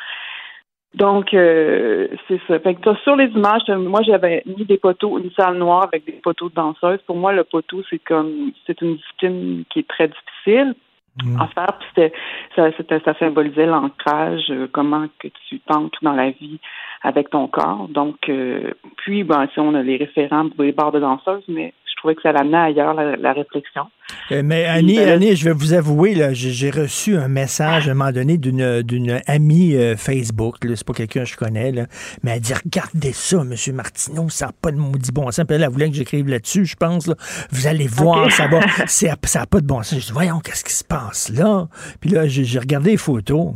[0.94, 2.58] Donc, euh, c'est ça.
[2.60, 6.12] Fait que sur les images, moi, j'avais mis des poteaux, une salle noire avec des
[6.12, 7.00] poteaux de danseuses.
[7.06, 10.74] Pour moi, le poteau, c'est comme, c'est une discipline qui est très difficile
[11.40, 11.78] à faire.
[11.78, 12.12] Puis c'était,
[12.56, 16.58] ça, c'était- ça symbolisait l'ancrage, euh, comment que tu t'ancres dans la vie
[17.02, 17.86] avec ton corps.
[17.88, 21.72] Donc, euh, puis, ben, si on a les référents pour les bars de danseuses, mais
[22.04, 23.84] trouvais que ça l'amenait ailleurs, la, la réflexion.
[24.32, 27.92] Euh, Mais Annie, là- Annie, je vais vous avouer, là, j'ai reçu un message à
[27.92, 30.62] un moment donné d'une amie euh, Facebook.
[30.64, 31.86] là, C'est pas quelqu'un que je connais, là,
[32.22, 33.54] mais elle dit Regardez ça, M.
[33.74, 35.44] Martineau, ça n'a pas de maudit bon sens.
[35.46, 37.06] Puis elle, elle voulait que j'écrive là-dessus, je pense.
[37.06, 37.14] là.
[37.50, 38.60] Vous allez voir, ça va.
[38.86, 39.98] Ça n'a pas de bon sens.
[40.00, 41.66] Je dis Voyons, qu'est-ce qui se passe là?
[42.00, 43.52] Puis là, j'ai regardé les photos.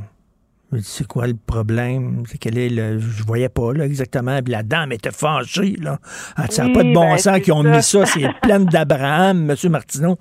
[0.82, 2.24] C'est quoi le problème?
[2.30, 2.98] C'est quel est le.
[2.98, 4.38] Je voyais pas, là, exactement.
[4.42, 5.98] Puis la dame était fâchée, là.
[6.36, 7.70] Ah, ça n'a Oui, pas de bon ben, sens qu'ils ont ça.
[7.76, 8.06] mis ça.
[8.06, 9.70] C'est plein d'Abraham, M.
[9.70, 10.18] Martineau.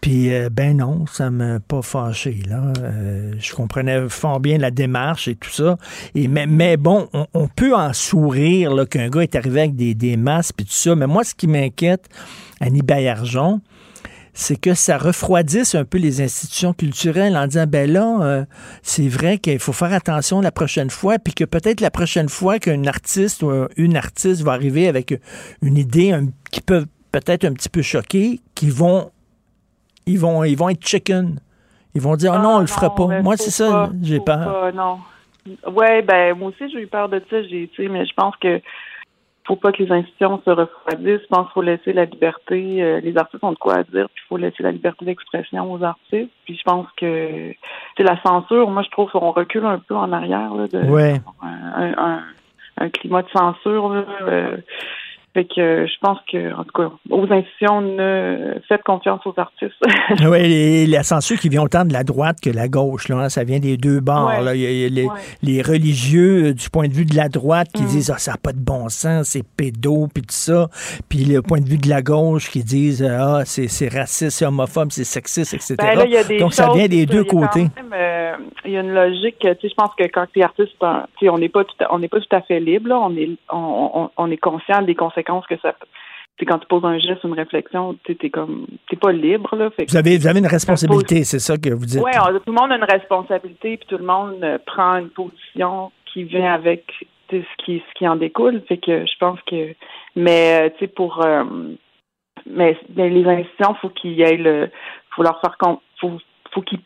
[0.00, 2.72] Puis, euh, ben non, ça m'a pas fâché, là.
[2.82, 5.76] Euh, je comprenais fort bien la démarche et tout ça.
[6.14, 9.76] Et, mais, mais bon, on, on peut en sourire, là, qu'un gars est arrivé avec
[9.76, 10.96] des, des masques et tout ça.
[10.96, 12.08] Mais moi, ce qui m'inquiète,
[12.60, 13.60] Annie Baillargeon,
[14.38, 18.44] c'est que ça refroidisse un peu les institutions culturelles en disant, ben là, euh,
[18.82, 22.58] c'est vrai qu'il faut faire attention la prochaine fois, puis que peut-être la prochaine fois
[22.58, 25.18] qu'un artiste ou un- une artiste va arriver avec
[25.62, 29.10] une idée un- qui peut peut-être un petit peu choquer, qu'ils vont,
[30.04, 31.40] ils vont, ils vont être chicken.
[31.94, 33.22] Ils vont dire, ah non, on le fera pas.
[33.22, 34.44] Moi, c'est ça, j'ai peur.
[34.44, 34.98] pas, non.
[35.72, 38.34] Ouais, ben moi aussi j'ai eu peur de ça, j'ai tu sais, mais je pense
[38.36, 38.60] que
[39.46, 41.22] faut pas que les institutions se refroidissent.
[41.22, 42.82] Je pense qu'il faut laisser la liberté.
[42.82, 45.72] euh, les artistes ont de quoi à dire, puis il faut laisser la liberté d'expression
[45.72, 46.30] aux artistes.
[46.44, 47.52] Puis je pense que
[47.96, 48.70] c'est la censure.
[48.70, 51.20] Moi, je trouve qu'on recule un peu en arrière là, de Ouais.
[51.42, 52.22] un, un,
[52.78, 53.88] un climat de censure.
[53.90, 54.56] Là, euh,
[55.36, 59.74] fait que je pense que, en tout cas, aux institutions, ne faites confiance aux artistes.
[60.28, 63.28] Oui, la censure qui vient autant de la droite que de la gauche, là, hein,
[63.28, 64.28] ça vient des deux bords.
[64.28, 64.42] Ouais.
[64.42, 64.54] là.
[64.54, 65.12] Il y a, il y a les, Ouais.
[65.42, 67.86] les religieux, euh, du point de vue de la droite, qui Mm.
[67.86, 70.68] disent ah, ça n'a pas de bon sens, c'est pédo, puis tout ça.
[71.08, 74.46] Puis le point de vue de la gauche qui disent ah, c'est c'est raciste, c'est
[74.46, 75.74] homophobe, c'est sexiste, etc.
[75.78, 77.60] Ben là, Donc ça vient des deux il côtés.
[77.76, 78.32] même, euh,
[78.64, 80.72] Il y a une logique, tu sais, je pense que quand tu es artiste,
[81.22, 82.98] on n'est pas tout à, on n'est pas tout à fait libre, là.
[82.98, 85.74] on est on, on, on est conscient des conséquences que ça
[86.38, 89.70] sais, quand tu poses un geste, une réflexion, tu es comme t'es pas libre là.
[89.70, 92.00] Fait Vous avez, vous avez une responsabilité, c'est ça que vous dites.
[92.02, 95.92] On- tout le monde a une responsabilité, puis tout le monde euh, prend une position
[96.12, 96.84] qui vient avec
[97.30, 98.62] ce qui ce qui en découle.
[98.68, 99.74] Fait que je pense que,
[100.14, 101.44] mais euh, tu sais pour, euh,
[102.46, 104.70] mais, mais les institutions, faut qu'il y ait le,
[105.14, 106.18] faut leur faire compte, faut
[106.52, 106.80] faut qu'ils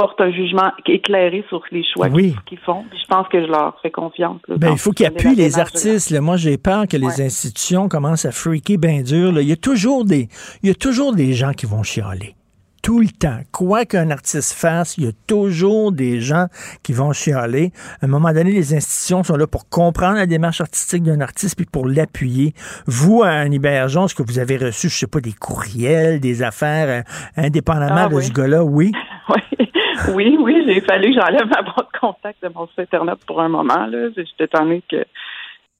[0.00, 2.34] portent un jugement éclairé sur les choix Oui.
[2.46, 2.84] qu'ils- font.
[2.90, 4.40] Puis je pense que je leur fais confiance.
[4.48, 6.10] là, Ben, il faut qu'ils appuient les artistes.
[6.10, 6.20] là.
[6.20, 9.32] Moi, j'ai peur que les institutions commencent à freaker bien dur.
[9.32, 9.40] là.
[9.42, 10.28] Il y a toujours des,
[10.62, 12.34] il y a toujours des gens qui vont chialer.
[12.82, 13.40] Tout le temps.
[13.52, 16.46] Quoi qu'un artiste fasse, il y a toujours des gens
[16.82, 17.72] qui vont chialer.
[18.00, 21.56] À un moment donné, les institutions sont là pour comprendre la démarche artistique d'un artiste
[21.56, 22.54] puis pour l'appuyer.
[22.86, 26.42] Vous, à Annie Bergeron, est-ce que vous avez reçu, je sais pas, des courriels, des
[26.42, 28.24] affaires, euh, indépendamment Ah, de oui.
[28.24, 28.64] ce gars-là?
[28.64, 28.92] Oui.
[29.32, 29.66] Oui,
[30.14, 33.48] oui, j'ai fallu que j'enlève ma boîte de contact de mon site Internet pour un
[33.48, 33.86] moment.
[33.86, 34.08] là.
[34.16, 35.04] J'étais étonnée que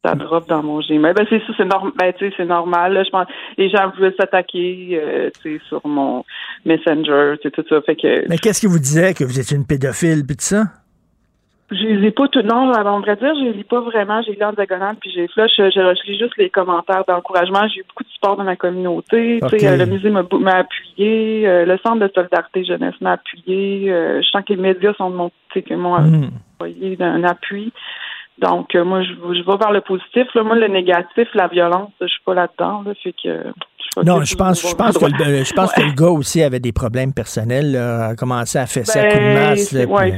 [0.05, 1.15] ça drop dans mon Gmail.
[1.15, 1.93] Ben, c'est ça, c'est normal.
[1.97, 2.95] Ben, tu sais, c'est normal.
[2.95, 3.05] là.
[3.05, 3.27] Je pense
[3.59, 6.24] les gens voulaient s'attaquer euh, tu sais, sur mon
[6.65, 7.81] Messenger, tu sais, tout ça.
[7.82, 10.65] Fait que Mais qu'est-ce qui vous disait que vous étiez une pédophile puis tout ça?
[11.70, 12.42] Je les ai pas tout.
[12.42, 14.22] Non, à vrai dire, je les lis pas vraiment.
[14.22, 15.52] J'ai lu en diagonale, puis j'ai flush.
[15.56, 17.66] Je, je lis juste les commentaires d'encouragement.
[17.68, 19.40] J'ai eu beaucoup de support de ma communauté.
[19.42, 21.47] Euh, le musée m'a m'a appuyé.
[21.48, 23.90] euh, le centre de solidarité jeunesse m'a appuyé.
[23.90, 26.30] euh, je sens que les médias sont de mon, tu sais, que m'ont Hmm.
[26.60, 27.72] envoyé d'un appui.
[28.38, 30.26] Donc, euh, moi, je, je vais vers le positif.
[30.34, 30.42] Là.
[30.42, 32.82] Moi, le négatif, la violence, je suis pas là-dedans.
[32.86, 33.52] Là, fait que, euh,
[34.04, 36.72] Non, je pense, je pense que le, je pense que le gars aussi avait des
[36.72, 39.72] problèmes personnels, là, a commencé à fesser à Ben, coups de masse.
[39.72, 40.12] là, puis,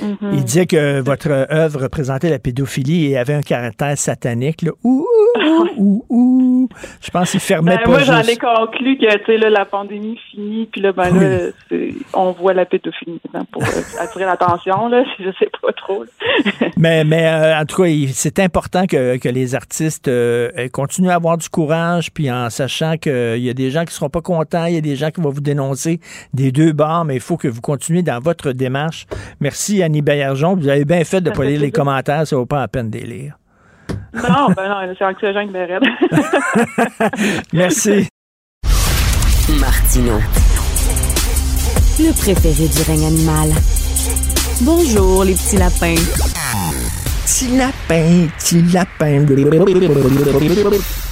[0.00, 0.16] Mhm.
[0.32, 4.62] Il disait que votre œuvre représentait la pédophilie et avait un caractère satanique.
[4.62, 4.72] Là.
[4.84, 6.68] Ouh, ouh, ouh, ouh.
[7.00, 10.66] Je pense qu'il fermait Ben, pas moi, j'en ai conclu que là, la pandémie finit,
[10.66, 11.78] puis là, ben, là,
[12.14, 13.20] on voit la pédophilie
[13.50, 13.66] pour euh,
[14.00, 14.88] attirer l'attention.
[14.88, 16.04] Là, je sais pas trop.
[16.76, 21.14] Mais, mais euh, en tout cas, c'est important que, que les artistes euh, continuent à
[21.16, 24.66] avoir du courage, puis en sachant qu'il y a des gens qui seront pas contents,
[24.66, 26.00] il y a des gens qui vont vous dénoncer
[26.32, 29.06] des deux bords, mais il faut que vous continuez dans votre démarche.
[29.40, 30.56] Merci, Annie Baillargeon.
[30.56, 32.90] Vous avez bien fait de ne pas lire les commentaires, ça vaut pas la peine
[32.90, 33.38] de les lire.
[34.14, 35.82] Non, ben non, c'est anxiogène, mais raide.
[37.52, 38.08] Merci.
[39.60, 40.18] Martino.
[41.98, 43.50] Le préféré du règne animal.
[44.62, 45.94] Bonjour, les petits lapins.
[47.24, 49.24] Petit lapin, petit lapin.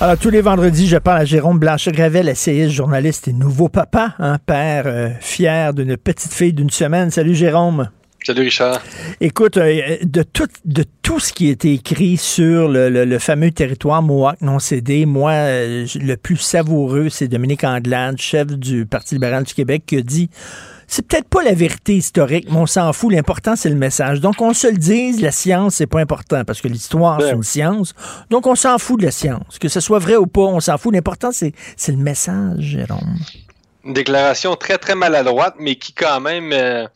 [0.00, 4.38] Alors, tous les vendredis, je parle à Jérôme Blanchet-Gravel, essayiste, journaliste et nouveau papa, un
[4.38, 7.10] père euh, fier d'une petite fille d'une semaine.
[7.10, 7.88] Salut, Jérôme.
[8.24, 8.82] Salut Richard.
[9.20, 13.18] Écoute, euh, de tout, de tout ce qui a été écrit sur le, le- le
[13.18, 18.84] fameux territoire Mohawk non cédé, moi, euh, le plus savoureux, c'est Dominique Anglade, chef du
[18.84, 20.28] Parti libéral du Québec, qui a dit
[20.90, 23.12] c'est peut-être pas la vérité historique, mais on s'en fout.
[23.12, 24.20] L'important, c'est le message.
[24.20, 27.34] Donc, on se le dise, la science, c'est pas important parce que l'histoire, Ben c'est
[27.36, 27.94] une science.
[28.28, 29.60] Donc, on s'en fout de la science.
[29.60, 30.92] Que ce soit vrai ou pas, on s'en fout.
[30.92, 33.18] L'important, c'est c'est le message, Jérôme.
[33.84, 36.88] Une déclaration très, très maladroite, mais qui quand même euh,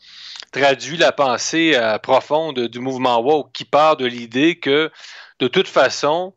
[0.51, 4.91] traduit la pensée euh, profonde du mouvement woke, qui part de l'idée que,
[5.39, 6.33] de toute façon,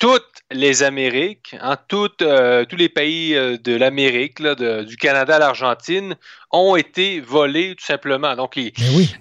[0.00, 5.38] toutes les Amériques, hein, toutes, euh, tous les pays euh, de l'Amérique, du Canada à
[5.38, 6.16] l'Argentine,
[6.50, 8.34] ont été volés tout simplement.
[8.34, 8.72] Donc, il-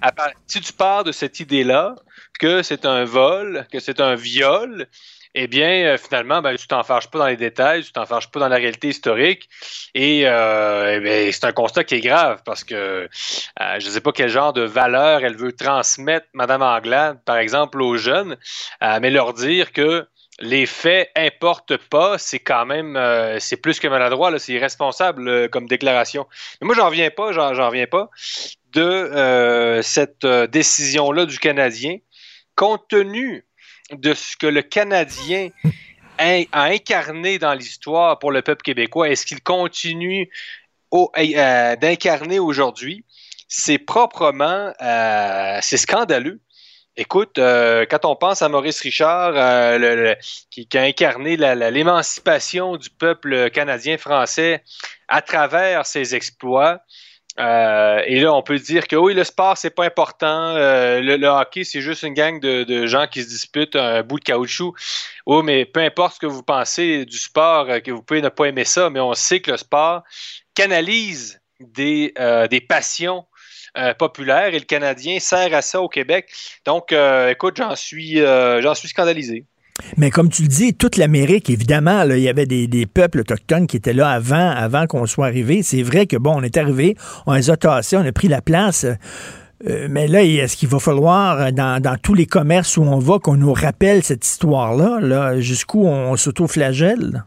[0.01, 1.95] à part- si tu pars de cette idée-là,
[2.39, 4.87] que c'est un vol, que c'est un viol,
[5.35, 8.31] eh bien, euh, finalement, ben, tu t'en fâches pas dans les détails, tu t'en fâches
[8.31, 9.49] pas dans la réalité historique.
[9.93, 13.07] Et, euh, eh bien, c'est un constat qui est grave parce que
[13.59, 17.81] je ne sais pas quel genre de valeur elle veut transmettre, Madame Anglade, par exemple,
[17.81, 18.37] aux jeunes,
[18.81, 20.07] mais leur dire que
[20.41, 25.47] les faits importent pas, c'est quand même, euh, c'est plus que maladroit, c'est irresponsable euh,
[25.47, 26.27] comme déclaration.
[26.61, 28.09] Mais moi, j'en reviens pas, j'en reviens pas
[28.71, 31.97] de euh, cette décision-là du Canadien,
[32.55, 33.45] compte tenu
[33.91, 35.49] de ce que le Canadien
[36.17, 39.09] a, incarné dans l'histoire pour le peuple québécois.
[39.09, 40.29] Est-ce qu'il continue
[40.91, 43.05] d'incarner aujourd'hui?
[43.47, 44.71] C'est proprement,
[45.61, 46.39] c'est scandaleux.
[47.01, 50.15] Écoute, euh, quand on pense à Maurice Richard, euh,
[50.51, 54.61] qui, a incarné l'émancipation du peuple canadien-français
[55.07, 56.81] à travers ses exploits,
[57.39, 60.55] euh, et là, on peut dire que oui, le sport, c'est pas important.
[60.55, 64.25] le, hockey, c'est juste une gang de, de gens qui se disputent un bout de
[64.25, 64.75] caoutchouc.
[65.25, 68.47] Oui, mais peu importe ce que vous pensez du sport, que vous pouvez ne pas
[68.47, 70.03] aimer ça, mais on sait que le sport
[70.53, 72.13] canalise des,
[72.49, 73.23] des passions
[73.79, 76.29] euh, populaires et le Canadien sert à ça au Québec.
[76.65, 79.45] Donc, euh, écoute, j'en suis, euh, j'en suis scandalisé.
[79.97, 83.21] Mais comme tu le dis, toute l'Amérique, évidemment, là, il y avait des, des peuples
[83.21, 85.63] autochtones qui étaient là avant, avant qu'on soit arrivé.
[85.63, 86.95] C'est vrai que, bon, on est arrivé,
[87.25, 88.85] on les a tassés, on a pris la place.
[89.67, 93.19] Euh, mais là, est-ce qu'il va falloir, dans, dans tous les commerces où on va,
[93.19, 97.23] qu'on nous rappelle cette histoire-là, là, jusqu'où on s'auto-flagelle?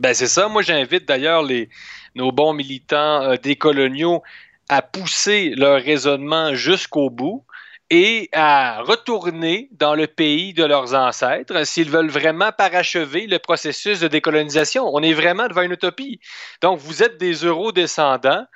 [0.00, 0.48] Ben c'est ça.
[0.48, 1.68] Moi, j'invite d'ailleurs les
[2.14, 4.22] nos bons militants euh, décoloniaux
[4.68, 7.44] à pousser leur raisonnement jusqu'au bout
[7.90, 14.00] et à retourner dans le pays de leurs ancêtres s'ils veulent vraiment parachever le processus
[14.00, 14.88] de décolonisation.
[14.92, 16.18] On est vraiment devant une utopie.
[16.62, 18.46] Donc, vous êtes des euro-descendants.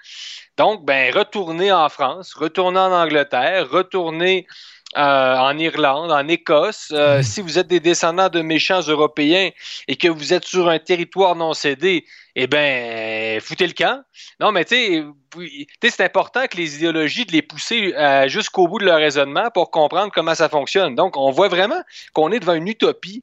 [0.57, 4.47] Donc, ben, retournez en France, retournez en Angleterre, retournez
[4.97, 6.89] euh, en Irlande, en Écosse.
[6.93, 9.51] Euh, Si vous êtes des descendants de méchants Européens
[9.87, 14.03] et que vous êtes sur un territoire non cédé, eh ben, foutez le camp.
[14.41, 18.79] Non, mais tu sais, c'est important que les idéologies, de les pousser euh, jusqu'au bout
[18.79, 20.95] de leur raisonnement pour comprendre comment ça fonctionne.
[20.95, 21.83] Donc, on voit vraiment
[22.15, 23.23] qu'on est devant une utopie.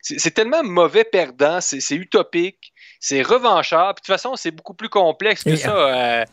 [0.00, 2.71] C'est tellement mauvais perdant, c'est utopique,
[3.04, 3.94] c'est revanchard.
[3.96, 5.74] Puis de toute façon, c'est beaucoup plus complexe que Et- ça.
[5.76, 6.24] Euh,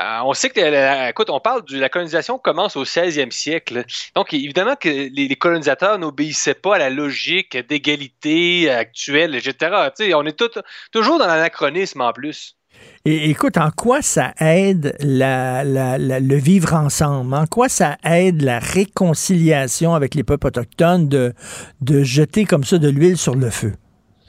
[0.00, 3.84] euh, on sait que, la- écoute, on parle de la colonisation commence au 16e siècle.
[4.14, 9.90] Donc, évidemment que les, les colonisateurs n'obéissaient pas à la logique d'égalité actuelle, etc.
[10.14, 10.60] On est tout-
[10.92, 12.56] toujours dans l'anachronisme en plus.
[13.04, 17.34] Et écoute, en quoi ça aide la, la- la- le vivre ensemble?
[17.34, 21.34] En quoi ça aide la réconciliation avec les peuples autochtones de,
[21.80, 23.72] de jeter comme ça de l'huile sur le feu?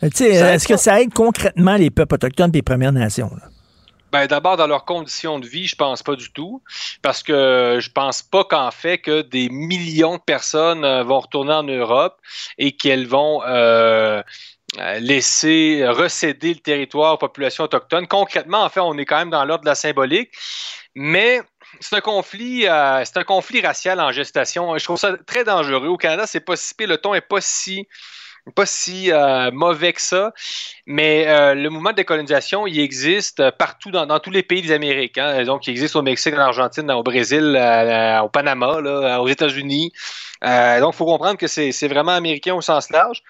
[0.03, 3.31] Euh, aide Est-ce que ça aide concrètement les peuples autochtones et les Premières Nations?
[3.35, 3.47] là?
[4.11, 6.61] Ben, d'abord, dans leurs conditions de vie, je pense pas du tout.
[7.01, 11.53] Parce que je pense pas qu'en fait que des millions de personnes euh, vont retourner
[11.53, 12.17] en Europe
[12.57, 14.21] et qu'elles vont euh,
[14.79, 18.07] euh, laisser recéder le territoire aux populations autochtones.
[18.07, 20.31] Concrètement, en fait, on est quand même dans l'ordre de la symbolique.
[20.93, 21.41] Mais
[21.79, 24.77] c'est un conflit, euh, c'est un conflit racial en gestation.
[24.77, 25.87] Je trouve ça très dangereux.
[25.87, 26.87] Au Canada, c'est pas si pire.
[26.87, 27.87] Le ton est pas si
[28.55, 30.33] pas si euh, mauvais que ça,
[30.87, 34.71] mais euh, le mouvement de décolonisation, il existe euh, partout dans, tous les pays des
[34.71, 35.17] Amériques.
[35.17, 35.43] hein.
[35.43, 37.43] Donc, il existe au Mexique, en Argentine, au Brésil,
[38.23, 38.79] au Panama,
[39.19, 39.91] aux États-Unis.
[40.41, 43.21] Donc, il faut comprendre que c'est vraiment américain au sens large.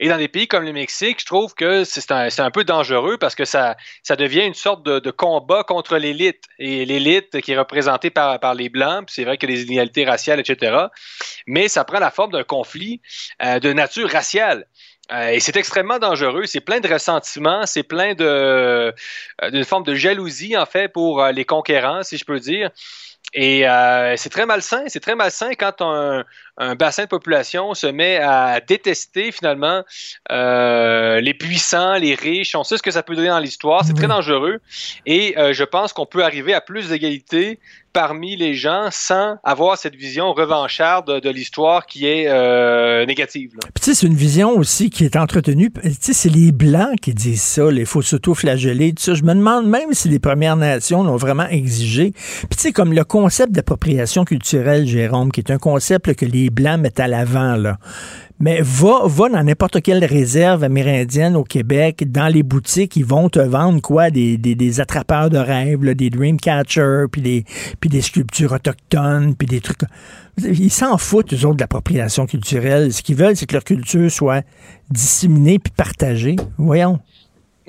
[0.00, 3.34] Et dans des pays comme le Mexique, je trouve que c'est un, peu dangereux parce
[3.34, 6.44] que ça, ça devient une sorte de, combat contre l'élite.
[6.58, 9.64] Et l'élite qui est représentée par, par les Blancs, c'est vrai qu'il y a des
[9.64, 10.86] inégalités raciales, etc.
[11.46, 13.00] Mais ça prend la forme d'un conflit
[13.42, 14.66] euh, de nature raciale.
[15.10, 16.44] Euh, et c'est extrêmement dangereux.
[16.44, 18.92] C'est plein de ressentiments, c'est plein euh,
[19.50, 22.70] d'une forme de jalousie en fait pour euh, les conquérants, si je peux dire.
[23.34, 26.24] Et euh, c'est très malsain, c'est très malsain quand un,
[26.58, 29.82] un, bassin de population se met à détester finalement
[30.30, 32.54] euh, les puissants, les riches.
[32.54, 34.60] On sait ce que ça peut donner dans l'histoire, c'est très dangereux.
[35.06, 37.58] Et euh, je pense qu'on peut arriver à plus d'égalité
[37.92, 43.50] parmi les gens sans avoir cette vision revancharde de, de l'histoire qui est euh, négative.
[43.54, 43.68] là.
[43.74, 45.70] Puis tu sais, c'est une vision aussi qui est entretenue.
[45.72, 49.14] Tu sais, c'est les Blancs qui disent ça, il faut s'auto-flageller, tout ça.
[49.14, 52.12] Je me demande même si les Premières Nations l'ont vraiment exigé.
[52.12, 56.26] Puis tu sais, comme le concept d'appropriation culturelle, Jérôme, qui est un concept là, que
[56.26, 57.78] les Blancs mettent à l'avant, là.
[58.40, 63.28] Mais va, va dans n'importe quelle réserve amérindienne au Québec, dans les boutiques, ils vont
[63.28, 64.10] te vendre quoi?
[64.10, 67.44] Des, attrapeurs de rêves, des dreamcatchers, puis des,
[67.80, 69.80] puis des sculptures autochtones, puis des trucs.
[70.38, 72.92] Ils s'en foutent, eux autres, de l'appropriation culturelle.
[72.92, 74.44] Ce qu'ils veulent, c'est que leur culture soit
[74.88, 76.36] disséminée puis partagée.
[76.58, 77.00] Voyons.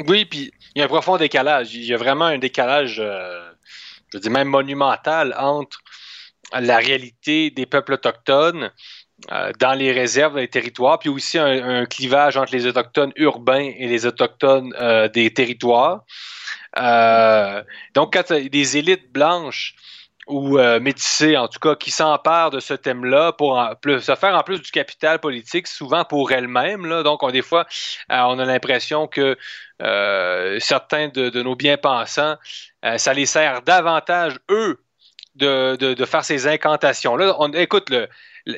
[0.08, 1.74] Oui, puis il y a un profond décalage.
[1.74, 3.40] Il y a vraiment un décalage, euh,
[4.14, 5.80] je dis même monumental, entre
[6.54, 8.72] la réalité des peuples autochtones
[9.32, 13.88] euh, dans les réserves, les territoires, puis aussi un, clivage entre les autochtones urbains et
[13.88, 16.06] les autochtones euh, des territoires.
[16.78, 17.64] Euh,
[17.96, 19.76] donc, quand des élites blanches
[20.30, 24.36] ou euh, métissées, en tout cas, qui s'emparent de ce thème-là pour en, se faire
[24.36, 27.04] en plus du capital politique, souvent pour elles-mêmes.
[27.04, 27.66] Donc, on, des fois,
[28.12, 29.38] euh, on a l'impression que
[29.82, 32.38] euh, certains de, de, nos bien-pensants,
[32.98, 34.80] ça les sert davantage, eux,
[35.40, 37.36] de, de, de faire ces incantations-là.
[37.40, 38.07] On, écoute, le,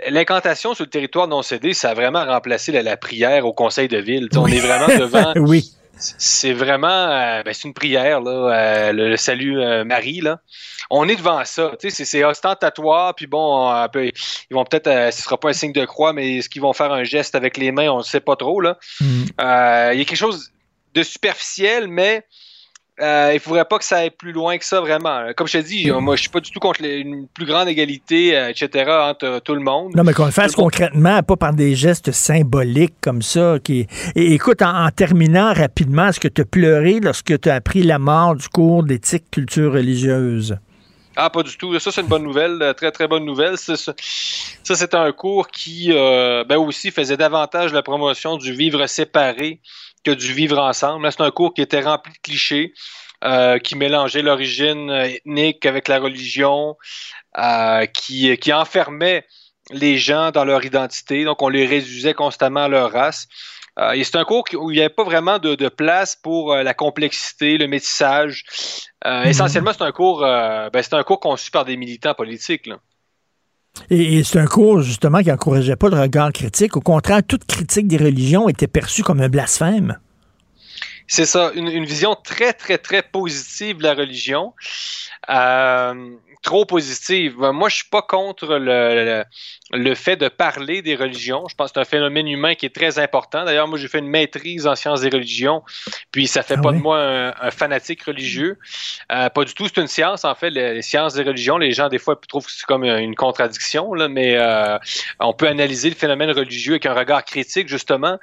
[0.10, 3.88] l'incantation sur le territoire non cédé, ça a vraiment remplacé la, la prière au conseil
[3.88, 4.28] de ville.
[4.34, 4.40] Oui.
[4.40, 5.34] On est vraiment devant.
[5.36, 5.72] oui.
[6.18, 10.40] C'est vraiment, euh, ben, c'est une prière là, euh, le, le, salut euh, Marie là.
[10.90, 14.12] On est devant ça, c'est ostentatoire, puis bon, ils
[14.54, 17.04] vont peut-être, ce sera pas un signe de croix, mais est-ce qu'ils vont faire un
[17.04, 18.78] geste avec les mains, on ne sait pas trop là.
[19.00, 19.06] Mm.
[19.94, 20.52] Il y a quelque chose
[20.94, 22.26] de superficiel, mais
[23.02, 25.32] euh, il ne faudrait pas que ça aille plus loin que ça, vraiment.
[25.36, 27.68] Comme je te dis, moi, je suis pas du tout contre les, une plus grande
[27.68, 29.96] égalité, euh, etc., entre euh, tout le monde.
[29.96, 33.58] Non, mais qu'on le fasse concrètement, pas par des gestes symboliques comme ça.
[33.64, 33.88] Qui...
[34.16, 37.84] Et écoute, en, en terminant rapidement, est-ce que tu as pleuré lorsque tu as appris
[37.84, 40.58] la mort du cours d'éthique culture religieuse?
[41.16, 41.78] Ah, pas du tout.
[41.80, 43.58] Ça, c'est une bonne nouvelle, très, très bonne nouvelle.
[43.58, 43.94] Ça, ça
[44.64, 49.60] c'est un cours qui, euh, ben aussi, faisait davantage la promotion du vivre séparé
[50.04, 51.12] que du vivre ensemble.
[51.12, 52.74] C'est un cours qui était rempli de clichés,
[53.24, 56.78] euh, qui mélangeait l'origine ethnique avec la religion,
[57.38, 59.26] euh, qui, qui enfermait
[59.70, 61.24] les gens dans leur identité.
[61.24, 63.28] Donc, on les réduisait constamment à leur race.
[63.80, 66.54] Euh, et c'est un cours où il n'y avait pas vraiment de, de place pour
[66.54, 68.44] euh, la complexité, le métissage.
[69.06, 69.28] Euh, mmh.
[69.28, 72.68] Essentiellement, c'est un cours, ben, c'est un cours conçu par des militants politiques.
[72.68, 72.80] Là.
[73.90, 76.78] Et, c'est un cours, justement, qui n'encourageait pas le regard critique.
[76.78, 79.98] Au contraire, toute critique des religions était perçue comme un blasphème.
[81.08, 84.54] C'est ça, une, une, vision très, très, très positive de la religion.
[85.30, 87.38] Euh, trop positive.
[87.38, 89.24] Moi, je suis pas contre le, le,
[89.78, 91.48] le, fait de parler des religions.
[91.48, 93.46] Je pense que c'est un phénomène humain qui est très important.
[93.46, 95.62] D'ailleurs, moi, j'ai fait une maîtrise en sciences des religions,
[96.12, 96.78] puis ça fait ah pas oui?
[96.78, 98.58] de moi un, un fanatique religieux.
[99.12, 99.68] Euh, pas du tout.
[99.68, 101.58] C'est une science, en fait, les, les, sciences des religions.
[101.58, 104.80] Les gens, des fois, trouvent que c'est comme une contradiction, là, mais euh,
[105.20, 108.18] on peut analyser le phénomène religieux avec un regard critique, justement.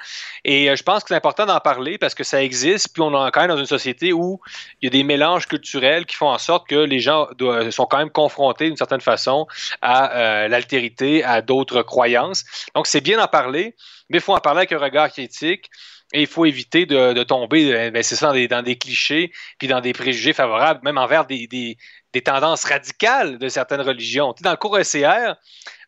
[0.45, 3.31] Et je pense que c'est important d'en parler parce que ça existe, puis on est
[3.31, 4.41] quand même dans une société où
[4.81, 7.29] il y a des mélanges culturels qui font en sorte que les gens
[7.71, 9.47] sont quand même confrontés d'une certaine façon
[9.83, 12.45] à euh, l'altérité, à d'autres croyances.
[12.75, 13.75] Donc, c'est bien d'en parler,
[14.09, 15.71] mais il faut en parler avec un regard critique.
[16.13, 19.31] Et il faut éviter de, de tomber, ben c'est ça, dans des, dans des, clichés,
[19.59, 21.77] puis dans des préjugés favorables, même envers des, des,
[22.15, 24.33] des tendances radicales de certaines religions.
[24.33, 25.35] Tu sais, dans le cours ECR,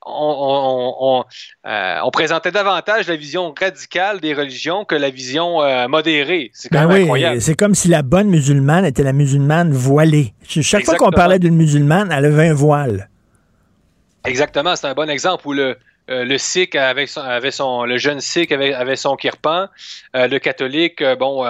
[0.06, 1.24] on, on, on,
[1.68, 6.50] euh, on, présentait davantage la vision radicale des religions que la vision euh, modérée.
[6.54, 7.40] C'est ben oui, incroyable.
[7.40, 10.32] C'est comme si la bonne musulmane était la musulmane voilée.
[10.42, 10.84] Chaque Exactement.
[10.84, 13.08] fois qu'on parlait d'une musulmane, elle avait un voile.
[14.24, 15.78] Exactement, c'est un bon exemple où le,
[16.10, 19.68] euh, le sikh avait son, avait son, le jeune sikh avait, avait son kirpan,
[20.16, 21.44] euh, le catholique, euh, bon,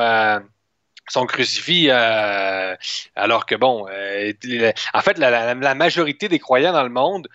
[1.08, 6.88] son crucifix, alors que bon, en fait, la, la, la, majorité des croyants dans le
[6.88, 7.26] monde,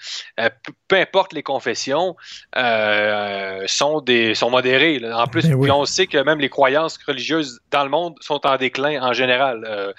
[0.88, 2.16] peu importe les confessions,
[2.56, 5.00] sont des sont modérés.
[5.00, 5.18] Là.
[5.18, 5.70] En plus, oui.
[5.72, 9.94] on sait que même les croyances religieuses dans le monde sont en déclin en général,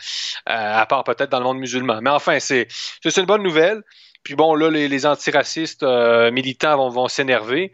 [0.46, 2.00] à part peut-être dans le monde musulman.
[2.00, 3.82] Mais enfin, c'est c'est une bonne nouvelle.
[4.26, 5.84] Puis bon, là, les, antiracistes
[6.32, 7.72] militants vont, s'énerver.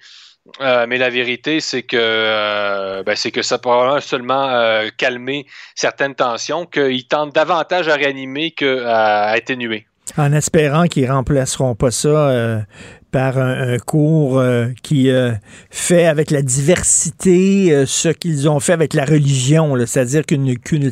[0.60, 5.46] Euh, mais la vérité, c'est que euh, ben, c'est que ça pourra seulement euh, calmer
[5.74, 9.86] certaines tensions, qu'ils tentent davantage à réanimer qu'à atténuer.
[10.18, 12.64] En espérant qu'ils remplaceront pas ça
[13.12, 15.32] par un, un cours euh, qui euh,
[15.70, 20.90] fait avec la diversité euh, ce qu'ils ont fait avec la religion, c'est-à-dire qu'une, qu'une,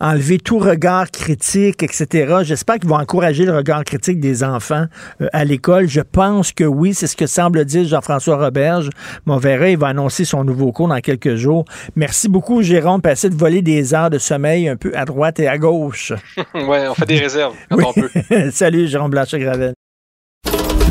[0.00, 2.38] enlever tout regard critique, etc.
[2.42, 4.86] J'espère qu'ils vont encourager le regard critique des enfants
[5.20, 5.88] euh, à l'école.
[5.88, 8.88] Je pense que oui, c'est ce que semble dire Jean-François Roberge.
[9.26, 11.64] Mais on verra, il va annoncer son nouveau cours dans quelques jours.
[11.96, 13.02] Merci beaucoup, Jérôme.
[13.02, 16.12] Passez de voler des heures de sommeil un peu à droite et à gauche.
[16.54, 17.84] ouais, on fait des réserves quand Oui.
[17.88, 18.50] on peut.
[18.50, 19.74] Salut, Jérôme Blanchet-Gravel.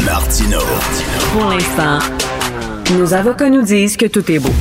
[0.05, 0.59] Martino.
[1.33, 1.99] Pour l'instant,
[2.97, 4.53] nos avocats nous disent que tout est beau.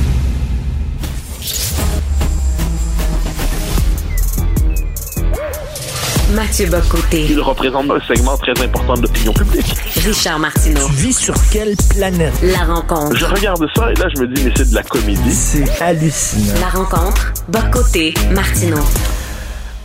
[6.33, 7.25] Mathieu Bocoté.
[7.29, 9.75] Il représente un segment très important de l'opinion publique.
[10.05, 10.85] Richard Martineau.
[10.87, 12.33] Tu vis sur quelle planète?
[12.43, 13.15] La rencontre.
[13.15, 15.33] Je regarde ça et là, je me dis, mais c'est de la comédie.
[15.33, 16.53] C'est hallucinant.
[16.61, 17.33] La rencontre.
[17.49, 18.13] Bocoté.
[18.31, 18.83] Martineau.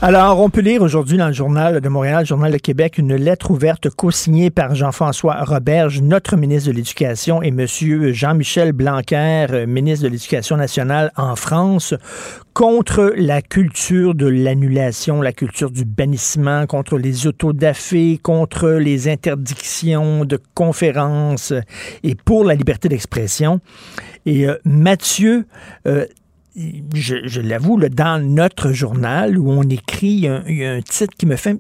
[0.03, 3.51] Alors, on peut lire aujourd'hui dans le Journal de Montréal, Journal de Québec, une lettre
[3.51, 7.67] ouverte co-signée par Jean-François Roberge, notre ministre de l'Éducation, et M.
[8.13, 11.95] Jean-Michel Blanquer, ministre de l'Éducation nationale en France,
[12.53, 20.27] contre la culture de l'annulation, la culture du bannissement, contre les autodafés, contre les interdictions
[20.27, 21.55] de conférences
[22.03, 23.61] et pour la liberté d'expression.
[24.27, 25.47] Et euh, Mathieu,
[25.87, 26.05] euh,
[26.95, 30.81] je, je l'avoue, dans notre journal où on écrit, il y a un, a un
[30.81, 31.57] titre qui me fait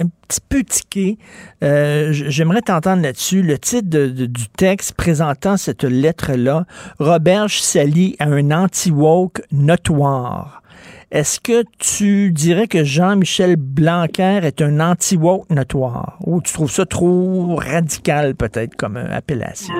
[0.00, 1.18] un, petit peu tiquer.
[1.62, 3.42] Euh, J'aimerais t'entendre là-dessus.
[3.42, 6.66] Le titre du texte présentant cette lettre-là,
[6.98, 10.62] Roberge s'allie à un anti-woke notoire.
[11.12, 16.18] Est-ce que tu dirais que Jean-Michel Blanquer est un anti-woke notoire?
[16.26, 19.72] Ou tu trouves ça trop radical, peut-être, comme euh, appellation?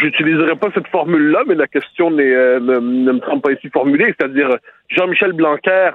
[0.00, 4.14] J'utiliserai pas cette formule-là, mais la question euh, ne, ne me semble pas ici formulée.
[4.18, 4.48] C'est-à-dire,
[4.88, 5.90] Jean-Michel Blanquer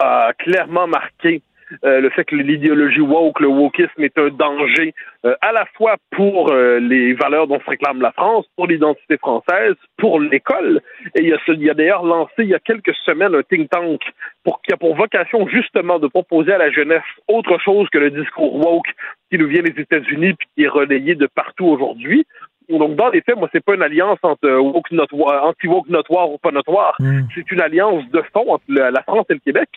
[0.00, 1.42] a clairement marqué
[1.84, 4.94] euh, le fait que l'idéologie woke, le wokisme est un danger
[5.24, 9.16] euh, à la fois pour euh, les valeurs dont se réclame la France, pour l'identité
[9.18, 10.80] française, pour l'école.
[11.14, 13.34] Et il y a, ce- il y a d'ailleurs lancé il y a quelques semaines
[13.34, 14.00] un think tank
[14.44, 18.10] pour, qui a pour vocation justement de proposer à la jeunesse autre chose que le
[18.10, 18.88] discours woke
[19.30, 22.26] qui nous vient des États-Unis puis qui est relayé de partout aujourd'hui.
[22.70, 26.30] Donc, dans les faits, moi, c'est pas une alliance entre euh, woke notoire, anti-woke notoire
[26.30, 26.96] ou pas notoire.
[27.34, 29.68] C'est une alliance de fond entre la France et le Québec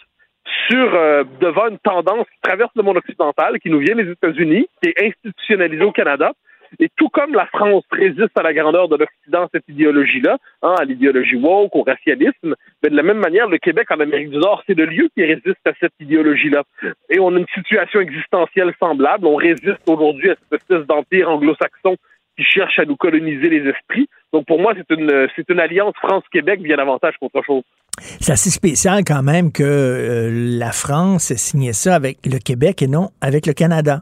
[0.67, 4.67] sur euh, devant une tendance qui traverse le monde occidental, qui nous vient des États-Unis,
[4.81, 6.33] qui est institutionnalisée au Canada.
[6.79, 10.83] Et tout comme la France résiste à la grandeur de l'Occident, cette idéologie-là, hein, à
[10.83, 14.63] l'idéologie woke, au racialisme, ben, de la même manière, le Québec en Amérique du Nord,
[14.67, 16.63] c'est le lieu qui résiste à cette idéologie-là.
[17.09, 19.25] Et on a une situation existentielle semblable.
[19.25, 21.95] On résiste aujourd'hui à cette espèce d'empire anglo-saxon
[22.37, 24.09] qui cherche à nous coloniser les esprits.
[24.33, 27.63] Donc pour moi, c'est une, c'est une alliance France-Québec bien davantage qu'autre chose.
[27.99, 32.81] C'est assez spécial quand même que euh, la France ait signé ça avec le Québec
[32.81, 34.01] et non avec le Canada.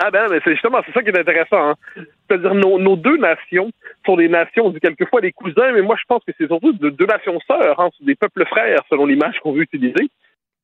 [0.00, 1.70] Ah ben, mais c'est justement, c'est ça qui est intéressant.
[1.70, 1.74] Hein.
[2.28, 3.70] C'est-à-dire, nos, nos deux nations
[4.06, 6.72] sont des nations, on dit quelquefois des cousins, mais moi je pense que c'est surtout
[6.72, 10.08] de, deux nations sœurs, hein, des peuples frères, selon l'image qu'on veut utiliser.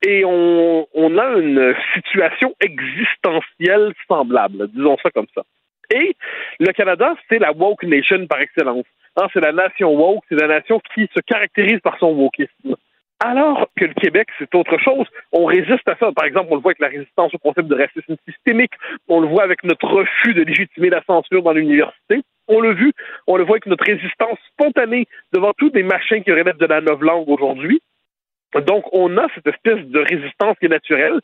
[0.07, 5.41] Et on, on a une situation existentielle semblable, disons ça comme ça.
[5.93, 6.15] Et
[6.59, 8.85] le Canada, c'est la woke nation par excellence.
[9.17, 12.75] Hein, c'est la nation woke, c'est la nation qui se caractérise par son wokisme.
[13.23, 15.07] Alors que le Québec, c'est autre chose.
[15.31, 16.11] On résiste à ça.
[16.11, 18.73] Par exemple, on le voit avec la résistance au concept de racisme systémique.
[19.07, 22.21] On le voit avec notre refus de légitimer la censure dans l'université.
[22.47, 22.91] On l'a vu,
[23.25, 26.81] on le voit avec notre résistance spontanée devant tous des machins qui relèvent de la
[26.81, 27.81] novlangue aujourd'hui.
[28.67, 31.19] Donc, on a cette espèce de résistance qui est naturelle.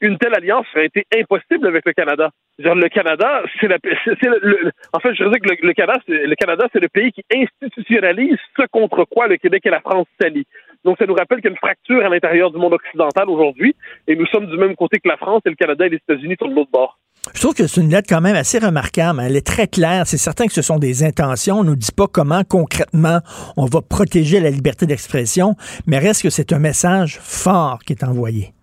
[0.00, 2.30] Une telle alliance aurait été impossible avec le Canada.
[2.58, 6.00] Dire, le Canada, c'est la, c'est, le, en fait, je veux dire que le, Canada,
[6.06, 9.80] c'est, le Canada, c'est le pays qui institutionnalise ce contre quoi le Québec et la
[9.80, 10.46] France s'allient.
[10.84, 13.74] Donc, ça nous rappelle qu'il y a une fracture à l'intérieur du monde occidental aujourd'hui,
[14.06, 16.36] et nous sommes du même côté que la France et le Canada et les États-Unis
[16.38, 16.98] sur l'autre bord.
[17.34, 19.20] Je trouve que c'est une lettre quand même assez remarquable.
[19.24, 20.06] Elle est très claire.
[20.06, 21.56] C'est certain que ce sont des intentions.
[21.56, 23.18] On ne nous dit pas comment concrètement
[23.56, 25.54] on va protéger la liberté d'expression,
[25.86, 28.55] mais reste que c'est un message fort qui est envoyé.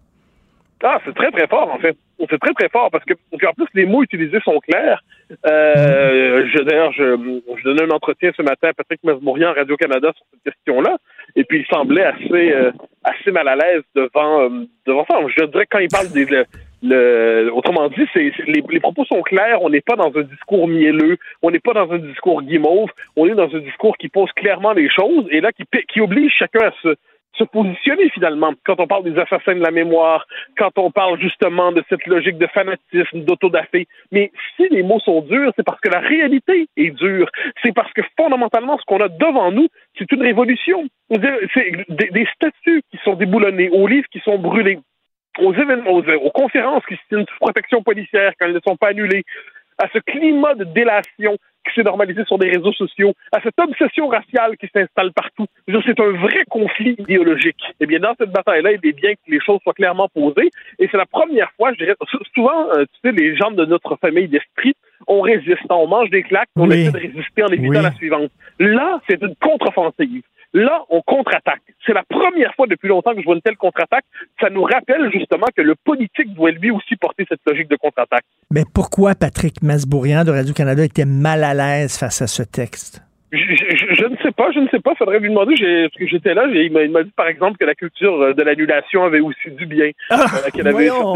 [0.86, 1.96] Ah, c'est très, très fort, en fait.
[2.30, 5.02] C'est très, très fort parce que, en plus, les mots utilisés sont clairs.
[5.48, 10.44] Euh, d'ailleurs, je, donnais un entretien ce matin à Patrick Masbourian à Radio-Canada sur cette
[10.44, 10.98] question-là.
[11.38, 12.72] Et puis, il semblait assez, euh,
[13.04, 14.50] assez mal à l'aise devant, euh,
[14.86, 15.20] devant ça.
[15.26, 19.62] Je dirais que quand il parle des, autrement dit, c'est, les, propos sont clairs.
[19.62, 21.18] On n'est pas dans un discours mielleux.
[21.42, 22.90] On n'est pas dans un discours guimauve.
[23.16, 26.34] On est dans un discours qui pose clairement les choses et là, qui, qui oblige
[26.38, 26.96] chacun à se,
[27.38, 28.54] se positionner finalement.
[28.66, 30.26] Quand on parle des assassins de la mémoire,
[30.58, 33.88] quand on parle justement de cette logique de fanatisme, d'autodafé.
[34.12, 37.30] Mais si les mots sont durs, c'est parce que la réalité est dure.
[37.64, 40.88] C'est parce que fondamentalement, ce qu'on a devant nous, c'est une révolution.
[41.54, 44.80] C'est des, des statues qui sont déboulonnés, aux livres qui sont brûlés,
[45.40, 48.78] aux événements, aux, aux conférences qui se tiennent sous protection policière quand elles ne sont
[48.78, 49.24] pas annulées,
[49.78, 54.10] à ce climat de délation qui s'est normalisé sur des réseaux sociaux, à cette obsession
[54.10, 55.46] raciale qui s'installe partout.
[55.86, 57.64] C'est un vrai conflit idéologique.
[57.80, 60.50] Eh bien, dans cette bataille-là, il est bien que les choses soient clairement posées.
[60.80, 61.96] Et c'est la première fois, je dirais,
[62.36, 64.74] souvent, euh, tu sais, les gens de notre famille d'esprit,
[65.08, 66.82] on résiste, on mange des claques, on Oui.
[66.82, 67.84] essaie de résister en évitant Oui.
[67.84, 68.32] la suivante.
[68.60, 70.22] Là, c'est une contre-offensive.
[70.54, 71.62] Là, on contre-attaque.
[71.86, 74.06] C'est la première fois depuis longtemps que je vois une telle contre-attaque.
[74.40, 78.24] Ça nous rappelle justement que le politique doit lui aussi porter cette logique de contre-attaque.
[78.52, 83.02] Mais pourquoi Patrick Masbourian de Radio-Canada était mal à l'aise face à ce texte?
[83.32, 84.94] Je, je- je- je ne sais pas, je ne sais pas.
[84.94, 85.56] Faudrait lui demander.
[86.00, 86.46] J'étais là.
[86.54, 89.90] il m'a dit par exemple que la culture euh, de l'annulation avait aussi du bien.
[90.12, 90.18] Euh,
[90.54, 91.14] qu'elle avait voyons.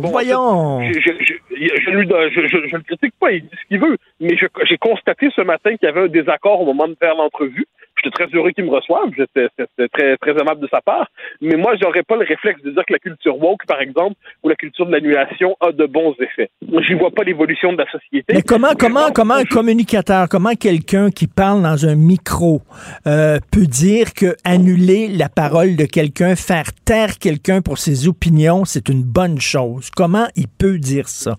[0.00, 0.80] Bon, voyons.
[0.92, 3.30] Je, je, lui le critique pas.
[3.30, 3.96] Il dit ce qu'il veut.
[4.18, 4.36] Mais
[4.68, 7.66] j'ai constaté ce matin qu'il y avait un désaccord au moment de faire l'entrevue.
[8.02, 9.10] J'étais très heureux qu'il me reçoive.
[9.16, 11.08] C'était très, très aimable de sa part.
[11.40, 14.48] Mais moi, j'aurais pas le réflexe de dire que la culture woke, par exemple, ou
[14.48, 16.50] la culture de l'annulation a de bons effets.
[16.86, 18.34] J'y vois pas l'évolution de la société.
[18.34, 22.62] Mais comment, comment, comment un communicateur, comment quelqu'un qui parle dans un micro
[23.06, 28.64] euh, peut dire que annuler la parole de quelqu'un, faire taire quelqu'un pour ses opinions,
[28.64, 29.90] c'est une bonne chose?
[29.90, 31.36] Comment il peut dire ça?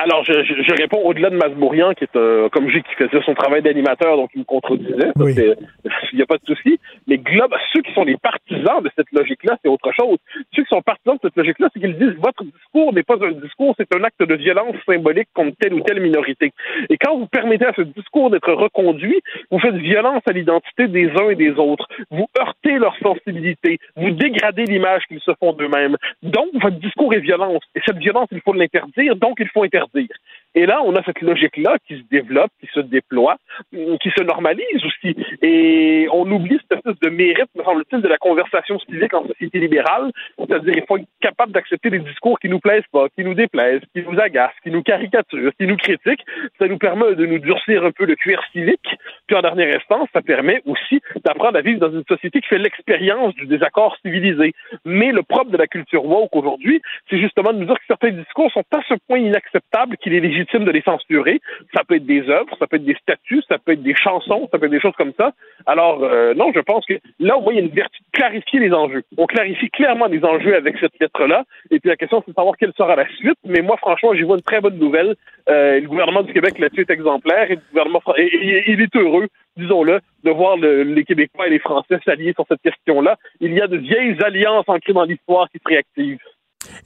[0.00, 3.20] Alors, je, je, je réponds au-delà de Masbourian, qui est, euh, comme j'ai qui faisait
[3.24, 5.10] son travail d'animateur, donc il me contredisait.
[5.18, 5.56] Il
[6.14, 6.78] n'y a pas de souci.
[7.08, 10.18] Mais globe, ceux qui sont les partisans de cette logique-là, c'est autre chose.
[10.54, 13.32] Ceux qui sont partisans de cette logique-là, c'est qu'ils disent votre discours n'est pas un
[13.32, 16.52] discours, c'est un acte de violence symbolique contre telle ou telle minorité.
[16.90, 19.20] Et quand vous permettez à ce discours d'être reconduit,
[19.50, 21.88] vous faites violence à l'identité des uns et des autres.
[22.12, 23.78] Vous heurtez leur sensibilité.
[23.96, 25.96] Vous dégradez l'image qu'ils se font d'eux-mêmes.
[26.22, 27.62] Donc, votre discours est violence.
[27.74, 30.08] Et cette violence, il faut l'interdire, donc il faut interdire dire.
[30.54, 33.36] Et là, on a cette logique-là qui se développe, qui se déploie,
[33.76, 35.14] hum, qui se normalise aussi.
[35.42, 39.58] Et on oublie cette espèce de mérite, me semble-t-il, de la conversation civique en société
[39.58, 40.10] libérale.
[40.38, 43.82] C'est-à-dire, il faut être capable d'accepter des discours qui nous plaisent pas, qui nous déplaisent,
[43.94, 46.24] qui nous agacent, qui nous caricaturent, qui nous critiquent.
[46.58, 48.96] Ça nous permet de nous durcir un peu le cuir civique.
[49.26, 52.58] Puis, en dernière instance, ça permet aussi d'apprendre à vivre dans une société qui fait
[52.58, 54.54] l'expérience du désaccord civilisé.
[54.84, 56.80] Mais le propre de la culture woke aujourd'hui,
[57.10, 60.20] c'est justement de nous dire que certains discours sont à ce point inacceptables qu'il est
[60.20, 61.40] légitime de les censurer.
[61.74, 64.48] Ça peut être des œuvres, ça peut être des statuts, ça peut être des chansons,
[64.50, 65.32] ça peut être des choses comme ça.
[65.66, 68.18] Alors, euh, non, je pense que là, au moins, il y a une vertu de
[68.18, 69.02] clarifier les enjeux.
[69.16, 71.44] On clarifie clairement les enjeux avec cette lettre-là.
[71.70, 73.38] Et puis la question, c'est de savoir quelle sera la suite.
[73.44, 75.14] Mais moi, franchement, j'y vois une très bonne nouvelle.
[75.48, 79.28] Euh, le gouvernement du Québec là-dessus est exemplaire et le gouvernement et- il est heureux,
[79.56, 83.16] disons-le, de voir le- les Québécois et les Français s'allier sur cette question-là.
[83.40, 86.18] Il y a de vieilles alliances ancrées dans l'histoire qui se réactivent.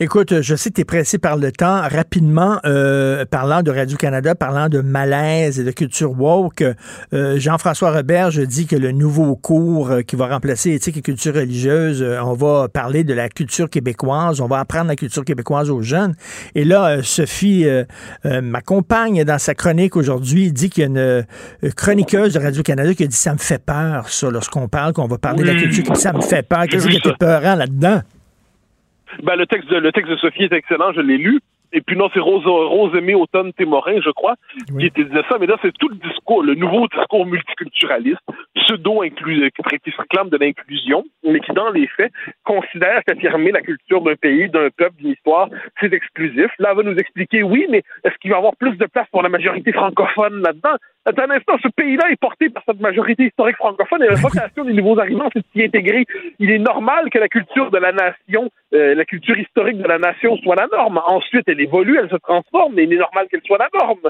[0.01, 1.83] Écoute, je sais que tu es pressé par le temps.
[1.83, 6.65] Rapidement, euh, parlant de Radio-Canada, parlant de malaise et de culture woke,
[7.13, 11.35] euh, Jean-François Roberge dit que le nouveau cours euh, qui va remplacer éthique et culture
[11.35, 15.71] religieuse, euh, on va parler de la culture québécoise, on va apprendre la culture québécoise
[15.71, 16.15] aux jeunes.
[16.55, 17.85] Et là, euh, Sophie, euh,
[18.27, 21.23] euh, ma compagne, dans sa chronique aujourd'hui, dit qu'il y a une euh,
[21.77, 25.19] chroniqueuse de Radio-Canada qui a dit ça me fait peur, ça, lorsqu'on parle, qu'on va
[25.19, 26.65] parler de la culture, ça me fait peur.
[26.69, 28.01] Qu'est-ce qui était peurant là-dedans?
[29.23, 31.41] Ben, le texte de, le texte de Sophie est excellent, je l'ai lu.
[31.73, 34.35] Et puis non, c'est Rose, Rose Aimée Automne Témorin, je crois,
[34.79, 35.39] qui était disait ça.
[35.41, 38.21] Mais là, c'est tout le discours, le nouveau discours multiculturaliste,
[38.55, 39.49] pseudo-inclusif,
[39.83, 42.13] qui se réclame de l'inclusion, mais qui, dans les faits,
[42.45, 45.49] considère qu'affirmer la culture d'un pays, d'un peuple, d'une histoire,
[45.81, 46.51] c'est exclusif.
[46.59, 49.09] Là, elle va nous expliquer, oui, mais est-ce qu'il va y avoir plus de place
[49.11, 50.77] pour la majorité francophone là-dedans?
[51.05, 54.65] Attends un instant, ce pays-là est porté par cette majorité historique francophone et la vocation
[54.65, 56.07] des nouveaux arrivants, c'est de s'y intégrer.
[56.39, 59.99] Il est normal que la culture de la nation, euh, la culture historique de la
[59.99, 61.01] nation soit la norme.
[61.07, 64.09] Ensuite, elle évolue, elle se transforme, mais il est normal qu'elle soit la norme.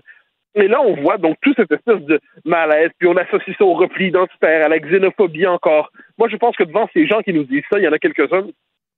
[0.55, 3.73] Et là, on voit donc toute cette espèce de malaise, puis on associe ça au
[3.73, 5.91] repli identitaire, à la xénophobie encore.
[6.19, 7.99] Moi, je pense que devant ces gens qui nous disent ça, il y en a
[7.99, 8.49] quelques-uns,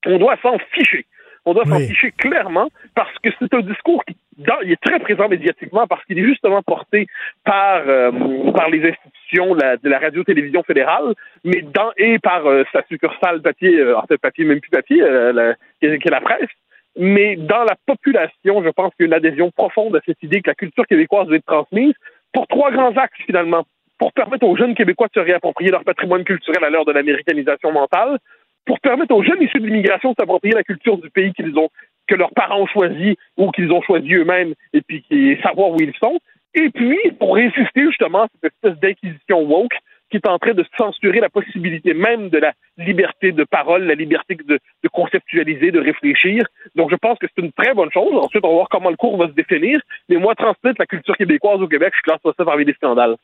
[0.06, 1.06] on doit s'en ficher.
[1.46, 4.98] On doit s'en ficher clairement parce que c'est un discours qui dans- il est très
[4.98, 7.06] présent médiatiquement parce qu'il est justement porté
[7.44, 8.10] par euh,
[8.52, 11.14] par les institutions la- de la radio-télévision fédérale,
[11.44, 15.02] mais dans et par euh, sa succursale papier, euh, en fait papier même plus papier,
[15.02, 16.48] euh, la- qui est qui est la presse.
[16.96, 20.40] Mais dans la population, je pense qu'il y a une adhésion profonde à cette idée
[20.40, 21.94] que la culture québécoise doit être transmise
[22.32, 23.64] pour trois grands axes finalement.
[23.98, 27.70] Pour permettre aux jeunes Québécois de se réapproprier leur patrimoine culturel à l'heure de l'américanisation
[27.70, 28.18] mentale,
[28.66, 31.68] pour permettre aux jeunes issus de l'immigration de s'approprier la culture du pays qu'ils ont,
[32.06, 35.76] que leurs parents ont choisi ou qu'ils ont choisi eux-mêmes et puis qui savoir où
[35.80, 36.18] ils sont.
[36.54, 39.74] Et puis, pour résister justement à cette espèce d'inquisition woke
[40.10, 43.94] qui est en train de censurer la possibilité même de la liberté de parole, la
[43.94, 46.44] liberté de, de conceptualiser, de réfléchir.
[46.76, 48.14] Donc, je pense que c'est une très bonne chose.
[48.14, 49.80] Ensuite, on va voir comment le cours va se définir.
[50.08, 53.16] Mais moi, transmettre la culture québécoise au Québec, je classe ça parmi des scandales.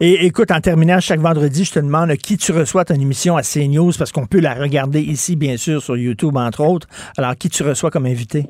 [0.00, 3.42] Et écoute, en terminant, chaque vendredi, je te demande qui tu reçois ton émission à
[3.42, 6.88] CNews, parce qu'on peut la regarder ici, bien sûr, sur YouTube, entre autres.
[7.16, 8.44] Alors, qui tu reçois comme invité?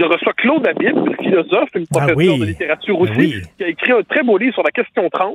[0.00, 2.38] je reçois Claude Habib, philosophe, une professeure oui.
[2.38, 3.42] de littérature aussi, Oui.
[3.58, 5.34] qui a écrit un très beau livre sur la question trans.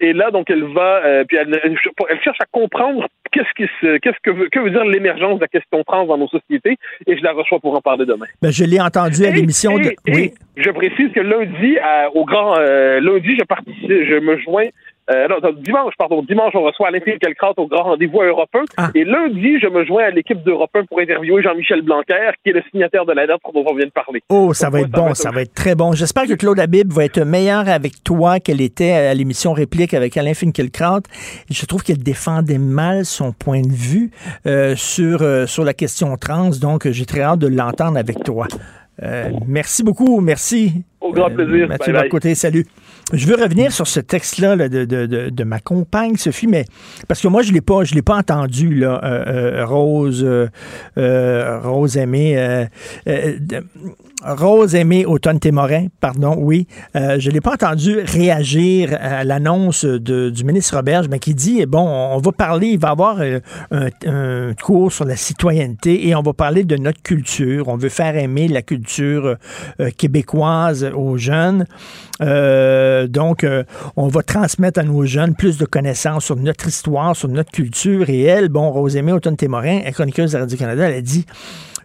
[0.00, 1.76] Et là, donc, elle va, euh, puis elle, elle-
[2.22, 5.48] cherche à comprendre qu'est-ce qui se, qu'est-ce que veut, que veut dire l'émergence de la
[5.48, 6.76] question trans dans nos sociétés.
[7.06, 8.26] Et je la reçois pour en parler demain.
[8.42, 9.90] Ben, je l'ai entendu à l'émission de.
[10.06, 10.34] Et Oui.
[10.56, 14.66] je précise que lundi, à- au grand euh, lundi, je participe, je me joins.
[15.10, 18.64] Euh, non, dimanche, pardon, dimanche, on reçoit Alain Finkielkraut au grand rendez-vous à Europe 1.
[18.78, 18.90] Ah.
[18.94, 22.54] Et lundi, je me joins à l'équipe d'Europe 1 pour interviewer Jean-Michel Blanquer, qui est
[22.54, 24.22] le signataire de la lettre dont on vient de parler.
[24.30, 25.92] Oh, ça va être ça bon, ça va être très bon.
[25.92, 30.16] J'espère que Claude Habib va être meilleur avec toi qu'elle était à l'émission Réplique avec
[30.16, 31.02] Alain Finkielkraut.
[31.50, 34.10] Je trouve qu'elle défendait mal son point de vue
[34.46, 38.46] euh, sur, euh, sur la question trans, donc j'ai très hâte de l'entendre avec toi.
[39.46, 40.84] Merci beaucoup, merci.
[41.00, 41.68] Au grand plaisir.
[41.68, 42.08] Mathieu Bye bye.
[42.08, 42.64] Bocoté, salut.
[43.12, 46.64] Je veux revenir sur ce texte-là là, de, ma compagne, Sophie, mais
[47.06, 51.96] parce que moi, je ne l'ai pas, je entendu, là, euh, euh, Rose, euh, Rose
[51.96, 52.66] Aimée,
[54.24, 56.66] Rose Aimée Automne Témorin, pardon, oui.
[56.96, 61.64] Euh, je ne l'ai pas entendu réagir à l'annonce du ministre Roberge, mais qui dit,
[61.66, 63.40] bon, on va parler, il va y avoir euh,
[64.06, 67.68] un, cours sur la citoyenneté et on va parler de notre culture.
[67.68, 69.36] On veut faire aimer la culture
[69.80, 71.66] euh, québécoise aux jeunes.
[72.20, 73.46] Donc,
[73.96, 78.08] on va transmettre à nos jeunes plus de connaissances sur notre histoire, sur notre culture.
[78.08, 81.26] Et elle, bon, Rosemée Automne-Témorin, elle est chroniqueuse de Radio-Canada, elle a dit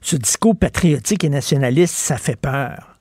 [0.02, 2.98] ce discours patriotique et nationaliste, ça fait peur.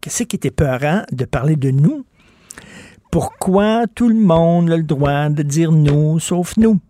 [0.00, 2.04] Qu'est-ce qui était peurant de parler de nous?
[3.10, 6.80] Pourquoi tout le monde a le droit de dire nous, sauf nous?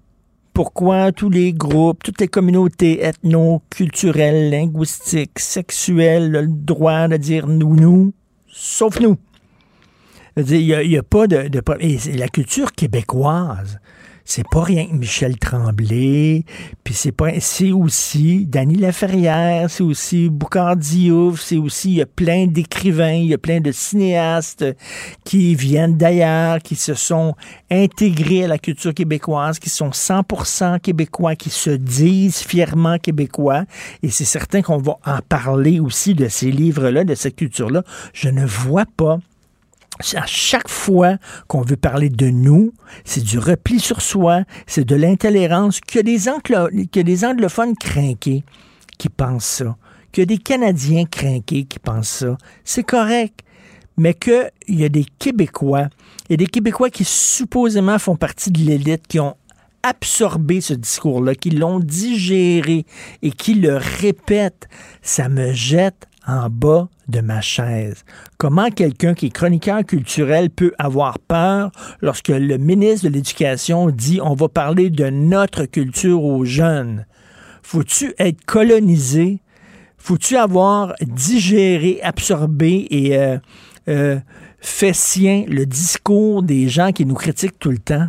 [0.52, 7.46] Pourquoi tous les groupes, toutes les communautés ethno-culturelles, linguistiques, sexuelles ont le droit de dire
[7.46, 8.12] nous, nous,
[8.48, 9.16] sauf nous?
[10.36, 11.48] Il n'y a, pas de,
[11.80, 13.80] et la culture québécoise.
[14.24, 16.44] C'est pas rien que Michel Tremblay,
[16.84, 22.02] puis c'est pas c'est aussi Dany Laferrière, c'est aussi Boucard Diouf, c'est aussi il y
[22.02, 24.64] a plein d'écrivains, il y a plein de cinéastes
[25.24, 27.34] qui viennent d'ailleurs, qui se sont
[27.70, 33.64] intégrés à la culture québécoise, qui sont 100% québécois, qui se disent fièrement québécois,
[34.02, 37.82] et c'est certain qu'on va en parler aussi de ces livres-là, de cette culture-là.
[38.12, 39.18] Je ne vois pas
[40.14, 41.16] à chaque fois
[41.46, 42.72] qu'on veut parler de nous,
[43.04, 48.44] c'est du repli sur soi, c'est de l'intolérance, que des, anglo- que des anglophones crinqués
[48.98, 49.76] qui pensent ça,
[50.12, 52.36] que des Canadiens crinqués qui pensent ça.
[52.64, 53.40] C'est correct.
[53.96, 55.88] Mais qu'il y a des Québécois,
[56.30, 59.36] et des Québécois qui supposément font partie de l'élite, qui ont
[59.82, 62.86] absorbé ce discours-là, qui l'ont digéré
[63.22, 64.68] et qui le répètent,
[65.02, 68.04] ça me jette en bas de ma chaise.
[68.38, 71.70] Comment quelqu'un qui est chroniqueur culturel peut avoir peur
[72.00, 77.06] lorsque le ministre de l'Éducation dit on va parler de notre culture aux jeunes?
[77.62, 79.40] Faut-tu être colonisé?
[79.96, 83.38] Faut-tu avoir digéré, absorbé et euh,
[83.88, 84.18] euh,
[84.60, 88.08] fait sien le discours des gens qui nous critiquent tout le temps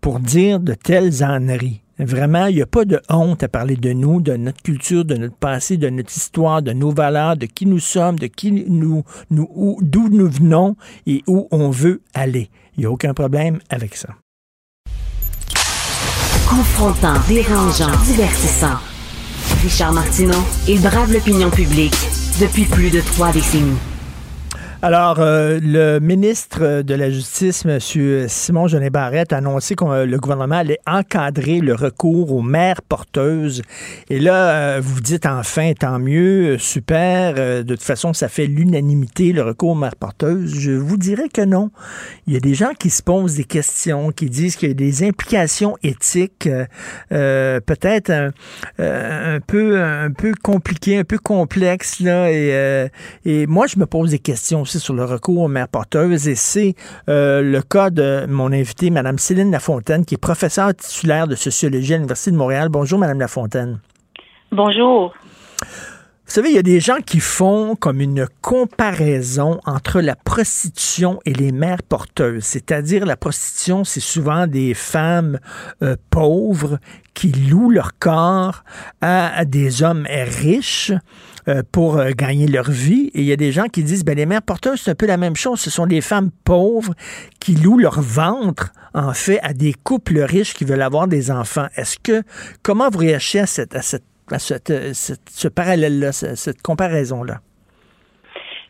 [0.00, 1.82] pour dire de telles âneries?
[1.98, 5.14] Vraiment, il n'y a pas de honte à parler de nous, de notre culture, de
[5.16, 9.02] notre passé, de notre histoire, de nos valeurs, de qui nous sommes, de qui nous,
[9.30, 12.50] nous où- d'où nous venons et où on veut aller.
[12.76, 14.10] Il n'y a aucun problème avec ça.
[16.48, 18.76] Confrontant, dérangeant, divertissant.
[19.62, 21.96] Richard Martineau, il brave l'opinion publique
[22.40, 23.78] depuis plus de trois décennies.
[24.82, 27.78] Alors, euh, le ministre de la Justice, M.
[28.28, 32.82] Simon Genet Barrette, a annoncé que euh, le gouvernement allait encadrer le recours aux mères
[32.82, 33.62] porteuses.
[34.10, 37.34] Et là, euh, vous dites enfin, tant mieux, super.
[37.34, 40.54] de toute façon, ça fait l'unanimité, le recours aux mères porteuses.
[40.54, 41.70] Je vous dirais que non.
[42.26, 44.74] Il y a des gens qui se posent des questions, qui disent qu'il y a
[44.74, 46.50] des implications éthiques,
[47.08, 48.10] peut-être
[48.78, 50.10] un, peu, un
[50.42, 52.30] compliquées, un peu complexes là.
[52.30, 56.26] Et moi, je me pose des questions aussi sur le recours aux mères porteuses.
[56.26, 56.74] Et c'est
[57.08, 61.94] euh, le cas de mon invité, Mme Céline Lafontaine, qui est professeure titulaire de sociologie
[61.94, 62.68] à l'Université de Montréal.
[62.68, 63.78] Bonjour, Mme Lafontaine.
[64.50, 65.14] Bonjour.
[65.60, 71.20] Vous savez, il y a des gens qui font comme une comparaison entre la prostitution
[71.24, 72.42] et les mères porteuses.
[72.42, 75.38] C'est-à-dire, la prostitution, c'est souvent des femmes
[75.82, 76.80] euh, pauvres
[77.14, 78.64] qui louent leur corps
[79.00, 80.92] à, à des hommes riches
[81.48, 83.10] euh, pour euh, gagner leur vie.
[83.14, 85.06] Et il y a des gens qui disent, ben, les mères porteuses, c'est un peu
[85.06, 85.60] la même chose.
[85.60, 86.94] Ce sont des femmes pauvres
[87.40, 91.66] qui louent leur ventre, en fait, à des couples riches qui veulent avoir des enfants.
[91.76, 92.22] Est-ce que,
[92.62, 97.38] comment vous réagissez à cette, à cette à cette, euh, ce parallèle-là, ce- cette comparaison-là?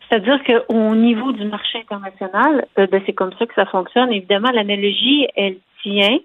[0.07, 4.11] C'est-à-dire qu'au niveau du marché international, ben, c'est comme ça que ça fonctionne.
[4.13, 6.19] Évidemment, l'analogie, elle tient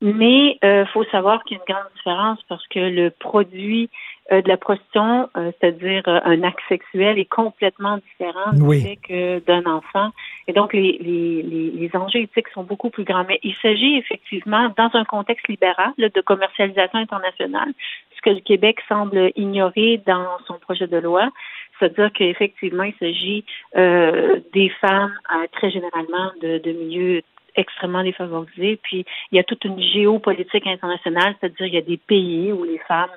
[0.00, 3.90] Mais il faut savoir qu'il y a une grande différence parce que le produit
[4.32, 8.98] euh, de la prostitution, euh, c'est-à-dire euh, un acte sexuel, est complètement différent Oui.
[9.46, 10.10] d'un enfant.
[10.46, 13.24] Et donc, les, les, les, les enjeux éthiques sont beaucoup plus grands.
[13.28, 17.72] Mais il s'agit effectivement, dans un contexte libéral là, de commercialisation internationale,
[18.16, 21.30] ce que le Québec semble ignorer dans son projet de loi,
[21.78, 23.44] c'est-à-dire qu'effectivement, il s'agit
[23.76, 27.22] euh, des femmes euh, très généralement de, de milieux
[27.54, 28.78] extrêmement défavorisés.
[28.82, 32.64] Puis il y a toute une géopolitique internationale, c'est-à-dire il y a des pays où
[32.64, 33.08] les femmes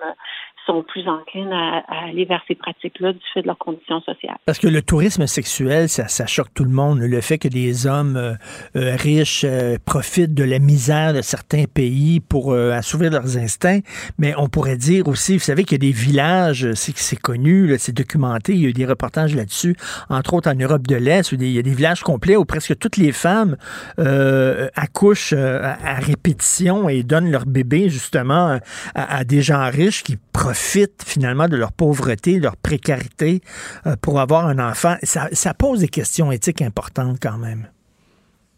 [0.65, 4.37] sont plus enclines à, aller vers ces pratiques-là du fait de leurs conditions sociales.
[4.45, 6.99] Parce que le tourisme sexuel, ça, ça choque tout le monde.
[6.99, 8.33] Le fait que des hommes euh,
[8.75, 13.79] euh, riches euh, profitent de la misère de certains pays pour assouvir leurs instincts,
[14.17, 17.95] mais on pourrait dire aussi, vous savez qu'il y a des villages, c'est connu, c'est
[17.95, 19.75] documenté, il y a eu des reportages là-dessus,
[20.09, 22.97] entre autres en Europe de l'Est, il y a des villages complets où presque toutes
[22.97, 23.57] les femmes
[24.75, 28.59] accouchent à, à répétition et donnent leur bébé justement
[28.95, 33.41] à, à des gens riches qui profitent finalement de leur pauvreté, leur précarité
[33.85, 34.95] euh, pour avoir un enfant.
[35.03, 37.67] Ça, ça pose des questions éthiques importantes quand même.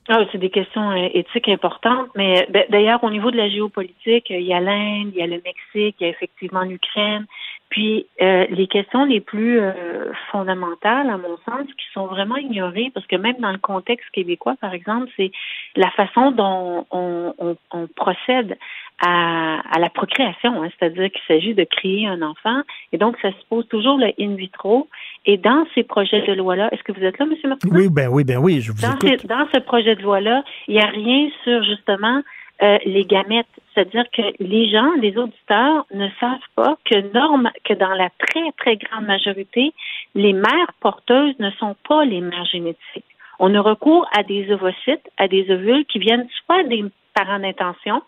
[0.09, 4.29] Ah, c'est des questions euh, éthiques importantes, mais ben, d'ailleurs, au niveau de la géopolitique,
[4.31, 7.25] euh, il y a l'Inde, il y a le Mexique, il y a effectivement l'Ukraine.
[7.73, 12.91] Puis euh, les questions les plus euh, fondamentales, à mon sens, qui sont vraiment ignorées,
[12.93, 15.31] parce que même dans le contexte québécois, par exemple, c'est
[15.75, 18.59] la façon dont on, on, on procède
[19.01, 23.31] à, à la procréation, hein, c'est-à-dire qu'il s'agit de créer un enfant, et donc ça
[23.31, 24.87] se pose toujours le in vitro.
[25.25, 27.35] Et dans ces projets de loi-là, est-ce que vous êtes là, M.
[27.49, 27.69] Martin?
[27.71, 29.21] Oui, ben oui, ben oui, je vous dans, écoute.
[29.21, 32.21] ce, dans ce projet de loi-là, il n'y a rien sur justement
[32.61, 33.47] euh, les gamètes.
[33.73, 38.51] C'est-à-dire que les gens, les auditeurs, ne savent pas que norme, que dans la très,
[38.57, 39.73] très grande majorité,
[40.15, 43.05] les mères porteuses ne sont pas les mères génétiques.
[43.39, 46.85] On a recours à des ovocytes, à des ovules qui viennent soit des
[47.15, 48.03] parents d'intention,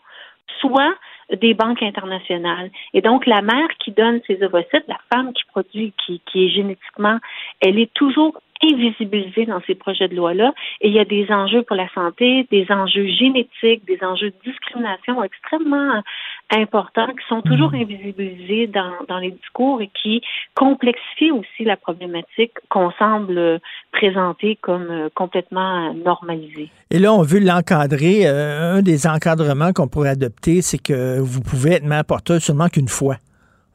[0.59, 0.93] soit
[1.33, 2.69] des banques internationales.
[2.93, 6.49] Et donc, la mère qui donne ces ovocytes, la femme qui produit, qui, qui est
[6.49, 7.17] génétiquement,
[7.61, 10.53] elle est toujours invisibilisée dans ces projets de loi-là.
[10.81, 14.51] Et il y a des enjeux pour la santé, des enjeux génétiques, des enjeux de
[14.51, 16.01] discrimination extrêmement
[16.51, 20.21] importants qui sont toujours invisibilisés dans, dans les discours et qui
[20.55, 23.59] complexifient aussi la problématique qu'on semble
[23.91, 26.69] présenter comme euh, complètement normalisée.
[26.91, 28.27] Et là, on veut l'encadrer.
[28.27, 32.69] Euh, un des encadrements qu'on pourrait adopter, c'est que vous pouvez être mère porteuse seulement
[32.69, 33.17] qu'une fois.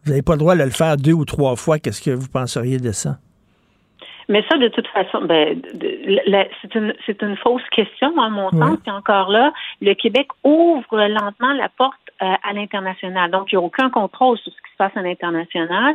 [0.05, 1.79] Vous n'avez pas le droit de le faire deux ou trois fois.
[1.79, 3.19] Qu'est-ce que vous penseriez de ça?
[4.31, 5.61] Mais ça, de toute façon, ben,
[6.63, 8.79] c'est une, c'est une fausse question, à mon sens.
[8.83, 9.53] Puis encore là,
[9.83, 13.31] le Québec ouvre lentement la porte euh, à l'international.
[13.31, 15.95] Donc, il n'y a aucun contrôle sur ce qui se passe à l'international,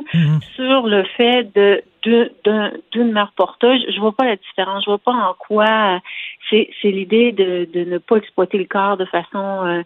[0.56, 3.84] sur le fait de de- d'un- d'une mère porteuse.
[3.90, 4.84] Je vois pas la différence.
[4.84, 6.00] Je vois pas en quoi euh,
[6.50, 9.82] c'est c'est l'idée de, de ne pas exploiter le corps de façon euh,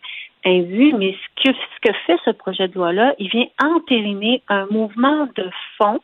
[0.45, 4.65] indue, mais ce que ce que fait ce projet de loi-là, il vient entériner un
[4.71, 5.99] mouvement de fond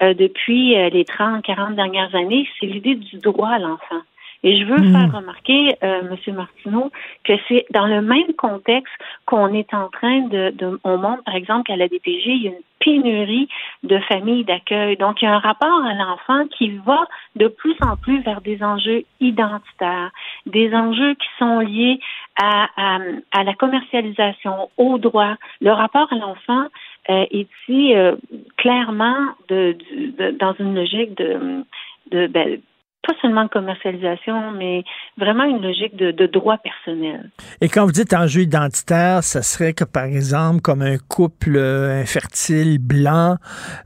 [0.00, 4.02] depuis euh, les 30, 40 dernières années, c'est l'idée du droit à l'enfant.
[4.44, 6.34] Et je veux faire remarquer, euh, M.
[6.34, 6.92] Martineau,
[7.24, 8.92] que c'est dans le même contexte
[9.24, 12.48] qu'on est en train de, de on montre, par exemple, qu'à la DPG, il y
[12.48, 13.48] a une pénurie
[13.84, 14.98] de familles d'accueil.
[14.98, 17.06] Donc, il y a un rapport à l'enfant qui va
[17.36, 20.10] de plus en plus vers des enjeux identitaires,
[20.44, 21.98] des enjeux qui sont liés
[22.38, 22.98] à, à,
[23.32, 25.36] à la commercialisation, au droit.
[25.62, 26.66] Le rapport à l'enfant
[27.10, 28.16] euh, ici euh,
[28.56, 29.16] clairement
[29.48, 31.64] de, du- de- dans une logique de,
[32.10, 32.58] de ben,
[33.06, 34.82] pas seulement de commercialisation, mais
[35.18, 37.30] vraiment une logique de, de droit personnel.
[37.60, 42.00] Et quand vous dites enjeu identitaire, ça serait que, par exemple, comme un couple euh,
[42.00, 43.36] infertile blanc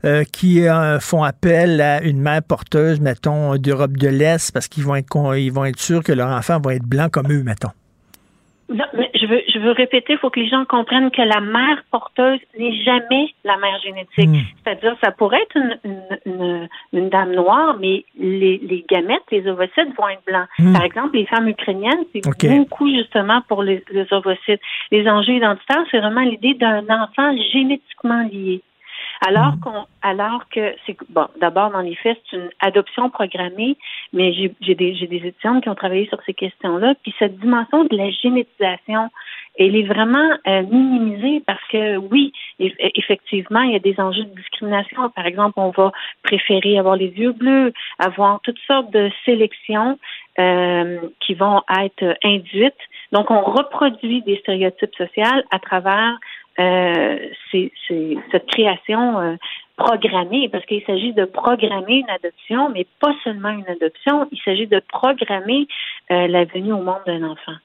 [0.05, 4.85] euh, qui euh, font appel à une mère porteuse, mettons, d'Europe de l'Est, parce qu'ils
[4.85, 7.71] vont être vont être sûrs que leur enfant va être blanc comme eux, mettons.
[8.69, 11.41] Non, mais je veux, je veux répéter, il faut que les gens comprennent que la
[11.41, 14.45] mère porteuse n'est jamais la mère génétique.
[14.63, 19.47] C'est-à-dire, ça pourrait être une, une, une, une dame noire, mais les, les gamètes, les
[19.47, 20.47] ovocytes vont être blancs.
[20.59, 20.73] Mm.
[20.73, 22.21] Par exemple, les femmes ukrainiennes, c'est
[22.57, 24.61] beaucoup justement pour les, les ovocytes.
[24.91, 28.61] Les enjeux identitaires, c'est vraiment l'idée d'un enfant génétiquement lié.
[29.21, 33.75] Alors qu'on, alors que c'est bon, d'abord dans les faits, c'est une adoption programmée,
[34.13, 37.37] mais j'ai j'ai des j'ai des étudiantes qui ont travaillé sur ces questions-là, puis cette
[37.37, 39.09] dimension de la génétisation,
[39.57, 42.31] elle est vraiment euh, minimisée parce que oui,
[42.61, 45.09] eff- effectivement, il y a des enjeux de discrimination.
[45.09, 45.91] Par exemple, on va
[46.23, 49.99] préférer avoir les yeux bleus, avoir toutes sortes de sélections
[50.39, 52.73] euh, qui vont être induites.
[53.11, 56.38] Donc, on reproduit des stéréotypes sociaux à travers euh,
[57.51, 59.35] c'est, c'est cette création euh,
[59.77, 64.67] programmée, parce qu'il s'agit de programmer une adoption, mais pas seulement une adoption, il s'agit
[64.67, 65.67] de programmer
[66.11, 67.55] euh, la venue au monde d'un enfant.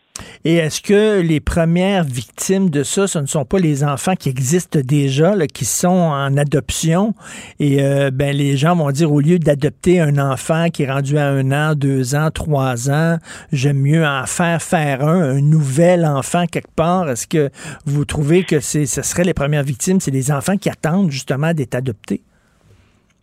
[0.46, 4.28] Et est-ce que les premières victimes de ça, ce ne sont pas les enfants qui
[4.28, 7.14] existent déjà, qui sont en adoption?
[7.60, 11.16] Et euh, ben, les gens vont dire, au lieu d'adopter un enfant qui est rendu
[11.16, 13.16] à un an, deux ans, trois ans,
[13.52, 17.08] j'aime mieux en faire faire un, un nouvel enfant quelque part.
[17.08, 17.48] Est-ce que
[17.86, 21.74] vous trouvez que ce serait les premières victimes, c'est les enfants qui attendent justement d'être
[21.74, 22.22] adoptés?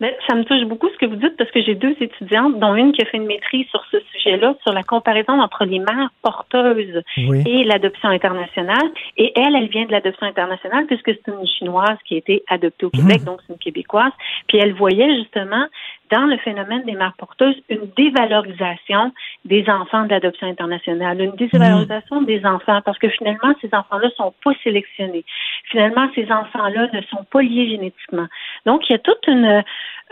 [0.02, 2.74] Mais ça me touche beaucoup ce que vous dites parce que j'ai deux étudiantes, dont
[2.74, 6.10] une qui a fait une maîtrise sur ce sujet-là, sur la comparaison entre les mères
[6.22, 7.44] porteuses Oui.
[7.46, 8.82] et l'adoption internationale.
[9.16, 12.86] Et elle, elle vient de l'adoption internationale puisque c'est une chinoise qui a été adoptée
[12.86, 14.10] au Québec, donc c'est une québécoise.
[14.48, 15.66] Puis elle voyait justement
[16.12, 19.12] dans le phénomène des mères porteuses une dévalorisation
[19.46, 24.34] des enfants de l'adoption internationale, une dévalorisation des enfants parce que finalement ces enfants-là sont
[24.44, 25.24] pas sélectionnés.
[25.70, 28.26] Finalement ces enfants-là ne sont pas liés génétiquement.
[28.66, 29.64] Donc il y a toute une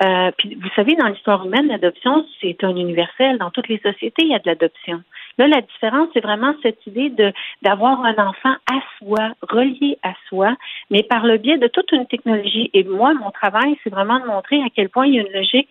[0.02, 4.22] euh, puis vous savez dans l'histoire humaine l'adoption c'est un universel dans toutes les sociétés
[4.22, 5.02] il y a de l'adoption.
[5.38, 7.32] Là la différence c'est vraiment cette idée de
[7.62, 10.56] d'avoir un enfant à soi, relié à soi,
[10.90, 14.26] mais par le biais de toute une technologie et moi mon travail c'est vraiment de
[14.26, 15.68] montrer à quel point il y a une logique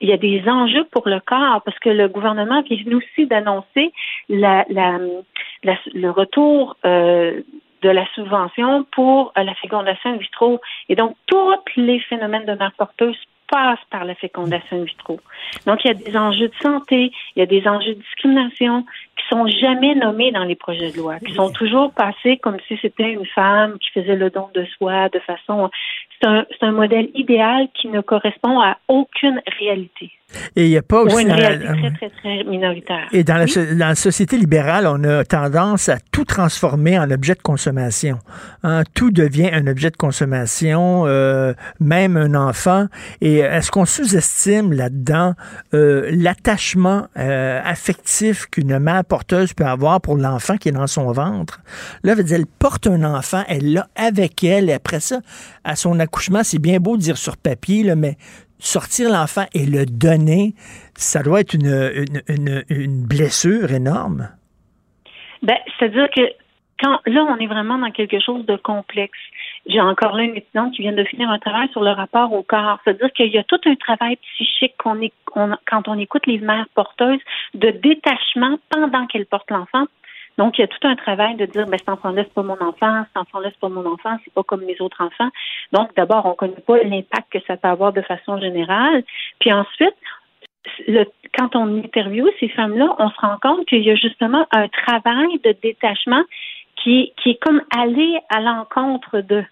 [0.00, 3.92] il y a des enjeux pour le corps parce que le gouvernement vient aussi d'annoncer
[4.28, 4.98] la, la,
[5.94, 7.40] le retour euh,
[7.82, 10.60] de la subvention pour euh, la fécondation in vitro.
[10.88, 13.16] Et donc, tous les phénomènes de mère porteuse
[13.48, 15.20] passent par la fécondation in vitro.
[15.66, 18.84] Donc, il y a des enjeux de santé, il y a des enjeux de discrimination
[19.16, 22.78] qui sont jamais nommés dans les projets de loi, qui sont toujours passés comme si
[22.82, 25.70] c'était une femme qui faisait le don de soi de façon...
[26.18, 30.10] C'est un, c'est un modèle idéal qui ne correspond à aucune réalité.
[30.56, 31.22] Et il n'y a pas aussi...
[31.22, 33.06] une dans la- réalité très, très, très minoritaire.
[33.12, 33.50] Et dans la, Oui.
[33.50, 38.18] so- dans la société libérale, on a tendance à tout transformer en objet de consommation.
[38.64, 42.86] Hein, Tout devient un objet de consommation, euh, même un enfant.
[43.20, 45.34] Et est-ce qu'on sous-estime là-dedans
[45.74, 51.12] euh, l'attachement euh, affectif qu'une mère porteuse peut avoir pour l'enfant qui est dans son
[51.12, 51.60] ventre?
[52.02, 55.20] Là, veut dire, elle porte un enfant, elle l'a avec elle, et après ça,
[55.64, 58.16] à son accouchement, c'est bien beau de dire sur papier, là, mais
[58.58, 60.54] sortir l'enfant et le donner,
[60.94, 61.92] ça doit être une,
[62.68, 64.28] une, blessure énorme.
[65.42, 66.22] Ben, c'est-à-dire que
[66.80, 69.18] quand là, on est vraiment dans quelque chose de complexe.
[69.66, 72.42] J'ai encore là une étudiante qui vient de finir un travail sur le rapport au
[72.42, 72.78] corps.
[72.84, 77.20] C'est-à-dire qu'il y a tout un travail psychique quand on écoute les mères porteuses
[77.54, 79.86] de détachement pendant qu'elles portent l'enfant.
[80.38, 82.60] Donc, il y a tout un travail de dire, ben, cet enfant-là, c'est pas mon
[82.60, 85.30] enfant, cet enfant-là, c'est pas mon enfant, c'est pas comme mes autres enfants.
[85.72, 89.02] Donc, d'abord, on connaît pas l'impact que ça peut avoir de façon générale.
[89.40, 89.94] Puis ensuite,
[90.86, 91.04] le,
[91.36, 95.38] quand on interviewe ces femmes-là, on se rend compte qu'il y a justement un travail
[95.44, 96.22] de détachement
[96.76, 99.44] qui, qui est comme aller à l'encontre de.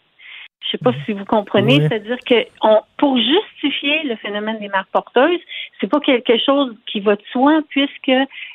[0.65, 1.87] Je sais pas si vous comprenez, Oui.
[1.89, 5.41] c'est-à-dire que on, pour justifier le phénomène des mères porteuses,
[5.81, 8.13] c'est pas quelque chose qui va de soi puisque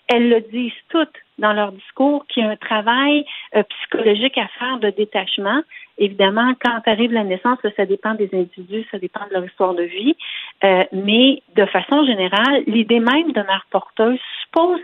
[0.07, 3.25] elles le disent toutes dans leur discours qu'il y a un travail
[3.55, 5.61] euh, psychologique à faire de détachement.
[5.99, 9.73] Évidemment, quand arrive la naissance, là, ça dépend des individus, ça dépend de leur histoire
[9.75, 10.15] de vie,
[10.63, 14.81] Euh, mais de façon générale, l'idée même de mère porteuse suppose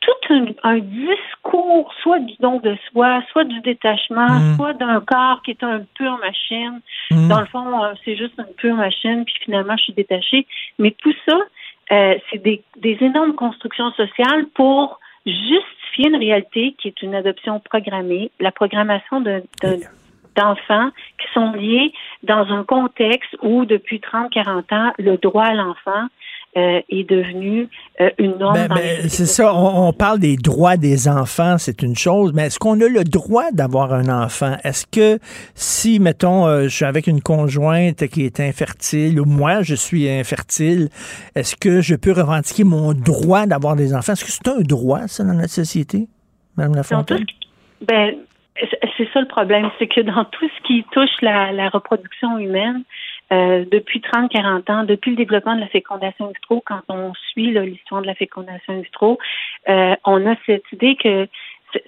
[0.00, 4.56] tout un, un discours, soit du don de soi, soit du détachement, Mm.
[4.56, 6.80] soit d'un corps qui est un pure machine.
[7.10, 7.28] Mm.
[7.28, 10.46] Dans le fond, euh, c'est juste une pure machine, puis finalement, je suis détachée.
[10.78, 11.36] Mais tout ça,
[11.92, 17.60] euh, c'est des, des énormes constructions sociales pour justifier une réalité qui est une adoption
[17.60, 19.42] programmée, la programmation de-
[20.38, 21.92] d'enfants qui sont liés
[22.22, 26.08] dans un contexte où, depuis 30-40 ans, le droit à l'enfant
[26.56, 27.68] euh, est devenu
[28.00, 31.82] euh, une norme Ben, ben, c'est ça, on, on parle des droits des enfants, c'est
[31.82, 34.56] une chose, mais est-ce qu'on a le droit d'avoir un enfant?
[34.64, 35.18] Est-ce que
[35.54, 40.08] si, mettons, euh, je suis avec une conjointe qui est infertile ou moi, je suis
[40.08, 40.88] infertile,
[41.34, 44.14] est-ce que je peux revendiquer mon droit d'avoir des enfants?
[44.14, 46.08] Est-ce que c'est un droit, ça, dans notre société,
[46.56, 47.26] Mme Lafontaine?
[47.86, 48.14] Ben,
[48.96, 52.82] c'est- ça le problème, c'est que dans tout ce qui touche la, la reproduction humaine,
[53.32, 57.50] euh, depuis 30-40 ans, depuis le développement de la fécondation in vitro, quand on suit
[57.50, 59.18] l'histoire de la fécondation in vitro,
[59.68, 61.28] euh, on a cette idée que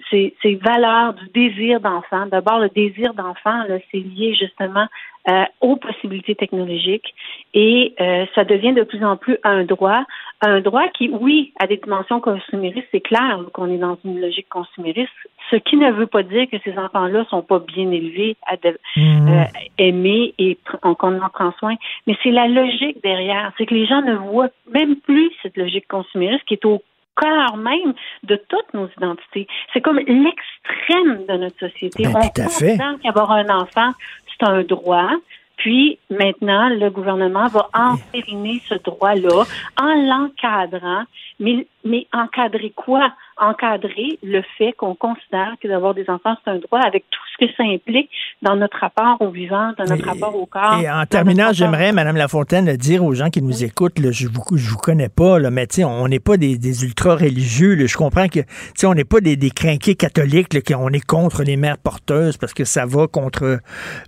[0.09, 4.87] ces, ces valeurs du désir d'enfant, d'abord le désir d'enfant, c'est lié justement
[5.29, 7.13] euh, aux possibilités technologiques
[7.53, 10.03] et euh, ça devient de plus en plus un droit,
[10.41, 14.49] un droit qui, oui, a des dimensions consuméristes, c'est clair qu'on est dans une logique
[14.49, 15.11] consumériste,
[15.51, 18.79] ce qui ne veut pas dire que ces enfants-là sont pas bien élevés, à de-
[18.97, 19.43] euh,
[19.77, 21.75] aimés et qu'on en prend soin,
[22.07, 25.87] mais c'est la logique derrière, c'est que les gens ne voient même plus cette logique
[25.87, 26.81] consumériste qui est au
[27.15, 27.93] cœur même
[28.23, 29.47] de toutes nos identités.
[29.73, 32.03] C'est comme l'extrême de notre société.
[32.03, 32.77] Ben, On tout à fait.
[32.77, 33.91] considère qu'avoir un enfant,
[34.27, 35.11] c'est un droit.
[35.57, 39.43] Puis maintenant, le gouvernement va entériner ce droit-là
[39.79, 41.03] en l'encadrant.
[41.39, 43.11] Mais, mais encadrer quoi?
[43.41, 47.30] encadrer le fait qu'on considère que d'avoir des enfants, c'est un droit avec tout ce
[47.41, 48.09] que ça implique
[48.41, 50.79] dans notre rapport au vivant, dans notre rapport au corps.
[50.81, 54.43] Et en terminant, j'aimerais, Madame Lafontaine, dire aux gens qui nous écoutent, là, je vous,
[54.55, 57.87] je vous connais pas, là, mais on n'est pas des, des ultra-religieux.
[57.87, 58.39] Je comprends que
[58.83, 62.53] on n'est pas des, des crinqués catholiques, là, qu'on est contre les mères porteuses parce
[62.53, 63.59] que ça va contre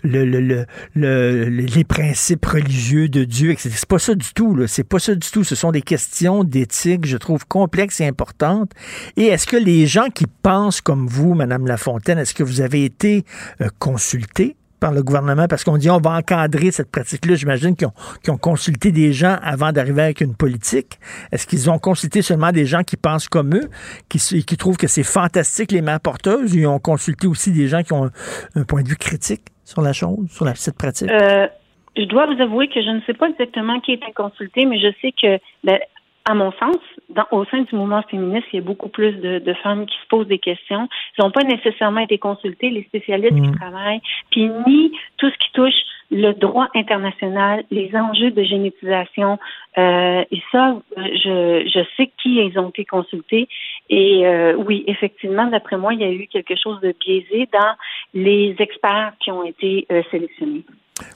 [0.03, 0.65] le, le, le,
[0.95, 3.55] le les principes religieux de Dieu.
[3.57, 4.57] C'est pas ça du tout.
[4.68, 5.43] C'est pas ça du tout.
[5.43, 8.72] Ce sont des questions d'éthique, je trouve, complexes et importantes.
[9.18, 12.85] Et est-ce que les gens qui pensent comme vous, Madame Lafontaine, est-ce que vous avez
[12.85, 13.23] été
[13.62, 17.36] euh, consultés par le gouvernement parce qu'on dit on va encadrer cette pratique-là.
[17.36, 21.00] J'imagine qu'ils ont, consulté des gens avant d'arriver avec une politique.
[21.32, 23.70] Est-ce qu'ils ont consulté seulement des gens qui pensent comme eux,
[24.10, 27.82] qui, trouvent que c'est fantastique les mains porteuses, ou ils ont consulté aussi des gens
[27.82, 28.10] qui ont
[28.56, 31.10] un, point de vue critique sur la chose, sur cette pratique?
[31.10, 31.48] Euh,
[31.95, 34.88] je dois vous avouer que je ne sais pas exactement qui été consulté, mais je
[35.02, 35.80] sais que ben,
[36.26, 36.78] à mon sens,
[37.10, 39.98] dans, au sein du mouvement féministe, il y a beaucoup plus de, de femmes qui
[39.98, 40.88] se posent des questions.
[41.18, 43.56] Ils n'ont pas nécessairement été consultés, les spécialistes qui mmh.
[43.56, 44.02] travaillent,
[44.32, 45.74] puis ni tout ce qui touche
[46.12, 49.38] le droit international, les enjeux de génétisation.
[49.78, 53.48] Euh, et ça, je, je sais qui ils ont été consultés.
[53.90, 57.74] Et euh, oui, effectivement, d'après moi, il y a eu quelque chose de biaisé dans
[58.14, 60.64] les experts qui ont été euh, sélectionnés.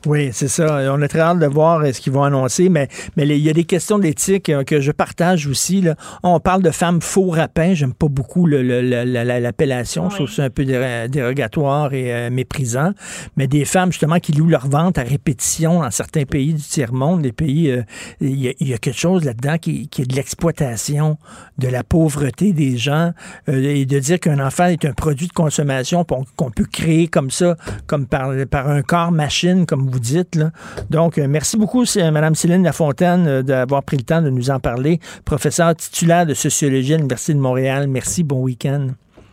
[0.07, 0.91] Oui, c'est ça.
[0.91, 3.49] On est très hâte de voir euh, ce qu'ils vont annoncer, mais, mais il y
[3.49, 5.81] a des questions d'éthique euh, que je partage aussi.
[5.81, 5.95] Là.
[6.23, 7.75] On parle de femmes faux rapins.
[7.75, 10.09] J'aime pas beaucoup l'appellation.
[10.09, 12.93] Je trouve ça un peu dérogatoire et euh, méprisant.
[13.35, 17.21] Mais des femmes, justement, qui louent leur vente à répétition dans certains pays du tiers-monde,
[17.21, 17.83] des pays,
[18.19, 21.17] il y, a quelque chose là-dedans qui, qui, est de l'exploitation,
[21.59, 23.11] de la pauvreté des gens,
[23.47, 26.05] et de dire qu'un enfant est un produit de consommation
[26.35, 30.35] qu'on peut créer comme ça, comme par, par un corps machine comme vous dites.
[30.35, 30.51] Là.
[30.89, 34.59] Donc, euh, merci beaucoup, Mme Céline Lafontaine, euh, d'avoir pris le temps de nous en
[34.59, 34.99] parler.
[35.25, 37.87] Professeur titulaire de sociologie à l'Université de Montréal.
[37.87, 38.87] Merci, bon week-end.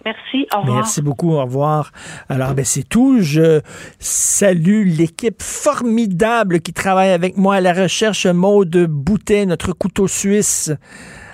[0.05, 0.77] Merci, au revoir.
[0.77, 1.91] Merci beaucoup, au revoir.
[2.29, 3.21] Alors, ben, c'est tout.
[3.21, 3.63] Je
[3.99, 8.27] salue l'équipe formidable qui travaille avec moi à la recherche.
[8.27, 10.71] Maude Boutet, notre couteau suisse.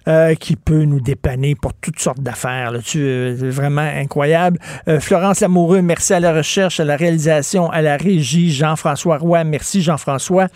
[0.09, 2.73] Euh, qui peut nous dépanner pour toutes sortes d'affaires.
[2.83, 4.59] C'est euh, vraiment incroyable.
[4.89, 8.51] Euh, Florence Lamoureux, merci à la recherche, à la réalisation, à la régie.
[8.51, 10.49] Jean-François Roy, merci Jean-François.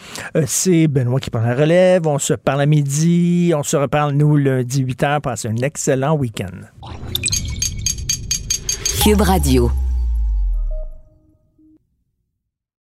[0.46, 2.06] C'est Benoît qui prend la relève.
[2.06, 3.52] On se parle à midi.
[3.54, 5.20] On se reparle, nous, lundi 8 h.
[5.20, 6.46] Passez un excellent week-end.
[9.02, 9.70] Cube Radio.